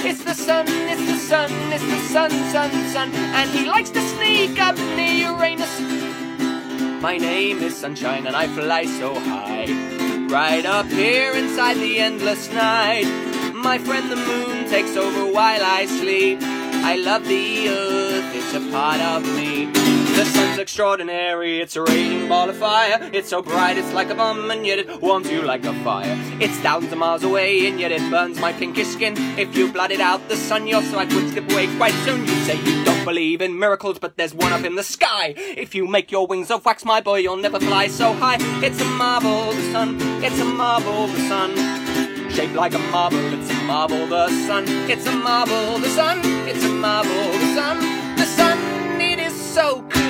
It's 0.04 0.24
the 0.24 0.34
sun, 0.34 0.66
it's 0.68 1.06
the 1.06 1.18
sun, 1.18 1.52
it's 1.72 1.86
the 1.86 2.00
sun, 2.14 2.32
sun, 2.52 2.72
sun. 2.94 3.12
And 3.14 3.48
he 3.52 3.70
likes 3.70 3.92
to 3.92 4.02
sneak 4.02 4.60
up 4.60 4.76
near 4.98 5.30
Uranus. 5.30 5.80
My 7.00 7.18
name 7.18 7.60
is 7.60 7.78
Sunshine 7.78 8.26
and 8.26 8.36
I 8.36 8.48
fly 8.48 8.86
so 8.86 9.14
high. 9.14 9.68
Right 10.30 10.66
up 10.66 10.88
here 10.88 11.34
inside 11.34 11.78
the 11.78 12.00
endless 12.00 12.52
night. 12.52 13.06
My 13.54 13.78
friend 13.78 14.12
the 14.12 14.16
moon 14.16 14.68
takes 14.68 14.98
over 14.98 15.32
while 15.32 15.64
I 15.64 15.86
sleep. 15.86 16.40
I 16.42 16.96
love 16.96 17.28
the 17.28 17.70
earth, 17.70 18.36
it's 18.36 18.54
a 18.56 18.72
part 18.72 19.00
of 19.00 19.22
me. 19.36 19.89
The 20.20 20.26
sun's 20.26 20.60
extraordinary, 20.60 21.62
it's 21.62 21.78
a 21.78 21.82
raging 21.82 22.28
ball 22.28 22.50
of 22.50 22.58
fire. 22.58 23.10
It's 23.14 23.30
so 23.30 23.42
bright, 23.42 23.78
it's 23.78 23.94
like 23.94 24.10
a 24.10 24.16
bomb, 24.16 24.52
and 24.52 24.68
yet 24.68 24.78
it 24.78 25.02
warms 25.02 25.32
you 25.32 25.42
like 25.42 25.64
a 25.64 25.74
fire. 25.82 26.14
It's 26.42 26.58
thousands 26.58 26.92
of 26.92 27.00
miles 27.00 27.24
away, 27.24 27.68
and 27.68 27.80
yet 27.80 27.94
it 27.94 28.02
burns 28.12 28.38
my 28.38 28.52
pinkish 28.52 28.88
skin. 28.88 29.14
If 29.40 29.56
you 29.56 29.72
blotted 29.72 30.02
out 30.02 30.28
the 30.28 30.36
sun, 30.36 30.68
your 30.68 30.82
sight 30.82 31.14
would 31.14 31.30
slip 31.30 31.50
away 31.50 31.74
quite 31.78 31.94
soon. 32.04 32.26
You 32.26 32.36
say 32.44 32.62
you 32.62 32.84
don't 32.84 33.06
believe 33.06 33.42
in 33.42 33.58
miracles, 33.58 33.98
but 33.98 34.18
there's 34.18 34.34
one 34.34 34.52
up 34.52 34.66
in 34.66 34.76
the 34.76 34.84
sky. 34.84 35.36
If 35.38 35.74
you 35.74 35.88
make 35.88 36.12
your 36.12 36.28
wings 36.28 36.52
of 36.52 36.66
wax, 36.66 36.84
my 36.84 37.00
boy, 37.00 37.20
you'll 37.20 37.38
never 37.38 37.58
fly 37.62 37.88
so 37.88 38.12
high. 38.12 38.40
It's 38.62 38.82
a 38.82 38.86
marble, 38.86 39.54
the 39.54 39.72
sun, 39.72 39.96
it's 40.22 40.38
a 40.42 40.44
marble, 40.44 41.08
the 41.08 41.30
sun 41.30 41.56
shaped 42.30 42.56
like 42.56 42.74
a 42.74 42.80
marble. 42.92 43.20
It's 43.34 43.50
a 43.50 43.64
marble, 43.64 44.06
the 44.06 44.28
sun. 44.48 44.66
It's 44.68 45.08
a 45.08 45.14
marble, 45.14 45.80
the 45.80 45.88
sun. 45.88 46.20
It's 46.46 46.66
a 46.66 46.70
marble, 46.70 47.10
the 47.10 47.56
sun. 47.56 47.80
The 48.18 48.26
sun, 48.26 49.00
it 49.00 49.20
is 49.20 49.34
so 49.34 49.82
cool. 49.90 50.09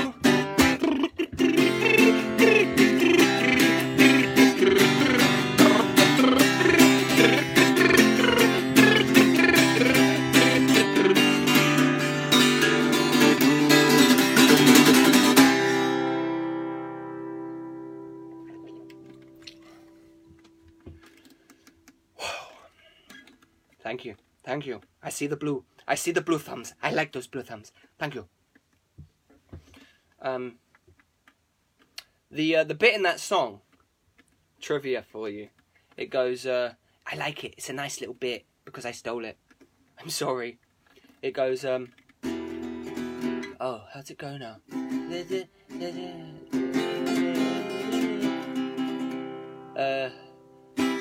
Thank 23.90 24.06
you. 24.06 24.18
Thank 24.44 24.68
you. 24.68 24.82
I 25.02 25.10
see 25.10 25.26
the 25.26 25.36
blue. 25.36 25.64
I 25.88 25.96
see 25.96 26.12
the 26.12 26.22
blue 26.22 26.38
thumbs. 26.38 26.76
I 26.80 26.92
like 26.92 27.12
those 27.12 27.26
blue 27.26 27.42
thumbs. 27.42 27.72
Thank 27.98 28.14
you. 28.14 28.28
Um, 30.22 30.60
the 32.30 32.58
uh, 32.58 32.64
the 32.66 32.76
bit 32.76 32.94
in 32.94 33.02
that 33.02 33.20
song, 33.20 33.62
trivia 34.62 35.02
for 35.02 35.28
you. 35.28 35.50
It 35.98 36.12
goes, 36.12 36.46
uh, 36.46 36.74
I 37.08 37.16
like 37.16 37.44
it. 37.44 37.56
It's 37.58 37.72
a 37.72 37.74
nice 37.74 38.00
little 38.00 38.14
bit 38.14 38.46
because 38.64 38.86
I 38.86 38.92
stole 38.92 39.26
it. 39.26 39.40
I'm 40.00 40.12
sorry. 40.12 40.60
It 41.24 41.32
goes, 41.34 41.66
um, 41.66 41.90
oh, 43.60 43.86
how's 43.92 44.12
it 44.12 44.20
go 44.20 44.38
now? 44.38 44.58
Uh, 49.76 50.10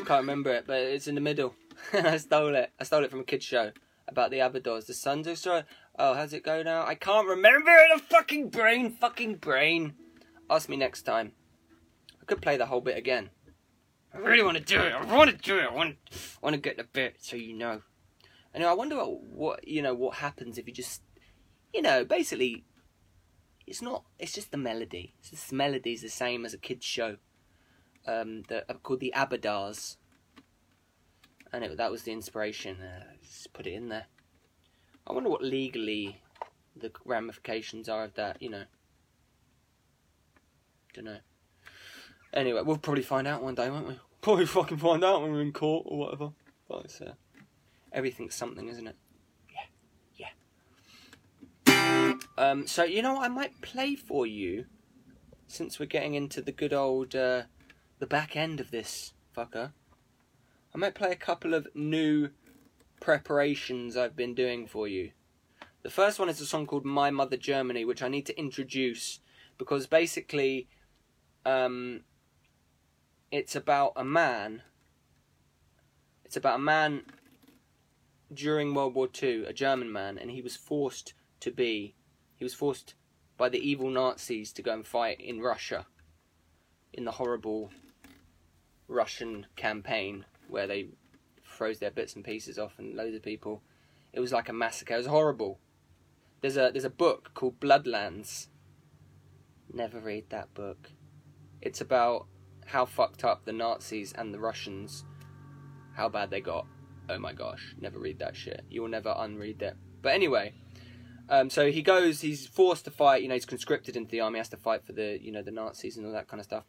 can't 0.06 0.20
remember 0.22 0.54
it, 0.54 0.64
but 0.66 0.78
it's 0.78 1.06
in 1.06 1.14
the 1.14 1.20
middle. 1.20 1.52
I 1.92 2.16
stole 2.16 2.54
it. 2.54 2.72
I 2.78 2.84
stole 2.84 3.04
it 3.04 3.10
from 3.10 3.20
a 3.20 3.24
kids 3.24 3.44
show 3.44 3.72
about 4.06 4.30
the 4.30 4.38
Abadas. 4.38 4.86
The 4.86 4.94
Sun's 4.94 5.26
destroyed. 5.26 5.64
Oh, 5.98 6.14
how's 6.14 6.32
it 6.32 6.44
go 6.44 6.62
now? 6.62 6.86
I 6.86 6.94
can't 6.94 7.28
remember 7.28 7.70
it. 7.70 7.96
A 7.96 7.98
fucking 7.98 8.50
brain, 8.50 8.90
fucking 8.90 9.36
brain. 9.36 9.94
Ask 10.50 10.68
me 10.68 10.76
next 10.76 11.02
time. 11.02 11.32
I 12.20 12.24
could 12.24 12.42
play 12.42 12.56
the 12.56 12.66
whole 12.66 12.80
bit 12.80 12.96
again. 12.96 13.30
I 14.14 14.18
really 14.18 14.42
want 14.42 14.56
to 14.56 14.62
do 14.62 14.80
it. 14.80 14.92
I 14.92 15.04
want 15.04 15.30
to 15.30 15.36
do 15.36 15.58
it. 15.58 15.66
I 15.70 15.72
want, 15.72 15.96
I 16.12 16.16
want 16.42 16.54
to 16.54 16.60
get 16.60 16.76
the 16.76 16.84
bit 16.84 17.16
so 17.20 17.36
you 17.36 17.54
know. 17.54 17.82
And 18.54 18.64
I 18.64 18.72
wonder 18.72 18.96
what, 18.96 19.22
what 19.22 19.68
you 19.68 19.82
know 19.82 19.94
what 19.94 20.16
happens 20.16 20.56
if 20.56 20.66
you 20.66 20.72
just, 20.72 21.02
you 21.74 21.82
know, 21.82 22.04
basically, 22.04 22.64
it's 23.66 23.82
not. 23.82 24.04
It's 24.18 24.32
just 24.32 24.50
the 24.50 24.56
melody. 24.56 25.14
It's 25.30 25.48
the 25.48 25.54
melody's 25.54 26.02
the 26.02 26.08
same 26.08 26.46
as 26.46 26.54
a 26.54 26.58
kids 26.58 26.86
show. 26.86 27.16
Um, 28.06 28.44
that 28.48 28.64
are 28.70 28.76
called 28.76 29.00
the 29.00 29.12
Abadas 29.14 29.96
and 31.52 31.64
it, 31.64 31.76
that 31.76 31.90
was 31.90 32.02
the 32.02 32.12
inspiration. 32.12 32.80
Uh, 32.80 33.04
just 33.22 33.52
put 33.52 33.66
it 33.66 33.72
in 33.72 33.88
there. 33.88 34.06
I 35.06 35.12
wonder 35.12 35.30
what 35.30 35.42
legally 35.42 36.20
the 36.76 36.90
ramifications 37.04 37.88
are 37.88 38.04
of 38.04 38.14
that. 38.14 38.42
You 38.42 38.50
know, 38.50 38.64
don't 40.94 41.04
know. 41.04 41.18
Anyway, 42.32 42.60
we'll 42.62 42.78
probably 42.78 43.02
find 43.02 43.26
out 43.26 43.42
one 43.42 43.54
day, 43.54 43.70
won't 43.70 43.88
we? 43.88 43.98
Probably 44.20 44.46
fucking 44.46 44.78
find 44.78 45.04
out 45.04 45.22
when 45.22 45.30
we're 45.30 45.40
in 45.40 45.52
court 45.52 45.86
or 45.86 45.96
whatever. 45.96 46.30
But 46.68 46.84
it's, 46.86 47.00
uh, 47.00 47.12
everything's 47.92 48.34
something, 48.34 48.68
isn't 48.68 48.88
it? 48.88 48.96
Yeah, 50.16 50.32
yeah. 51.66 52.14
Um, 52.36 52.66
so 52.66 52.82
you 52.82 53.00
know 53.00 53.22
I 53.22 53.28
might 53.28 53.60
play 53.62 53.94
for 53.94 54.26
you, 54.26 54.66
since 55.46 55.78
we're 55.78 55.86
getting 55.86 56.14
into 56.14 56.42
the 56.42 56.52
good 56.52 56.72
old 56.72 57.14
uh, 57.14 57.42
the 58.00 58.06
back 58.06 58.36
end 58.36 58.60
of 58.60 58.72
this 58.72 59.12
fucker. 59.36 59.72
I 60.74 60.78
might 60.78 60.94
play 60.94 61.10
a 61.10 61.16
couple 61.16 61.54
of 61.54 61.66
new 61.74 62.30
preparations 63.00 63.96
I've 63.96 64.16
been 64.16 64.34
doing 64.34 64.66
for 64.66 64.86
you. 64.86 65.12
The 65.82 65.90
first 65.90 66.18
one 66.18 66.28
is 66.28 66.40
a 66.40 66.46
song 66.46 66.66
called 66.66 66.84
My 66.84 67.10
Mother 67.10 67.36
Germany, 67.36 67.84
which 67.84 68.02
I 68.02 68.08
need 68.08 68.26
to 68.26 68.38
introduce 68.38 69.20
because 69.56 69.86
basically 69.86 70.68
um, 71.46 72.02
it's 73.30 73.56
about 73.56 73.92
a 73.96 74.04
man. 74.04 74.62
It's 76.24 76.36
about 76.36 76.56
a 76.56 76.62
man 76.62 77.02
during 78.32 78.74
World 78.74 78.94
War 78.94 79.08
II, 79.22 79.46
a 79.46 79.52
German 79.54 79.90
man, 79.90 80.18
and 80.18 80.30
he 80.30 80.42
was 80.42 80.56
forced 80.56 81.14
to 81.40 81.50
be, 81.50 81.94
he 82.36 82.44
was 82.44 82.54
forced 82.54 82.94
by 83.38 83.48
the 83.48 83.58
evil 83.58 83.88
Nazis 83.88 84.52
to 84.52 84.62
go 84.62 84.74
and 84.74 84.86
fight 84.86 85.20
in 85.20 85.40
Russia 85.40 85.86
in 86.92 87.04
the 87.06 87.12
horrible 87.12 87.70
Russian 88.86 89.46
campaign 89.56 90.26
where 90.48 90.66
they 90.66 90.88
froze 91.42 91.78
their 91.78 91.90
bits 91.90 92.14
and 92.14 92.24
pieces 92.24 92.58
off 92.58 92.78
and 92.78 92.94
loads 92.94 93.16
of 93.16 93.22
people. 93.22 93.62
It 94.12 94.20
was 94.20 94.32
like 94.32 94.48
a 94.48 94.52
massacre. 94.52 94.94
It 94.94 94.98
was 94.98 95.06
horrible. 95.06 95.58
There's 96.40 96.56
a 96.56 96.70
there's 96.72 96.84
a 96.84 96.90
book 96.90 97.32
called 97.34 97.60
Bloodlands. 97.60 98.48
Never 99.72 99.98
read 99.98 100.30
that 100.30 100.54
book. 100.54 100.90
It's 101.60 101.80
about 101.80 102.26
how 102.66 102.84
fucked 102.84 103.24
up 103.24 103.44
the 103.44 103.52
Nazis 103.52 104.12
and 104.12 104.32
the 104.32 104.38
Russians, 104.38 105.04
how 105.94 106.08
bad 106.08 106.30
they 106.30 106.40
got. 106.40 106.66
Oh 107.08 107.18
my 107.18 107.32
gosh, 107.32 107.74
never 107.80 107.98
read 107.98 108.18
that 108.20 108.36
shit. 108.36 108.64
You 108.70 108.82
will 108.82 108.88
never 108.88 109.14
unread 109.16 109.62
it. 109.62 109.76
But 110.00 110.14
anyway, 110.14 110.52
um, 111.28 111.50
so 111.50 111.70
he 111.70 111.82
goes. 111.82 112.20
He's 112.20 112.46
forced 112.46 112.84
to 112.84 112.90
fight. 112.90 113.22
You 113.22 113.28
know, 113.28 113.34
he's 113.34 113.44
conscripted 113.44 113.96
into 113.96 114.10
the 114.10 114.20
army. 114.20 114.38
Has 114.38 114.48
to 114.50 114.56
fight 114.56 114.84
for 114.84 114.92
the 114.92 115.18
you 115.20 115.32
know 115.32 115.42
the 115.42 115.50
Nazis 115.50 115.96
and 115.96 116.06
all 116.06 116.12
that 116.12 116.28
kind 116.28 116.40
of 116.40 116.44
stuff. 116.44 116.64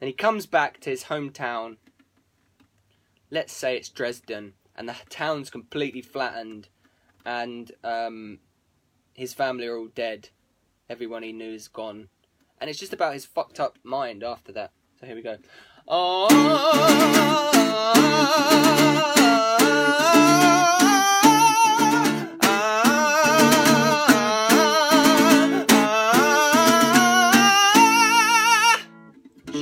Then 0.00 0.08
he 0.08 0.12
comes 0.12 0.46
back 0.46 0.80
to 0.80 0.90
his 0.90 1.04
hometown 1.04 1.76
let's 3.32 3.52
say 3.54 3.76
it's 3.76 3.88
Dresden, 3.88 4.52
and 4.76 4.86
the 4.86 4.94
town's 5.08 5.48
completely 5.48 6.02
flattened, 6.02 6.68
and 7.24 7.72
um, 7.82 8.38
his 9.14 9.32
family 9.32 9.66
are 9.66 9.76
all 9.76 9.88
dead. 9.88 10.28
Everyone 10.90 11.22
he 11.22 11.32
knew 11.32 11.50
is 11.50 11.66
gone, 11.66 12.08
and 12.60 12.68
it's 12.68 12.78
just 12.78 12.92
about 12.92 13.14
his 13.14 13.24
fucked 13.24 13.58
up 13.58 13.78
mind 13.82 14.22
after 14.22 14.52
that. 14.52 14.70
So 15.00 15.06
here 15.06 15.16
we 15.16 15.22
go. 15.22 15.38
Oh, 15.88 16.28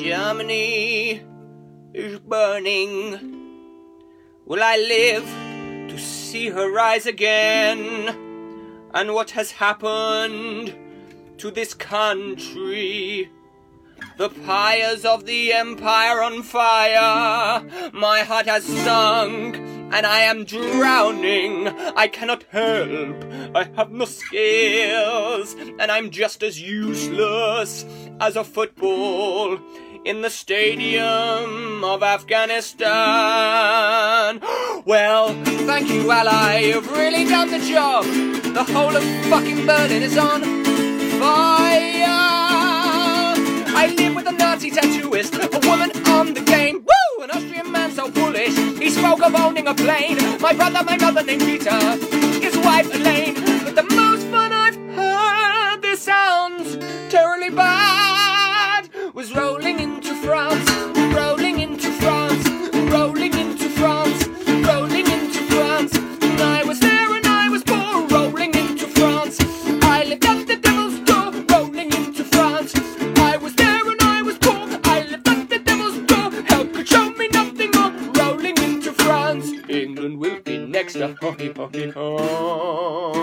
Germany 0.02 1.22
is 1.94 2.18
burning. 2.18 3.39
Will 4.50 4.64
I 4.64 4.78
live 4.78 5.90
to 5.90 5.96
see 5.96 6.48
her 6.48 6.68
rise 6.72 7.06
again? 7.06 8.08
And 8.92 9.14
what 9.14 9.30
has 9.30 9.52
happened 9.52 10.74
to 11.38 11.52
this 11.52 11.72
country? 11.72 13.30
The 14.16 14.28
pyres 14.28 15.04
of 15.04 15.24
the 15.24 15.52
empire 15.52 16.20
on 16.20 16.42
fire. 16.42 17.62
My 17.92 18.24
heart 18.24 18.46
has 18.46 18.64
sunk 18.64 19.54
and 19.54 20.04
I 20.04 20.22
am 20.22 20.42
drowning. 20.42 21.68
I 21.68 22.08
cannot 22.08 22.42
help. 22.50 23.24
I 23.54 23.70
have 23.76 23.92
no 23.92 24.04
skills 24.04 25.54
and 25.78 25.92
I'm 25.92 26.10
just 26.10 26.42
as 26.42 26.60
useless 26.60 27.84
as 28.18 28.34
a 28.34 28.42
football 28.42 29.60
in 30.04 30.22
the 30.22 30.30
stadium 30.30 31.84
of 31.84 32.02
Afghanistan. 32.02 32.90
Well, 34.84 35.34
thank 35.66 35.90
you, 35.90 36.10
ally, 36.10 36.60
you've 36.60 36.90
really 36.92 37.24
done 37.24 37.50
the 37.50 37.58
job. 37.58 38.04
The 38.04 38.64
whole 38.64 38.96
of 38.96 39.02
fucking 39.28 39.66
Berlin 39.66 40.02
is 40.02 40.16
on 40.16 40.42
fire. 41.20 42.06
I 43.82 43.94
live 43.96 44.14
with 44.16 44.26
a 44.26 44.32
Nazi 44.32 44.70
tattooist, 44.70 45.34
a 45.34 45.68
woman 45.68 45.90
on 46.08 46.34
the 46.34 46.40
game. 46.40 46.84
Woo! 46.84 47.24
An 47.24 47.30
Austrian 47.30 47.70
man 47.70 47.92
so 47.92 48.10
foolish, 48.10 48.56
he 48.78 48.90
spoke 48.90 49.22
of 49.22 49.34
owning 49.34 49.66
a 49.68 49.74
plane. 49.74 50.18
My 50.40 50.54
brother, 50.54 50.82
my 50.84 50.96
mother 50.96 51.22
named 51.22 51.42
Peter, 51.42 51.78
his 52.40 52.56
wife 52.58 52.92
Elaine. 52.94 53.34
But 53.64 53.74
the 53.76 53.84
most 53.94 54.26
fun 54.28 54.52
I've 54.52 54.76
had, 54.96 55.82
this 55.82 56.00
sounds 56.02 56.78
terribly 57.10 57.50
bad, 57.50 57.69
ho. 81.92 83.10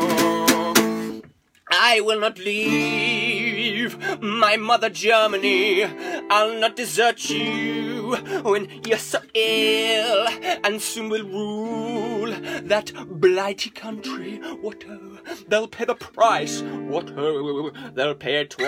I 1.69 2.01
will 2.01 2.19
not 2.19 2.37
leave 2.39 3.97
my 4.21 4.57
mother 4.57 4.89
Germany. 4.89 5.83
I'll 6.29 6.59
not 6.59 6.75
desert 6.75 7.29
you 7.29 8.15
when 8.43 8.69
you're 8.85 8.97
so 8.97 9.19
ill 9.33 10.27
and 10.63 10.81
soon 10.81 11.09
will 11.09 11.25
rule 11.25 12.31
that 12.63 12.91
blighty 13.09 13.69
country. 13.69 14.37
What 14.61 14.83
oh, 14.89 15.16
they'll 15.47 15.67
pay 15.67 15.85
the 15.85 15.95
price. 15.95 16.61
What 16.61 17.11
oh, 17.17 17.71
they'll 17.93 18.15
pay 18.15 18.41
it 18.41 18.51
twice. 18.51 18.67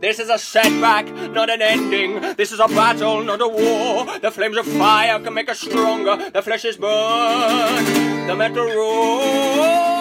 This 0.00 0.18
is 0.18 0.28
a 0.30 0.38
setback, 0.38 1.06
not 1.32 1.50
an 1.50 1.62
ending. 1.62 2.20
This 2.36 2.52
is 2.52 2.60
a 2.60 2.68
battle, 2.68 3.22
not 3.24 3.40
a 3.40 3.48
war. 3.48 4.18
The 4.18 4.30
flames 4.30 4.56
of 4.56 4.66
fire 4.66 5.18
can 5.20 5.34
make 5.34 5.48
us 5.48 5.60
stronger. 5.60 6.30
The 6.30 6.42
flesh 6.42 6.64
is 6.64 6.76
burned, 6.76 8.28
the 8.28 8.36
metal 8.36 8.64
roar. 8.64 9.98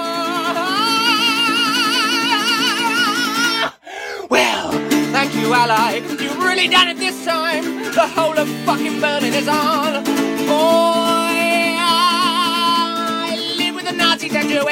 Well, 4.29 4.71
thank 5.11 5.33
you, 5.35 5.53
ally. 5.53 6.01
You've 6.19 6.37
really 6.37 6.67
done 6.67 6.89
it 6.89 6.97
this 6.97 7.25
time. 7.25 7.63
The 7.93 8.07
whole 8.07 8.37
of 8.37 8.47
fucking 8.65 8.99
Berlin 8.99 9.33
is 9.33 9.47
on. 9.47 10.03
Boy, 10.47 11.06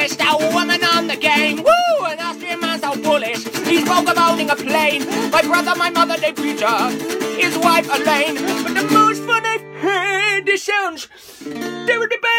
Tattooist, 0.06 0.20
a 0.20 0.54
woman 0.54 0.84
on 0.84 1.06
the 1.08 1.16
game. 1.16 1.56
Woo! 1.58 2.06
An 2.06 2.20
Austrian 2.20 2.60
man 2.60 2.80
so 2.80 2.94
bullish. 3.00 3.44
He 3.66 3.84
spoke 3.84 4.08
of 4.08 4.16
owning 4.18 4.50
a 4.50 4.56
plane. 4.56 5.04
My 5.30 5.42
brother, 5.42 5.74
my 5.76 5.90
mother, 5.90 6.16
they 6.16 6.32
Peter. 6.32 6.90
His 7.40 7.58
wife, 7.58 7.88
Elaine. 7.92 8.36
But 8.62 8.74
the 8.74 8.88
most 8.90 9.22
fun 9.24 9.44
I've 9.44 10.44
this 10.44 10.62
sounds 10.64 11.08
terribly 11.42 12.18
bad 12.22 12.36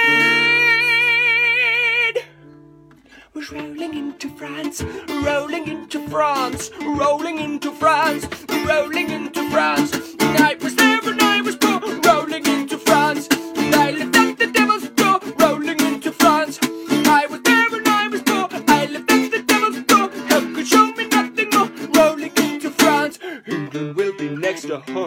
was 3.34 3.52
rolling 3.52 3.94
into 3.96 4.30
France, 4.30 4.82
rolling 5.24 5.68
into 5.68 6.08
France, 6.08 6.72
rolling 6.82 7.40
into 7.40 7.72
France, 7.74 8.26
rolling 8.66 9.10
into 9.12 9.50
France. 9.52 9.94
And 10.20 10.44
I 10.44 10.56
was 10.62 10.76
there 10.76 10.97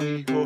next 0.00 0.26
to 0.26 0.39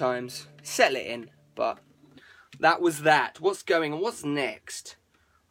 times, 0.00 0.46
settle 0.62 0.96
it 0.96 1.06
in, 1.06 1.30
but 1.54 1.78
that 2.58 2.80
was 2.80 3.02
that. 3.02 3.38
What's 3.38 3.62
going 3.62 3.92
on? 3.92 4.00
What's 4.00 4.24
next? 4.24 4.96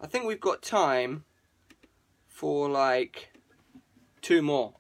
I 0.01 0.07
think 0.07 0.25
we've 0.25 0.41
got 0.41 0.63
time 0.63 1.23
for 2.25 2.67
like 2.67 3.29
two 4.21 4.41
more. 4.41 4.73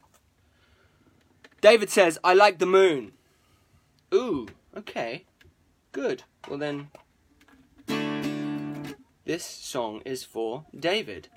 David 1.61 1.91
says, 1.91 2.17
I 2.23 2.33
like 2.33 2.57
the 2.57 2.65
moon. 2.65 3.11
Ooh, 4.11 4.47
okay. 4.75 5.25
Good. 5.91 6.23
Well 6.47 6.57
then, 6.57 6.87
this 9.25 9.45
song 9.45 10.01
is 10.03 10.23
for 10.23 10.65
David. 10.77 11.27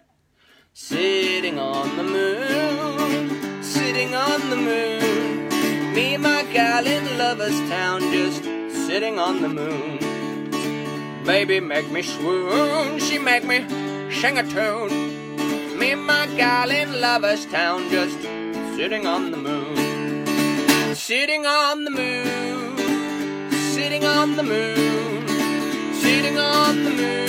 Sitting 0.72 1.58
on 1.58 1.98
the 1.98 2.02
moon, 2.02 3.62
sitting 3.62 4.14
on 4.14 4.48
the 4.48 4.56
moon. 4.56 5.51
Me 5.94 6.14
and 6.14 6.22
my 6.22 6.42
gal 6.44 6.86
in 6.86 7.18
Lover's 7.18 7.60
Town, 7.68 8.00
just 8.00 8.42
sitting 8.86 9.18
on 9.18 9.42
the 9.42 9.48
moon. 9.48 9.98
Baby 11.22 11.60
make 11.60 11.90
me 11.90 12.00
swoon, 12.00 12.98
she 12.98 13.18
make 13.18 13.44
me 13.44 13.58
sing 14.10 14.38
a 14.38 14.42
tune. 14.42 15.78
Me 15.78 15.90
and 15.92 16.06
my 16.06 16.26
gal 16.28 16.70
in 16.70 16.98
Lover's 16.98 17.44
Town, 17.44 17.90
just 17.90 18.18
sitting 18.74 19.06
on 19.06 19.32
the 19.32 19.36
moon. 19.36 20.94
Sitting 20.94 21.44
on 21.44 21.84
the 21.84 21.90
moon, 21.90 23.50
sitting 23.74 24.06
on 24.06 24.36
the 24.36 24.42
moon, 24.42 25.28
sitting 26.00 26.38
on 26.38 26.84
the 26.84 26.90
moon 26.90 27.22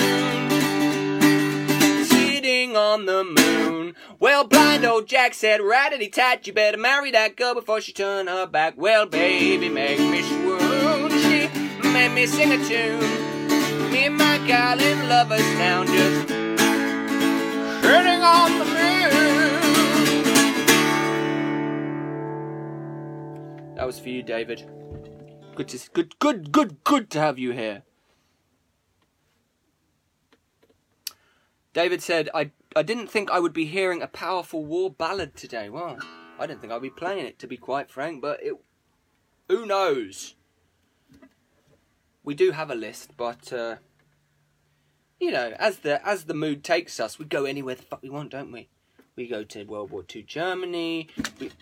sitting 2.44 2.76
on 2.76 3.06
the 3.06 3.24
moon. 3.24 3.94
Well, 4.24 4.44
blind 4.44 4.86
old 4.86 5.06
Jack 5.06 5.34
said, 5.34 5.60
Rattity 5.60 6.08
tat, 6.08 6.46
you 6.46 6.54
better 6.54 6.78
marry 6.78 7.10
that 7.10 7.36
girl 7.36 7.52
before 7.52 7.82
she 7.82 7.92
turn 7.92 8.26
her 8.26 8.46
back. 8.46 8.72
Well, 8.74 9.04
baby, 9.04 9.68
make 9.68 9.98
me 9.98 10.22
swoon. 10.22 11.10
She 11.10 11.50
made 11.90 12.14
me 12.14 12.24
sing 12.24 12.52
a 12.52 12.56
tune. 12.64 13.00
Me 13.92 14.06
and 14.06 14.16
my 14.16 14.38
gal 14.46 14.80
in 14.80 15.10
Lover's 15.10 15.42
Town 15.58 15.86
just 15.88 16.28
sitting 17.82 18.22
on 18.22 18.58
the 18.58 18.64
moon. 18.64 19.04
That 23.74 23.86
was 23.86 23.98
for 23.98 24.08
you, 24.08 24.22
David. 24.22 24.66
Good 25.54 25.68
to 25.68 25.90
good, 25.90 26.18
good, 26.18 26.50
good, 26.50 26.82
good 26.82 27.10
to 27.10 27.20
have 27.20 27.38
you 27.38 27.52
here. 27.52 27.82
David 31.74 32.00
said, 32.00 32.30
I, 32.32 32.52
I 32.76 32.82
didn't 32.82 33.06
think 33.06 33.30
I 33.30 33.38
would 33.38 33.52
be 33.52 33.66
hearing 33.66 34.02
a 34.02 34.08
powerful 34.08 34.64
war 34.64 34.90
ballad 34.90 35.36
today. 35.36 35.68
Well, 35.68 35.98
I 36.38 36.46
didn't 36.46 36.60
think 36.60 36.72
I'd 36.72 36.82
be 36.82 36.90
playing 36.90 37.26
it, 37.26 37.38
to 37.38 37.46
be 37.46 37.56
quite 37.56 37.88
frank, 37.88 38.20
but 38.20 38.42
it, 38.42 38.54
who 39.48 39.64
knows? 39.64 40.34
We 42.24 42.34
do 42.34 42.50
have 42.50 42.70
a 42.70 42.74
list, 42.74 43.16
but, 43.16 43.52
uh, 43.52 43.76
you 45.20 45.30
know, 45.30 45.54
as 45.58 45.78
the, 45.78 46.04
as 46.06 46.24
the 46.24 46.34
mood 46.34 46.64
takes 46.64 46.98
us, 46.98 47.18
we 47.18 47.26
go 47.26 47.44
anywhere 47.44 47.76
the 47.76 47.82
fuck 47.82 48.02
we 48.02 48.10
want, 48.10 48.32
don't 48.32 48.50
we? 48.50 48.68
We 49.14 49.28
go 49.28 49.44
to 49.44 49.64
World 49.64 49.90
War 49.90 50.04
II 50.12 50.22
Germany, 50.22 51.08
we, 51.38 51.52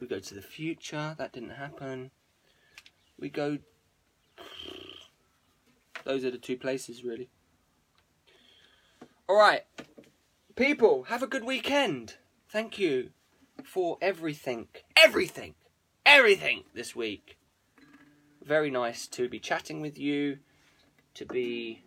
we 0.00 0.06
go 0.06 0.20
to 0.20 0.34
the 0.34 0.40
future, 0.40 1.14
that 1.18 1.32
didn't 1.32 1.50
happen. 1.50 2.10
We 3.18 3.28
go... 3.28 3.58
Those 6.04 6.24
are 6.24 6.30
the 6.30 6.38
two 6.38 6.56
places, 6.56 7.04
really. 7.04 7.28
Alright. 9.30 9.62
People, 10.56 11.04
have 11.04 11.22
a 11.22 11.28
good 11.28 11.44
weekend. 11.44 12.16
Thank 12.48 12.80
you 12.80 13.10
for 13.62 13.96
everything. 14.02 14.66
Everything! 14.96 15.54
Everything 16.04 16.64
this 16.74 16.96
week. 16.96 17.38
Very 18.44 18.72
nice 18.72 19.06
to 19.06 19.28
be 19.28 19.38
chatting 19.38 19.80
with 19.80 19.96
you, 19.96 20.38
to 21.14 21.24
be 21.26 21.84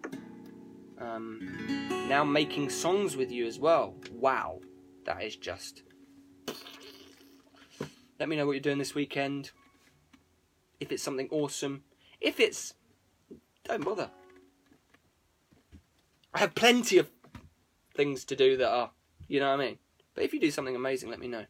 um, 0.97 2.07
now 2.07 2.23
making 2.23 2.69
songs 2.69 3.17
with 3.17 3.29
you 3.29 3.45
as 3.45 3.59
well. 3.59 3.95
Wow, 4.13 4.61
that 5.05 5.21
is 5.21 5.35
just. 5.35 5.83
Let 8.21 8.29
me 8.29 8.37
know 8.37 8.45
what 8.45 8.53
you're 8.53 8.61
doing 8.61 8.77
this 8.77 8.95
weekend. 8.95 9.51
If 10.79 10.93
it's 10.93 11.03
something 11.03 11.27
awesome. 11.29 11.83
If 12.21 12.39
it's. 12.39 12.73
Don't 13.65 13.83
bother. 13.83 14.11
I 16.33 16.39
have 16.39 16.55
plenty 16.55 16.97
of 16.97 17.09
things 17.93 18.25
to 18.25 18.35
do 18.35 18.57
that 18.57 18.69
are. 18.69 18.91
You 19.27 19.39
know 19.39 19.49
what 19.49 19.61
I 19.61 19.65
mean? 19.65 19.77
But 20.15 20.25
if 20.25 20.33
you 20.33 20.39
do 20.39 20.51
something 20.51 20.75
amazing, 20.75 21.09
let 21.09 21.19
me 21.19 21.27
know. 21.27 21.45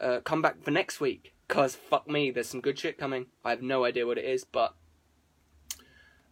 Uh, 0.00 0.20
come 0.20 0.42
back 0.42 0.62
for 0.62 0.70
next 0.70 1.00
week. 1.00 1.32
Because 1.48 1.76
fuck 1.76 2.08
me, 2.08 2.30
there's 2.30 2.48
some 2.48 2.60
good 2.60 2.78
shit 2.78 2.98
coming. 2.98 3.26
I 3.44 3.50
have 3.50 3.62
no 3.62 3.84
idea 3.84 4.06
what 4.06 4.18
it 4.18 4.24
is, 4.24 4.44
but. 4.44 4.74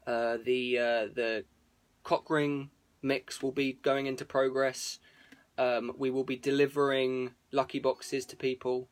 Uh, 0.06 0.36
the 0.44 0.78
uh, 0.78 1.06
the 1.14 1.44
cockring 2.02 2.68
mix 3.00 3.42
will 3.42 3.52
be 3.52 3.72
going 3.72 4.06
into 4.06 4.24
progress. 4.24 4.98
Um, 5.56 5.92
we 5.96 6.10
will 6.10 6.24
be 6.24 6.36
delivering 6.36 7.32
lucky 7.52 7.78
boxes 7.78 8.26
to 8.26 8.36
people, 8.36 8.88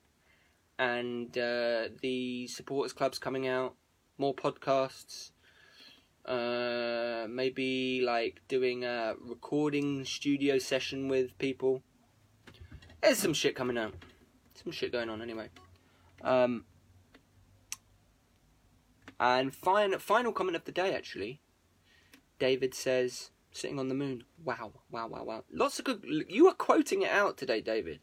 and 0.78 1.36
uh, 1.36 1.88
the 2.00 2.46
supporters 2.46 2.92
club's 2.92 3.18
coming 3.18 3.46
out. 3.46 3.74
More 4.16 4.34
podcasts. 4.34 5.32
Uh, 6.24 7.26
maybe 7.28 8.00
like 8.00 8.40
doing 8.48 8.84
a 8.84 9.14
recording 9.20 10.04
studio 10.04 10.58
session 10.58 11.08
with 11.08 11.36
people. 11.38 11.82
There's 13.02 13.18
some 13.18 13.34
shit 13.34 13.56
coming 13.56 13.76
out. 13.76 13.94
Some 14.62 14.72
shit 14.72 14.92
going 14.92 15.10
on 15.10 15.20
anyway. 15.20 15.48
Um, 16.22 16.64
and 19.18 19.52
final 19.52 19.98
final 19.98 20.32
comment 20.32 20.56
of 20.56 20.64
the 20.64 20.72
day 20.72 20.94
actually. 20.94 21.40
David 22.38 22.74
says, 22.74 23.30
sitting 23.52 23.78
on 23.78 23.88
the 23.88 23.94
moon. 23.94 24.24
Wow, 24.44 24.72
wow, 24.90 25.06
wow, 25.06 25.24
wow. 25.24 25.44
Lots 25.52 25.78
of 25.78 25.84
good. 25.84 26.04
You 26.28 26.48
are 26.48 26.54
quoting 26.54 27.02
it 27.02 27.10
out 27.10 27.36
today, 27.36 27.60
David. 27.60 28.00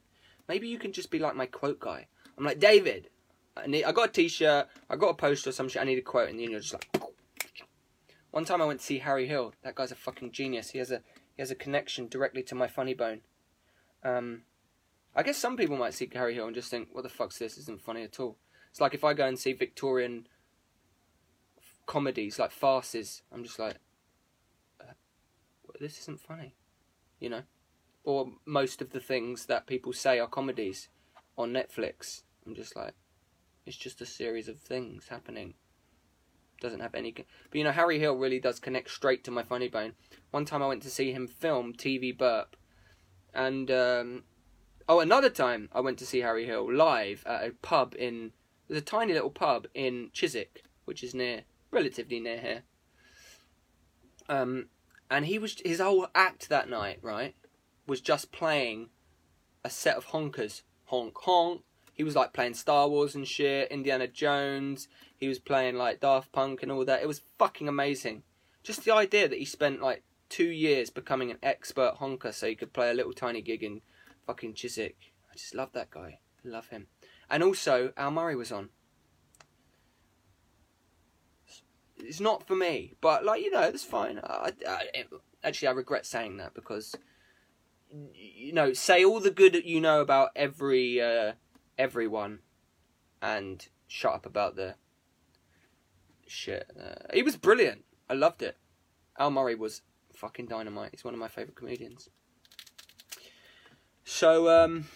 Maybe 0.48 0.68
you 0.68 0.80
can 0.80 0.94
just 0.94 1.12
be 1.12 1.20
like 1.20 1.36
my 1.36 1.46
quote 1.46 1.80
guy. 1.80 2.08
I'm 2.38 2.46
like, 2.46 2.60
David, 2.60 3.10
I, 3.58 3.68
need, 3.68 3.84
I 3.84 3.92
got 3.92 4.10
a 4.10 4.12
t 4.12 4.28
shirt, 4.30 4.68
I 4.90 4.96
got 4.96 5.10
a 5.10 5.14
poster 5.14 5.50
or 5.50 5.54
some 5.54 5.68
shit, 5.68 5.82
I 5.82 5.86
need 5.86 5.98
a 5.98 6.02
quote, 6.02 6.30
and 6.30 6.40
then 6.40 6.52
you're 6.52 6.60
just 6.60 6.74
like. 6.74 6.88
One 8.32 8.46
time 8.46 8.62
I 8.62 8.66
went 8.66 8.80
to 8.80 8.86
see 8.86 9.00
Harry 9.00 9.28
Hill. 9.28 9.54
That 9.64 9.76
guy's 9.76 9.92
a 9.92 9.96
fucking 9.96 10.32
genius. 10.32 10.72
He 10.72 10.80
has 10.80 10.92
a 10.92 11.02
he 11.36 11.42
has 11.42 11.52
a 11.52 11.56
connection 11.56 12.08
directly 12.08 12.44
to 12.44 12.56
my 12.56 12.68
funny 12.68 12.94
bone. 12.94 13.22
Um, 14.04 14.44
I 15.16 15.24
guess 15.24 15.38
some 15.38 15.58
people 15.58 15.78
might 15.78 15.94
see 15.94 16.10
Harry 16.14 16.36
Hill 16.36 16.48
and 16.48 16.56
just 16.56 16.70
think, 16.70 16.90
"What 16.92 17.04
the 17.04 17.10
fuck's 17.10 17.40
this? 17.40 17.58
Isn't 17.58 17.82
funny 17.82 18.04
at 18.04 18.20
all." 18.20 18.38
It's 18.70 18.82
like 18.82 18.94
if 18.94 19.04
I 19.04 19.14
go 19.14 19.26
and 19.26 19.40
see 19.40 19.54
Victorian 19.54 20.28
comedies 21.90 22.38
like 22.38 22.52
farces. 22.52 23.24
I'm 23.32 23.44
just 23.44 23.58
like, 23.58 23.78
this 25.80 25.98
isn't 26.02 26.22
funny, 26.22 26.54
you 27.20 27.30
know? 27.30 27.42
Or 28.04 28.32
most 28.46 28.82
of 28.82 28.92
the 28.92 29.00
things 29.00 29.48
that 29.48 29.66
people 29.66 29.92
say 29.92 30.20
are 30.20 30.28
comedies 30.28 30.90
on 31.36 31.52
Netflix. 31.52 32.22
I'm 32.46 32.54
just 32.54 32.76
like, 32.76 32.94
it's 33.66 33.76
just 33.76 34.02
a 34.02 34.06
series 34.06 34.48
of 34.48 34.60
things 34.60 35.08
happening. 35.08 35.56
Doesn't 36.60 36.82
have 36.82 36.96
any. 36.96 37.12
But 37.12 37.26
you 37.58 37.64
know, 37.64 37.72
Harry 37.72 38.00
Hill 38.00 38.16
really 38.16 38.40
does 38.40 38.60
connect 38.60 38.90
straight 38.92 39.24
to 39.24 39.32
my 39.32 39.44
funny 39.44 39.70
bone. 39.70 39.94
One 40.32 40.46
time 40.46 40.62
I 40.62 40.68
went 40.68 40.84
to 40.84 40.90
see 40.90 41.12
him 41.12 41.28
film 41.28 41.74
TV 41.74 42.16
Burp. 42.16 42.56
And, 43.34 43.70
um, 43.72 44.24
oh, 44.88 45.00
another 45.00 45.30
time 45.30 45.70
I 45.72 45.80
went 45.82 46.00
to 46.00 46.06
see 46.06 46.20
Harry 46.20 46.46
Hill 46.46 46.72
live 46.72 47.24
at 47.26 47.48
a 47.48 47.52
pub 47.62 47.96
in. 47.98 48.32
There's 48.68 48.82
a 48.82 48.86
tiny 48.86 49.14
little 49.14 49.30
pub 49.30 49.68
in 49.74 50.10
Chiswick, 50.14 50.64
which 50.86 51.04
is 51.04 51.14
near, 51.14 51.44
relatively 51.72 52.20
near 52.20 52.40
here. 52.40 52.64
Um, 54.28 54.68
and 55.10 55.26
he 55.26 55.40
was 55.40 55.58
his 55.66 55.80
whole 55.80 56.08
act 56.14 56.50
that 56.50 56.70
night, 56.70 57.00
right, 57.02 57.36
was 57.88 58.00
just 58.00 58.32
playing 58.32 58.90
a 59.64 59.70
set 59.70 59.98
of 59.98 60.08
honkers, 60.08 60.62
honk 60.86 61.18
honk. 61.18 61.64
He 61.94 62.04
was 62.04 62.16
like 62.16 62.32
playing 62.32 62.54
Star 62.54 62.88
Wars 62.88 63.16
and 63.16 63.28
shit, 63.28 63.72
Indiana 63.72 64.08
Jones. 64.08 64.88
He 65.20 65.28
was 65.28 65.40
playing 65.40 65.76
like 65.76 66.00
Daft 66.00 66.32
Punk 66.32 66.64
and 66.64 66.72
all 66.72 66.86
that. 66.86 67.02
It 67.02 67.08
was 67.08 67.22
fucking 67.38 67.68
amazing. 67.68 68.24
Just 68.64 68.86
the 68.86 68.94
idea 68.94 69.28
that 69.28 69.40
he 69.40 69.46
spent 69.46 69.82
like 69.82 70.04
two 70.30 70.50
years 70.50 70.90
becoming 70.90 71.32
an 71.32 71.38
expert 71.44 71.96
honker 71.98 72.32
so 72.32 72.48
he 72.48 72.56
could 72.56 72.74
play 72.74 72.90
a 72.90 72.94
little 72.94 73.14
tiny 73.14 73.42
gig 73.42 73.64
in 73.64 73.82
fucking 74.26 74.54
Chiswick. 74.54 75.14
I 75.32 75.36
just 75.36 75.56
love 75.56 75.74
that 75.74 75.90
guy. 75.90 76.20
I 76.46 76.48
love 76.48 76.68
him. 76.68 76.88
And 77.30 77.44
also, 77.44 77.94
Al 77.98 78.12
Murray 78.12 78.36
was 78.36 78.52
on. 78.52 78.70
it's 82.04 82.20
not 82.20 82.48
for 82.48 82.56
me. 82.56 82.94
But 83.02 83.26
like 83.26 83.42
you 83.42 83.52
know, 83.52 83.62
it's 83.62 83.84
fine. 83.84 84.20
I, 84.24 84.52
I, 84.68 85.06
actually, 85.44 85.68
I 85.68 85.72
regret 85.72 86.06
saying 86.06 86.38
that 86.38 86.54
because 86.54 86.96
you 88.14 88.54
know, 88.54 88.74
say 88.74 89.04
all 89.04 89.20
the 89.20 89.32
good 89.32 89.54
that 89.54 89.66
you 89.66 89.82
know 89.82 90.02
about 90.02 90.30
every 90.36 91.02
uh, 91.02 91.34
everyone, 91.78 92.40
and 93.22 93.68
shut 93.88 94.14
up 94.14 94.26
about 94.26 94.56
the 94.56 94.76
shit. 96.30 96.70
Uh, 96.80 97.14
he 97.14 97.24
was 97.24 97.38
brilliant. 97.38 97.86
I 98.10 98.14
loved 98.14 98.42
it. 98.42 98.58
Al 99.18 99.32
Murray 99.32 99.56
was 99.56 99.82
fucking 100.14 100.48
dynamite. 100.48 100.92
He's 100.92 101.04
one 101.04 101.14
of 101.14 101.20
my 101.20 101.28
favorite 101.28 101.56
comedians. 101.56 102.10
So, 104.04 104.50
um, 104.50 104.88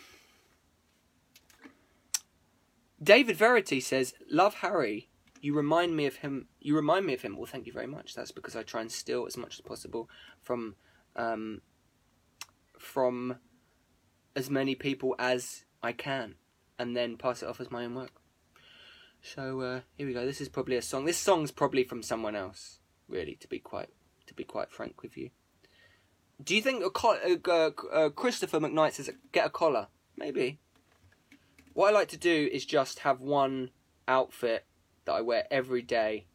David 3.01 3.35
Verity 3.35 3.79
says, 3.79 4.13
"Love 4.29 4.55
Harry." 4.55 5.09
you 5.43 5.53
remind 5.53 5.93
me 5.93 6.05
of 6.05 6.15
him. 6.15 6.47
You 6.61 6.73
remind 6.73 7.05
me 7.05 7.13
of 7.13 7.21
him. 7.21 7.35
Well, 7.35 7.45
thank 7.45 7.67
you 7.67 7.73
very 7.73 7.85
much. 7.85 8.15
That's 8.15 8.31
because 8.31 8.55
I 8.55 8.63
try 8.63 8.79
and 8.79 8.89
steal 8.89 9.25
as 9.27 9.35
much 9.35 9.55
as 9.55 9.61
possible 9.61 10.09
from, 10.41 10.75
um, 11.17 11.61
from 12.79 13.35
as 14.37 14.49
many 14.49 14.73
people 14.73 15.15
as 15.19 15.65
I 15.83 15.91
can, 15.91 16.35
and 16.79 16.95
then 16.95 17.17
pass 17.17 17.43
it 17.43 17.49
off 17.49 17.59
as 17.59 17.69
my 17.69 17.83
own 17.83 17.93
work. 17.93 18.22
So 19.23 19.61
uh, 19.61 19.79
here 19.97 20.05
we 20.05 20.13
go. 20.13 20.25
This 20.25 20.41
is 20.41 20.49
probably 20.49 20.75
a 20.75 20.81
song. 20.81 21.05
This 21.05 21.17
song's 21.17 21.49
probably 21.49 21.85
from 21.85 22.03
someone 22.03 22.35
else. 22.35 22.79
Really, 23.07 23.35
to 23.35 23.47
be 23.47 23.57
quite 23.57 23.89
to 24.27 24.33
be 24.33 24.43
quite 24.43 24.69
frank 24.69 25.01
with 25.01 25.17
you. 25.17 25.29
Do 26.43 26.55
you 26.55 26.61
think 26.61 26.83
a 26.83 27.51
uh, 27.51 27.71
uh, 27.91 28.09
Christopher 28.09 28.59
McKnight 28.59 28.93
says 28.93 29.09
get 29.31 29.47
a 29.47 29.49
collar? 29.49 29.87
Maybe. 30.17 30.59
What 31.73 31.89
I 31.89 31.97
like 31.97 32.09
to 32.09 32.17
do 32.17 32.49
is 32.51 32.65
just 32.65 32.99
have 32.99 33.21
one 33.21 33.71
outfit 34.07 34.65
that 35.05 35.13
I 35.13 35.21
wear 35.21 35.47
every 35.49 35.81
day. 35.81 36.25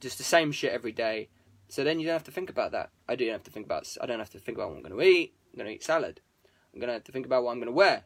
Just 0.00 0.16
the 0.16 0.24
same 0.24 0.52
shit 0.52 0.72
every 0.72 0.92
day. 0.92 1.28
So 1.68 1.84
then 1.84 2.00
you 2.00 2.06
don't 2.06 2.14
have 2.14 2.24
to 2.24 2.30
think 2.30 2.48
about 2.48 2.72
that. 2.72 2.90
I 3.06 3.14
don't 3.14 3.28
have 3.28 3.44
to 3.44 3.50
think 3.50 3.66
about. 3.66 3.86
I 4.00 4.06
don't 4.06 4.18
have 4.18 4.30
to 4.30 4.38
think 4.38 4.56
about 4.56 4.70
what 4.70 4.76
I'm 4.76 4.82
going 4.82 4.98
to 4.98 5.06
eat. 5.06 5.34
I'm 5.52 5.58
going 5.58 5.68
to 5.68 5.74
eat 5.74 5.84
salad. 5.84 6.20
I'm 6.72 6.80
going 6.80 6.88
to 6.88 6.94
have 6.94 7.04
to 7.04 7.12
think 7.12 7.26
about 7.26 7.44
what 7.44 7.52
I'm 7.52 7.58
going 7.58 7.66
to 7.66 7.72
wear. 7.72 8.04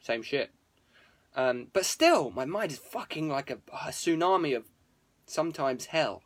Same 0.00 0.22
shit. 0.22 0.52
Um, 1.34 1.68
but 1.72 1.84
still, 1.84 2.30
my 2.30 2.44
mind 2.44 2.72
is 2.72 2.78
fucking 2.78 3.28
like 3.28 3.50
a, 3.50 3.58
a 3.72 3.90
tsunami 3.90 4.56
of 4.56 4.64
sometimes 5.26 5.86
hell, 5.86 6.22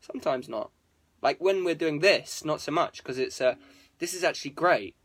sometimes 0.00 0.48
not. 0.48 0.70
Like 1.22 1.40
when 1.40 1.64
we're 1.64 1.74
doing 1.74 2.00
this, 2.00 2.44
not 2.44 2.60
so 2.60 2.72
much 2.72 2.98
because 2.98 3.18
it's 3.18 3.40
uh, 3.40 3.54
this 3.98 4.14
is 4.14 4.24
actually 4.24 4.52
great 4.52 4.96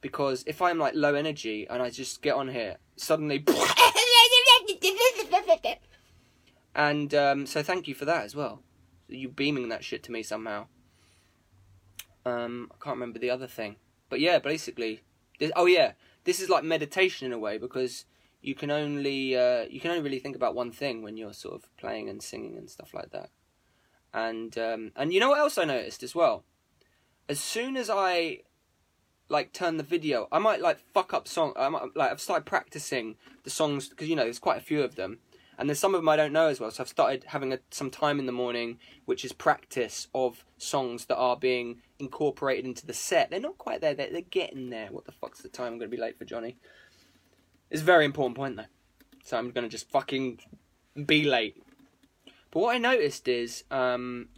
because 0.00 0.44
if 0.46 0.60
I'm 0.60 0.78
like 0.78 0.94
low 0.94 1.14
energy 1.14 1.66
and 1.68 1.82
I 1.82 1.90
just 1.90 2.22
get 2.22 2.34
on 2.34 2.48
here, 2.48 2.76
suddenly 2.96 3.44
And 6.74 7.14
um, 7.14 7.46
so 7.46 7.62
thank 7.62 7.88
you 7.88 7.94
for 7.94 8.04
that 8.04 8.24
as 8.24 8.34
well. 8.34 8.62
You 9.08 9.28
beaming 9.28 9.68
that 9.68 9.84
shit 9.84 10.02
to 10.04 10.12
me 10.12 10.22
somehow. 10.22 10.66
Um, 12.24 12.70
I 12.70 12.82
can't 12.82 12.96
remember 12.96 13.18
the 13.18 13.30
other 13.30 13.48
thing, 13.48 13.76
but 14.08 14.20
yeah, 14.20 14.38
basically, 14.38 15.00
this, 15.40 15.50
oh 15.56 15.66
yeah, 15.66 15.92
this 16.22 16.38
is 16.38 16.48
like 16.48 16.62
meditation 16.62 17.26
in 17.26 17.32
a 17.32 17.38
way 17.38 17.58
because 17.58 18.04
you 18.42 18.54
can 18.54 18.70
only 18.70 19.36
uh, 19.36 19.64
you 19.70 19.80
can 19.80 19.90
only 19.90 20.02
really 20.02 20.18
think 20.18 20.36
about 20.36 20.54
one 20.54 20.72
thing 20.72 21.02
when 21.02 21.16
you're 21.16 21.32
sort 21.32 21.54
of 21.54 21.76
playing 21.76 22.08
and 22.08 22.22
singing 22.22 22.58
and 22.58 22.68
stuff 22.68 22.92
like 22.92 23.10
that. 23.10 23.30
And 24.12 24.56
um, 24.58 24.92
and 24.96 25.12
you 25.12 25.20
know 25.20 25.30
what 25.30 25.38
else 25.38 25.56
I 25.56 25.64
noticed 25.64 26.02
as 26.02 26.14
well? 26.14 26.44
As 27.28 27.40
soon 27.40 27.76
as 27.76 27.88
I 27.88 28.40
like 29.28 29.52
turn 29.52 29.76
the 29.76 29.82
video, 29.82 30.28
I 30.30 30.38
might 30.38 30.60
like 30.60 30.80
fuck 30.92 31.14
up 31.14 31.26
song. 31.26 31.54
I 31.56 31.68
might, 31.68 31.96
like 31.96 32.10
I've 32.10 32.20
started 32.20 32.44
practicing 32.44 33.16
the 33.44 33.50
songs 33.50 33.88
because 33.88 34.08
you 34.08 34.16
know 34.16 34.24
there's 34.24 34.38
quite 34.38 34.58
a 34.58 34.64
few 34.64 34.82
of 34.82 34.96
them 34.96 35.20
and 35.58 35.68
there's 35.68 35.78
some 35.78 35.94
of 35.94 36.00
them 36.00 36.08
I 36.08 36.16
don't 36.16 36.32
know 36.32 36.48
as 36.48 36.58
well. 36.58 36.70
So 36.70 36.82
I've 36.82 36.88
started 36.88 37.24
having 37.28 37.52
a, 37.52 37.58
some 37.70 37.90
time 37.90 38.18
in 38.18 38.26
the 38.26 38.32
morning, 38.32 38.78
which 39.04 39.24
is 39.24 39.32
practice 39.32 40.08
of 40.14 40.44
songs 40.58 41.06
that 41.06 41.16
are 41.16 41.36
being 41.36 41.82
incorporated 41.98 42.64
into 42.64 42.86
the 42.86 42.94
set. 42.94 43.30
They're 43.30 43.40
not 43.40 43.58
quite 43.58 43.80
there. 43.80 43.94
They're, 43.94 44.10
they're 44.10 44.22
getting 44.22 44.70
there. 44.70 44.88
What 44.90 45.04
the 45.04 45.12
fuck's 45.12 45.40
the 45.40 45.48
time? 45.48 45.74
I'm 45.74 45.78
going 45.78 45.90
to 45.90 45.96
be 45.96 46.02
late 46.02 46.18
for 46.18 46.24
Johnny. 46.24 46.56
It's 47.72 47.80
a 47.80 47.86
very 47.86 48.04
important 48.04 48.36
point 48.36 48.56
though, 48.56 48.66
so 49.24 49.38
I'm 49.38 49.50
to 49.50 49.66
just 49.66 49.90
fucking 49.90 50.40
be 51.06 51.24
late. 51.24 51.56
But 52.50 52.60
what 52.60 52.74
I 52.74 52.78
noticed 52.78 53.28
is, 53.28 53.64
um, 53.70 54.28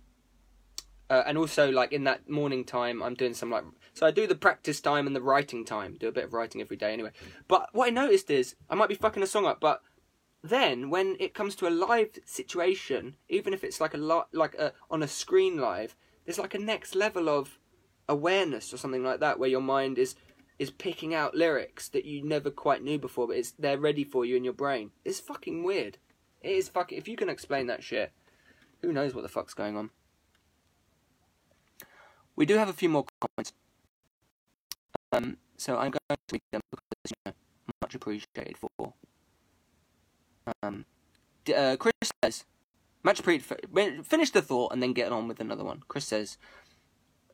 uh, 1.10 1.24
and 1.26 1.36
also 1.36 1.68
like 1.68 1.90
in 1.90 2.04
that 2.04 2.30
morning 2.30 2.64
time, 2.64 3.02
I'm 3.02 3.14
doing 3.14 3.34
some 3.34 3.50
like 3.50 3.64
so 3.92 4.06
I 4.06 4.12
do 4.12 4.28
the 4.28 4.36
practice 4.36 4.80
time 4.80 5.08
and 5.08 5.16
the 5.16 5.20
writing 5.20 5.64
time. 5.64 5.96
Do 5.98 6.06
a 6.06 6.12
bit 6.12 6.22
of 6.22 6.32
writing 6.32 6.60
every 6.60 6.76
day 6.76 6.92
anyway. 6.92 7.10
But 7.48 7.70
what 7.72 7.88
I 7.88 7.90
noticed 7.90 8.30
is 8.30 8.54
I 8.70 8.76
might 8.76 8.88
be 8.88 8.94
fucking 8.94 9.22
a 9.24 9.26
song 9.26 9.46
up, 9.46 9.58
but 9.58 9.82
then 10.44 10.88
when 10.88 11.16
it 11.18 11.34
comes 11.34 11.56
to 11.56 11.66
a 11.66 11.70
live 11.70 12.10
situation, 12.24 13.16
even 13.28 13.52
if 13.52 13.64
it's 13.64 13.80
like 13.80 13.94
a 13.94 13.98
li- 13.98 14.30
like 14.32 14.54
a 14.54 14.72
on 14.92 15.02
a 15.02 15.08
screen 15.08 15.58
live, 15.58 15.96
there's 16.24 16.38
like 16.38 16.54
a 16.54 16.58
next 16.60 16.94
level 16.94 17.28
of 17.28 17.58
awareness 18.08 18.72
or 18.72 18.76
something 18.76 19.02
like 19.02 19.18
that 19.18 19.40
where 19.40 19.48
your 19.48 19.60
mind 19.60 19.98
is 19.98 20.14
is 20.58 20.70
picking 20.70 21.14
out 21.14 21.34
lyrics 21.34 21.88
that 21.88 22.04
you 22.04 22.22
never 22.22 22.50
quite 22.50 22.82
knew 22.82 22.98
before, 22.98 23.26
but 23.26 23.36
it's 23.36 23.52
they're 23.52 23.78
ready 23.78 24.04
for 24.04 24.24
you 24.24 24.36
in 24.36 24.44
your 24.44 24.52
brain. 24.52 24.90
It's 25.04 25.20
fucking 25.20 25.64
weird. 25.64 25.98
It 26.42 26.52
is 26.52 26.68
fucking. 26.68 26.96
If 26.96 27.08
you 27.08 27.16
can 27.16 27.28
explain 27.28 27.66
that 27.66 27.82
shit, 27.82 28.12
who 28.82 28.92
knows 28.92 29.14
what 29.14 29.22
the 29.22 29.28
fuck's 29.28 29.54
going 29.54 29.76
on? 29.76 29.90
We 32.36 32.46
do 32.46 32.56
have 32.56 32.68
a 32.68 32.72
few 32.72 32.88
more 32.88 33.04
comments. 33.20 33.52
Um, 35.12 35.38
so 35.56 35.76
I'm 35.76 35.92
going 35.92 36.00
to 36.10 36.16
read 36.32 36.42
them 36.52 36.60
because 36.70 37.10
you 37.10 37.14
know, 37.26 37.32
much 37.82 37.94
appreciated 37.94 38.56
for. 38.58 38.94
Um, 40.62 40.84
uh, 41.54 41.76
Chris 41.78 41.94
says, 42.22 42.44
much 43.02 43.20
appreciated. 43.20 44.06
Finish 44.06 44.30
the 44.30 44.42
thought 44.42 44.72
and 44.72 44.82
then 44.82 44.92
get 44.92 45.12
on 45.12 45.28
with 45.28 45.40
another 45.40 45.64
one. 45.64 45.82
Chris 45.88 46.04
says, 46.04 46.36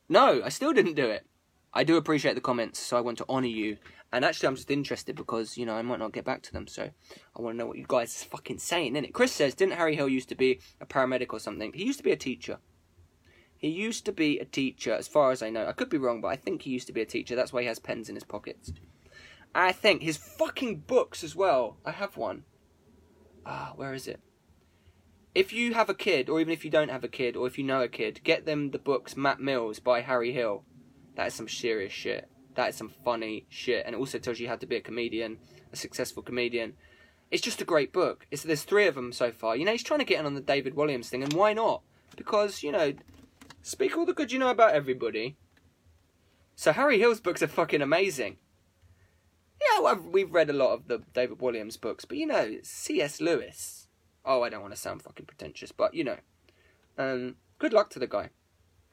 no, 0.09 0.43
I 0.45 0.49
still 0.51 0.73
didn't 0.73 0.95
do 0.95 1.07
it. 1.07 1.27
I 1.73 1.85
do 1.85 1.97
appreciate 1.97 2.35
the 2.35 2.41
comments, 2.41 2.81
so 2.81 2.97
I 2.97 3.01
want 3.01 3.19
to 3.19 3.29
honour 3.29 3.47
you. 3.47 3.77
And 4.13 4.25
actually, 4.25 4.49
I'm 4.49 4.57
just 4.57 4.71
interested 4.71 5.15
because, 5.15 5.57
you 5.57 5.65
know, 5.65 5.75
I 5.75 5.83
might 5.83 6.01
not 6.01 6.13
get 6.13 6.25
back 6.25 6.43
to 6.43 6.53
them, 6.53 6.67
so 6.67 6.91
I 7.37 7.41
want 7.41 7.55
to 7.55 7.59
know 7.59 7.67
what 7.67 7.79
you 7.79 7.85
guys 7.87 8.23
are 8.23 8.29
fucking 8.29 8.59
saying, 8.59 8.95
innit? 8.95 9.13
Chris 9.13 9.31
says, 9.31 9.55
didn't 9.55 9.75
Harry 9.75 9.95
Hill 9.95 10.09
used 10.09 10.29
to 10.31 10.35
be 10.35 10.61
a 10.81 10.87
paramedic 10.87 11.33
or 11.33 11.39
something? 11.39 11.73
He 11.73 11.85
used 11.85 11.99
to 11.99 12.05
be 12.05 12.11
a 12.11 12.17
teacher. 12.17 12.59
He 13.57 13.69
used 13.69 14.05
to 14.07 14.13
be 14.13 14.39
a 14.39 14.45
teacher, 14.45 14.93
as 14.95 15.07
far 15.07 15.31
as 15.31 15.43
I 15.43 15.51
know. 15.51 15.67
I 15.67 15.73
could 15.73 15.91
be 15.91 15.99
wrong, 15.99 16.21
but 16.21 16.29
I 16.29 16.37
think 16.37 16.63
he 16.63 16.71
used 16.71 16.89
to 16.89 16.93
be 16.93 17.03
a 17.03 17.07
teacher. 17.07 17.37
That's 17.37 17.53
why 17.53 17.61
he 17.61 17.69
has 17.69 17.79
pens 17.79 18.09
in 18.09 18.17
his 18.17 18.25
pockets. 18.25 18.73
I 19.55 19.71
think 19.71 20.03
his 20.03 20.17
fucking 20.17 20.85
books 20.87 21.23
as 21.23 21.37
well. 21.37 21.77
I 21.85 21.93
have 21.93 22.17
one. 22.17 22.45
Ah, 23.47 23.75
where 23.77 23.95
is 23.95 24.09
it? 24.09 24.21
If 25.35 25.53
you 25.53 25.75
have 25.75 25.89
a 25.89 25.95
kid, 25.95 26.29
or 26.29 26.41
even 26.41 26.53
if 26.53 26.65
you 26.65 26.71
don't 26.71 26.91
have 26.91 27.05
a 27.05 27.09
kid, 27.09 27.37
or 27.37 27.47
if 27.47 27.59
you 27.59 27.65
know 27.65 27.83
a 27.83 27.89
kid, 27.89 28.21
get 28.25 28.47
them 28.47 28.71
the 28.71 28.79
books 28.79 29.17
Matt 29.17 29.39
Millz 29.39 29.83
by 29.83 30.01
Harry 30.01 30.33
Hill. 30.33 30.65
That 31.21 31.27
is 31.27 31.35
some 31.35 31.49
serious 31.49 31.93
shit. 31.93 32.31
That 32.55 32.71
is 32.71 32.77
some 32.77 32.89
funny 33.05 33.45
shit, 33.51 33.85
and 33.85 33.95
it 33.95 33.99
also 33.99 34.19
tells 34.19 34.41
you 34.41 34.49
how 34.49 34.57
to 34.57 34.67
be 34.67 34.77
a 34.77 34.81
comedian, 34.81 35.37
a 35.71 35.77
successful 35.77 36.23
comedian. 36.23 36.73
It's 37.31 37.43
just 37.43 37.61
a 37.61 37.67
great 37.67 37.93
book. 37.93 38.27
It's 38.31 38.43
there's 38.43 38.63
three 38.63 38.87
of 38.87 38.95
them 38.95 39.13
so 39.13 39.31
far. 39.31 39.55
You 39.55 39.67
know, 39.67 39.73
he's 39.73 39.83
trying 39.83 39.99
to 39.99 40.07
get 40.07 40.19
in 40.19 40.25
on 40.25 40.33
the 40.33 40.41
David 40.41 40.77
Walliams 40.77 41.09
thing, 41.09 41.23
and 41.23 41.35
why 41.35 41.53
not? 41.53 41.83
Because 42.17 42.63
you 42.63 42.73
know, 42.73 42.95
speak 43.61 43.99
all 43.99 44.07
the 44.07 44.15
good 44.15 44.33
you 44.33 44.39
know 44.39 44.49
about 44.49 44.73
everybody. 44.73 45.37
So 46.57 46.73
Harry 46.73 46.99
Hill's 46.99 47.21
books 47.21 47.43
are 47.43 47.49
fucking 47.49 47.83
amazing. 47.83 48.39
Yeah, 49.61 49.81
well, 49.81 49.97
we've 49.97 50.33
read 50.33 50.49
a 50.49 50.55
lot 50.55 50.73
of 50.73 50.89
the 50.89 51.03
David 51.13 51.41
Walliams 51.41 51.79
books, 51.79 52.07
but 52.07 52.17
you 52.17 52.25
know, 52.25 52.57
C.S. 52.63 53.21
Lewis. 53.21 53.89
Oh, 54.25 54.41
I 54.41 54.49
don't 54.49 54.63
want 54.63 54.73
to 54.73 54.81
sound 54.81 55.03
fucking 55.03 55.27
pretentious, 55.27 55.71
but 55.71 55.93
you 55.93 56.03
know, 56.03 56.17
um, 56.97 57.37
good 57.59 57.75
luck 57.75 57.91
to 57.91 57.99
the 57.99 58.07
guy. 58.07 58.31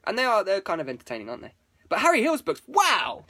And 0.06 0.18
they 0.18 0.24
are 0.24 0.44
they're 0.44 0.60
kind 0.60 0.82
of 0.82 0.90
entertaining, 0.90 1.30
aren't 1.30 1.40
they? 1.40 1.54
But 1.88 2.00
Harry 2.00 2.22
Hill's 2.22 2.42
books, 2.42 2.62
wow. 2.66 3.24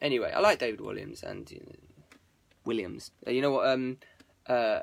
Anyway, 0.00 0.32
I 0.34 0.40
like 0.40 0.58
David 0.58 0.80
Walliams 0.80 1.22
and 1.22 1.50
you 1.50 1.60
know, 1.60 1.72
Williams. 2.64 3.10
Uh, 3.26 3.30
you 3.30 3.42
know 3.42 3.50
what? 3.50 3.68
Um, 3.68 3.98
uh, 4.46 4.80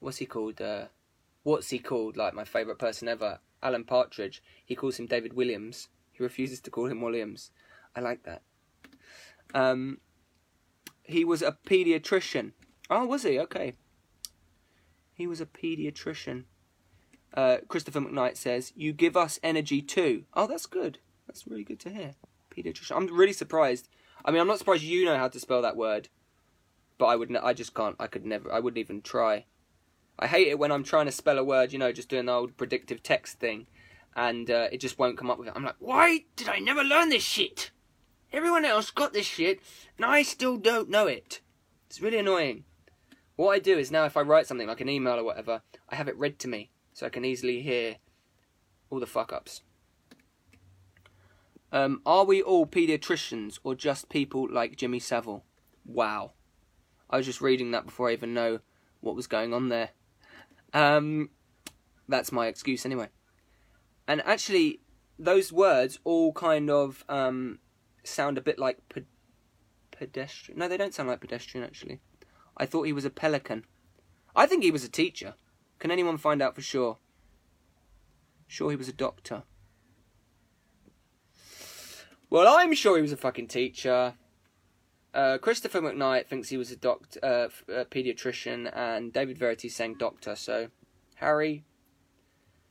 what's 0.00 0.18
he 0.18 0.26
called? 0.26 0.60
Uh, 0.60 0.86
what's 1.42 1.70
he 1.70 1.78
called? 1.78 2.16
Like 2.16 2.34
my 2.34 2.44
favourite 2.44 2.78
person 2.78 3.08
ever, 3.08 3.40
Alan 3.62 3.84
Partridge. 3.84 4.42
He 4.64 4.74
calls 4.74 4.98
him 4.98 5.06
David 5.06 5.34
Williams. 5.34 5.88
He 6.12 6.22
refuses 6.22 6.60
to 6.62 6.70
call 6.70 6.86
him 6.86 7.00
Walliams. 7.00 7.50
I 7.94 8.00
like 8.00 8.24
that. 8.24 8.42
Um, 9.54 9.98
he 11.02 11.24
was 11.24 11.42
a 11.42 11.56
paediatrician. 11.66 12.52
Oh, 12.90 13.06
was 13.06 13.22
he? 13.22 13.38
Okay. 13.38 13.74
He 15.14 15.26
was 15.26 15.40
a 15.40 15.46
paediatrician. 15.46 16.44
Uh, 17.34 17.58
Christopher 17.68 18.00
McKnight 18.00 18.36
says, 18.36 18.72
"You 18.76 18.92
give 18.92 19.16
us 19.16 19.40
energy 19.42 19.80
too." 19.80 20.24
Oh, 20.34 20.46
that's 20.46 20.66
good. 20.66 20.98
That's 21.26 21.46
really 21.46 21.64
good 21.64 21.80
to 21.80 21.90
hear. 21.90 22.12
Pediatrician. 22.50 22.96
I'm 22.96 23.06
really 23.06 23.32
surprised. 23.32 23.88
I 24.24 24.30
mean, 24.30 24.40
I'm 24.40 24.46
not 24.46 24.58
surprised 24.58 24.82
you 24.82 25.04
know 25.04 25.16
how 25.16 25.28
to 25.28 25.40
spell 25.40 25.62
that 25.62 25.76
word, 25.76 26.08
but 26.98 27.06
I 27.06 27.16
would. 27.16 27.34
I 27.36 27.52
just 27.54 27.74
can't. 27.74 27.96
I 27.98 28.06
could 28.06 28.26
never. 28.26 28.52
I 28.52 28.60
wouldn't 28.60 28.78
even 28.78 29.00
try. 29.02 29.46
I 30.18 30.26
hate 30.26 30.48
it 30.48 30.58
when 30.58 30.70
I'm 30.70 30.84
trying 30.84 31.06
to 31.06 31.12
spell 31.12 31.38
a 31.38 31.44
word. 31.44 31.72
You 31.72 31.78
know, 31.78 31.92
just 31.92 32.10
doing 32.10 32.26
the 32.26 32.32
old 32.32 32.56
predictive 32.56 33.02
text 33.02 33.38
thing, 33.38 33.66
and 34.14 34.50
uh, 34.50 34.68
it 34.70 34.78
just 34.78 34.98
won't 34.98 35.16
come 35.16 35.30
up 35.30 35.38
with 35.38 35.48
it. 35.48 35.54
I'm 35.56 35.64
like, 35.64 35.76
why 35.78 36.24
did 36.36 36.48
I 36.48 36.58
never 36.58 36.84
learn 36.84 37.08
this 37.08 37.24
shit? 37.24 37.70
Everyone 38.32 38.64
else 38.64 38.90
got 38.90 39.12
this 39.12 39.26
shit, 39.26 39.60
and 39.96 40.04
I 40.04 40.22
still 40.22 40.56
don't 40.56 40.90
know 40.90 41.06
it. 41.06 41.40
It's 41.86 42.00
really 42.00 42.18
annoying. 42.18 42.64
What 43.36 43.52
I 43.52 43.58
do 43.58 43.78
is 43.78 43.90
now, 43.90 44.04
if 44.04 44.16
I 44.16 44.22
write 44.22 44.46
something 44.46 44.68
like 44.68 44.80
an 44.80 44.88
email 44.88 45.14
or 45.18 45.24
whatever, 45.24 45.62
I 45.88 45.96
have 45.96 46.08
it 46.08 46.16
read 46.16 46.38
to 46.40 46.48
me 46.48 46.70
so 46.92 47.06
I 47.06 47.10
can 47.10 47.24
easily 47.24 47.62
hear 47.62 47.96
all 48.90 49.00
the 49.00 49.06
fuck 49.06 49.32
ups. 49.32 49.62
Um, 51.72 52.02
are 52.04 52.24
we 52.24 52.42
all 52.42 52.66
paediatricians 52.66 53.58
or 53.64 53.74
just 53.74 54.10
people 54.10 54.46
like 54.50 54.76
Jimmy 54.76 54.98
Savile? 54.98 55.44
Wow. 55.86 56.32
I 57.08 57.16
was 57.16 57.26
just 57.26 57.40
reading 57.40 57.70
that 57.70 57.86
before 57.86 58.10
I 58.10 58.12
even 58.12 58.34
know 58.34 58.60
what 59.00 59.16
was 59.16 59.26
going 59.26 59.54
on 59.54 59.70
there. 59.70 59.90
Um, 60.74 61.30
that's 62.08 62.30
my 62.30 62.46
excuse 62.46 62.84
anyway. 62.84 63.08
And 64.06 64.22
actually, 64.26 64.80
those 65.18 65.52
words 65.52 65.98
all 66.04 66.32
kind 66.32 66.68
of 66.70 67.04
um, 67.08 67.58
sound 68.04 68.36
a 68.36 68.42
bit 68.42 68.58
like 68.58 68.78
pe- 68.88 69.04
pedestrian. 69.90 70.58
No, 70.58 70.68
they 70.68 70.76
don't 70.76 70.94
sound 70.94 71.08
like 71.08 71.20
pedestrian 71.20 71.64
actually. 71.66 72.00
I 72.56 72.66
thought 72.66 72.82
he 72.82 72.92
was 72.92 73.04
a 73.04 73.10
pelican. 73.10 73.64
I 74.36 74.46
think 74.46 74.62
he 74.62 74.70
was 74.70 74.84
a 74.84 74.90
teacher. 74.90 75.34
Can 75.82 75.90
anyone 75.90 76.16
find 76.16 76.40
out 76.40 76.54
for 76.54 76.62
sure? 76.62 76.98
Sure, 78.46 78.70
he 78.70 78.76
was 78.76 78.88
a 78.88 78.92
doctor. 78.92 79.42
Well, 82.30 82.46
I'm 82.56 82.72
sure 82.72 82.94
he 82.94 83.02
was 83.02 83.10
a 83.10 83.16
fucking 83.16 83.48
teacher. 83.48 84.14
Uh, 85.12 85.38
Christopher 85.38 85.80
McKnight 85.80 86.28
thinks 86.28 86.50
he 86.50 86.56
was 86.56 86.70
a 86.70 86.76
doctor, 86.76 87.18
uh, 87.20 87.48
a 87.68 87.84
pediatrician, 87.84 88.70
and 88.72 89.12
David 89.12 89.36
Verity 89.38 89.68
saying 89.68 89.96
doctor. 89.98 90.36
So, 90.36 90.68
Harry, 91.16 91.64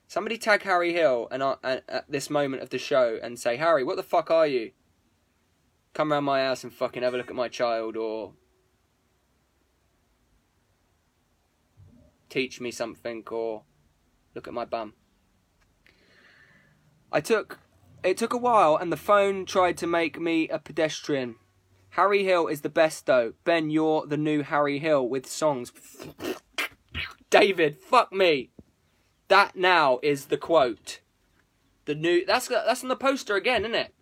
somebody 0.08 0.38
tag 0.38 0.64
Harry 0.64 0.94
Hill 0.94 1.28
and 1.32 1.44
uh, 1.44 1.56
at 1.66 2.10
this 2.10 2.30
moment 2.30 2.64
of 2.64 2.70
the 2.70 2.78
show 2.78 3.20
and 3.22 3.38
say, 3.38 3.58
Harry, 3.58 3.84
what 3.84 3.98
the 3.98 4.04
fuck 4.04 4.32
are 4.32 4.48
you? 4.48 4.72
Come 5.94 6.14
round 6.14 6.26
my 6.26 6.40
house 6.44 6.64
and 6.64 6.72
fucking 6.72 7.04
have 7.04 7.14
a 7.14 7.18
look 7.18 7.30
at 7.30 7.36
my 7.36 7.50
child, 7.50 7.98
or 7.98 8.36
teach 12.32 12.60
me 12.60 12.72
something 12.72 13.24
or 13.30 13.64
look 14.34 14.48
at 14.48 14.54
my 14.54 14.66
bum. 14.66 14.94
I 17.12 17.22
took 17.22 17.60
it 18.04 18.18
took 18.18 18.34
a 18.34 18.38
while 18.38 18.76
and 18.76 18.92
the 18.92 18.98
phone 18.98 19.46
tried 19.46 19.78
to 19.78 19.88
make 19.88 20.20
me 20.20 20.48
a 20.50 20.58
pedestrian. 20.58 21.36
Harry 21.92 22.24
Hill 22.24 22.48
is 22.48 22.62
the 22.62 22.70
best 22.70 23.06
though. 23.06 23.34
Ben, 23.44 23.70
you're 23.70 24.08
the 24.08 24.18
new 24.18 24.42
Harry 24.42 24.80
Hill 24.80 25.08
with 25.08 25.28
songs. 25.28 25.72
David, 27.30 27.78
fuck 27.78 28.12
me. 28.12 28.50
That 29.28 29.56
now 29.56 30.00
is 30.02 30.26
the 30.26 30.38
quote. 30.38 31.02
The 31.86 31.96
new 31.96 32.26
that's 32.26 32.48
that's 32.48 32.84
on 32.84 32.90
the 32.90 32.96
poster 32.96 33.36
again, 33.36 33.64
isn't 33.64 33.76
it? 33.76 33.94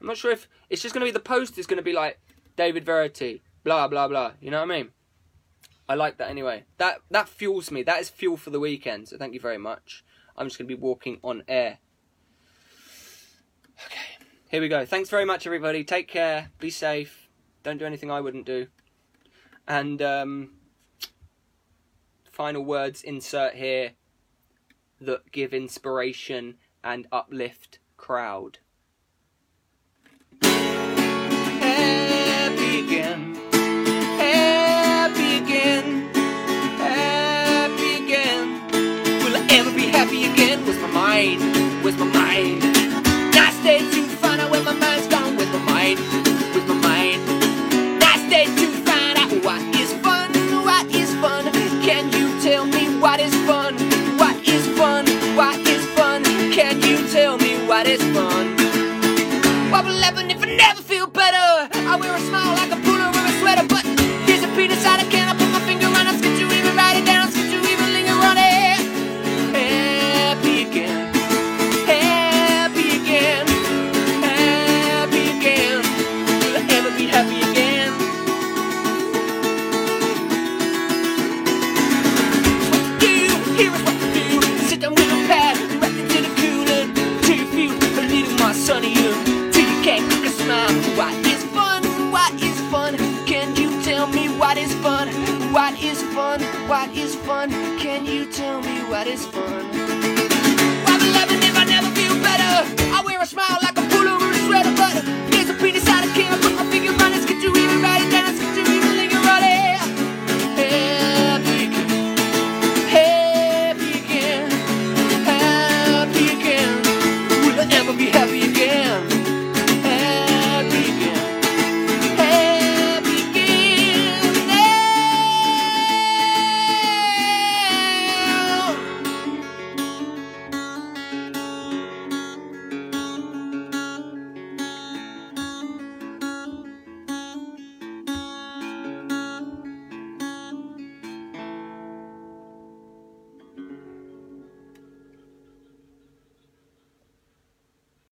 I'm 0.00 0.06
not 0.06 0.18
sure 0.18 0.30
if 0.30 0.48
it's 0.68 0.82
just 0.82 0.94
gonna 0.94 1.06
be 1.06 1.10
the 1.10 1.20
post 1.20 1.58
is 1.58 1.66
gonna 1.66 1.82
be 1.82 1.92
like 1.92 2.20
David 2.54 2.84
Verity, 2.84 3.42
blah 3.64 3.88
blah 3.88 4.08
blah. 4.08 4.32
You 4.40 4.50
know 4.50 4.60
what 4.60 4.70
I 4.70 4.78
mean? 4.78 4.90
I 5.88 5.94
like 5.94 6.18
that 6.18 6.30
anyway. 6.30 6.64
That 6.78 6.98
that 7.10 7.28
fuels 7.28 7.70
me. 7.70 7.82
That 7.82 8.00
is 8.00 8.08
fuel 8.08 8.36
for 8.36 8.50
the 8.50 8.60
weekend. 8.60 9.08
So 9.08 9.18
thank 9.18 9.34
you 9.34 9.40
very 9.40 9.58
much. 9.58 10.04
I'm 10.36 10.46
just 10.46 10.58
going 10.58 10.68
to 10.68 10.76
be 10.76 10.80
walking 10.80 11.18
on 11.22 11.42
air. 11.48 11.78
Okay, 13.86 14.26
here 14.50 14.60
we 14.60 14.68
go. 14.68 14.84
Thanks 14.84 15.08
very 15.08 15.24
much, 15.24 15.46
everybody. 15.46 15.84
Take 15.84 16.08
care. 16.08 16.50
Be 16.58 16.70
safe. 16.70 17.28
Don't 17.62 17.78
do 17.78 17.84
anything 17.84 18.10
I 18.10 18.20
wouldn't 18.20 18.46
do. 18.46 18.66
And 19.66 20.00
um, 20.02 20.54
final 22.30 22.64
words 22.64 23.02
insert 23.02 23.54
here 23.54 23.92
that 25.00 25.30
give 25.32 25.52
inspiration 25.52 26.56
and 26.82 27.06
uplift 27.10 27.78
crowd. 27.96 28.58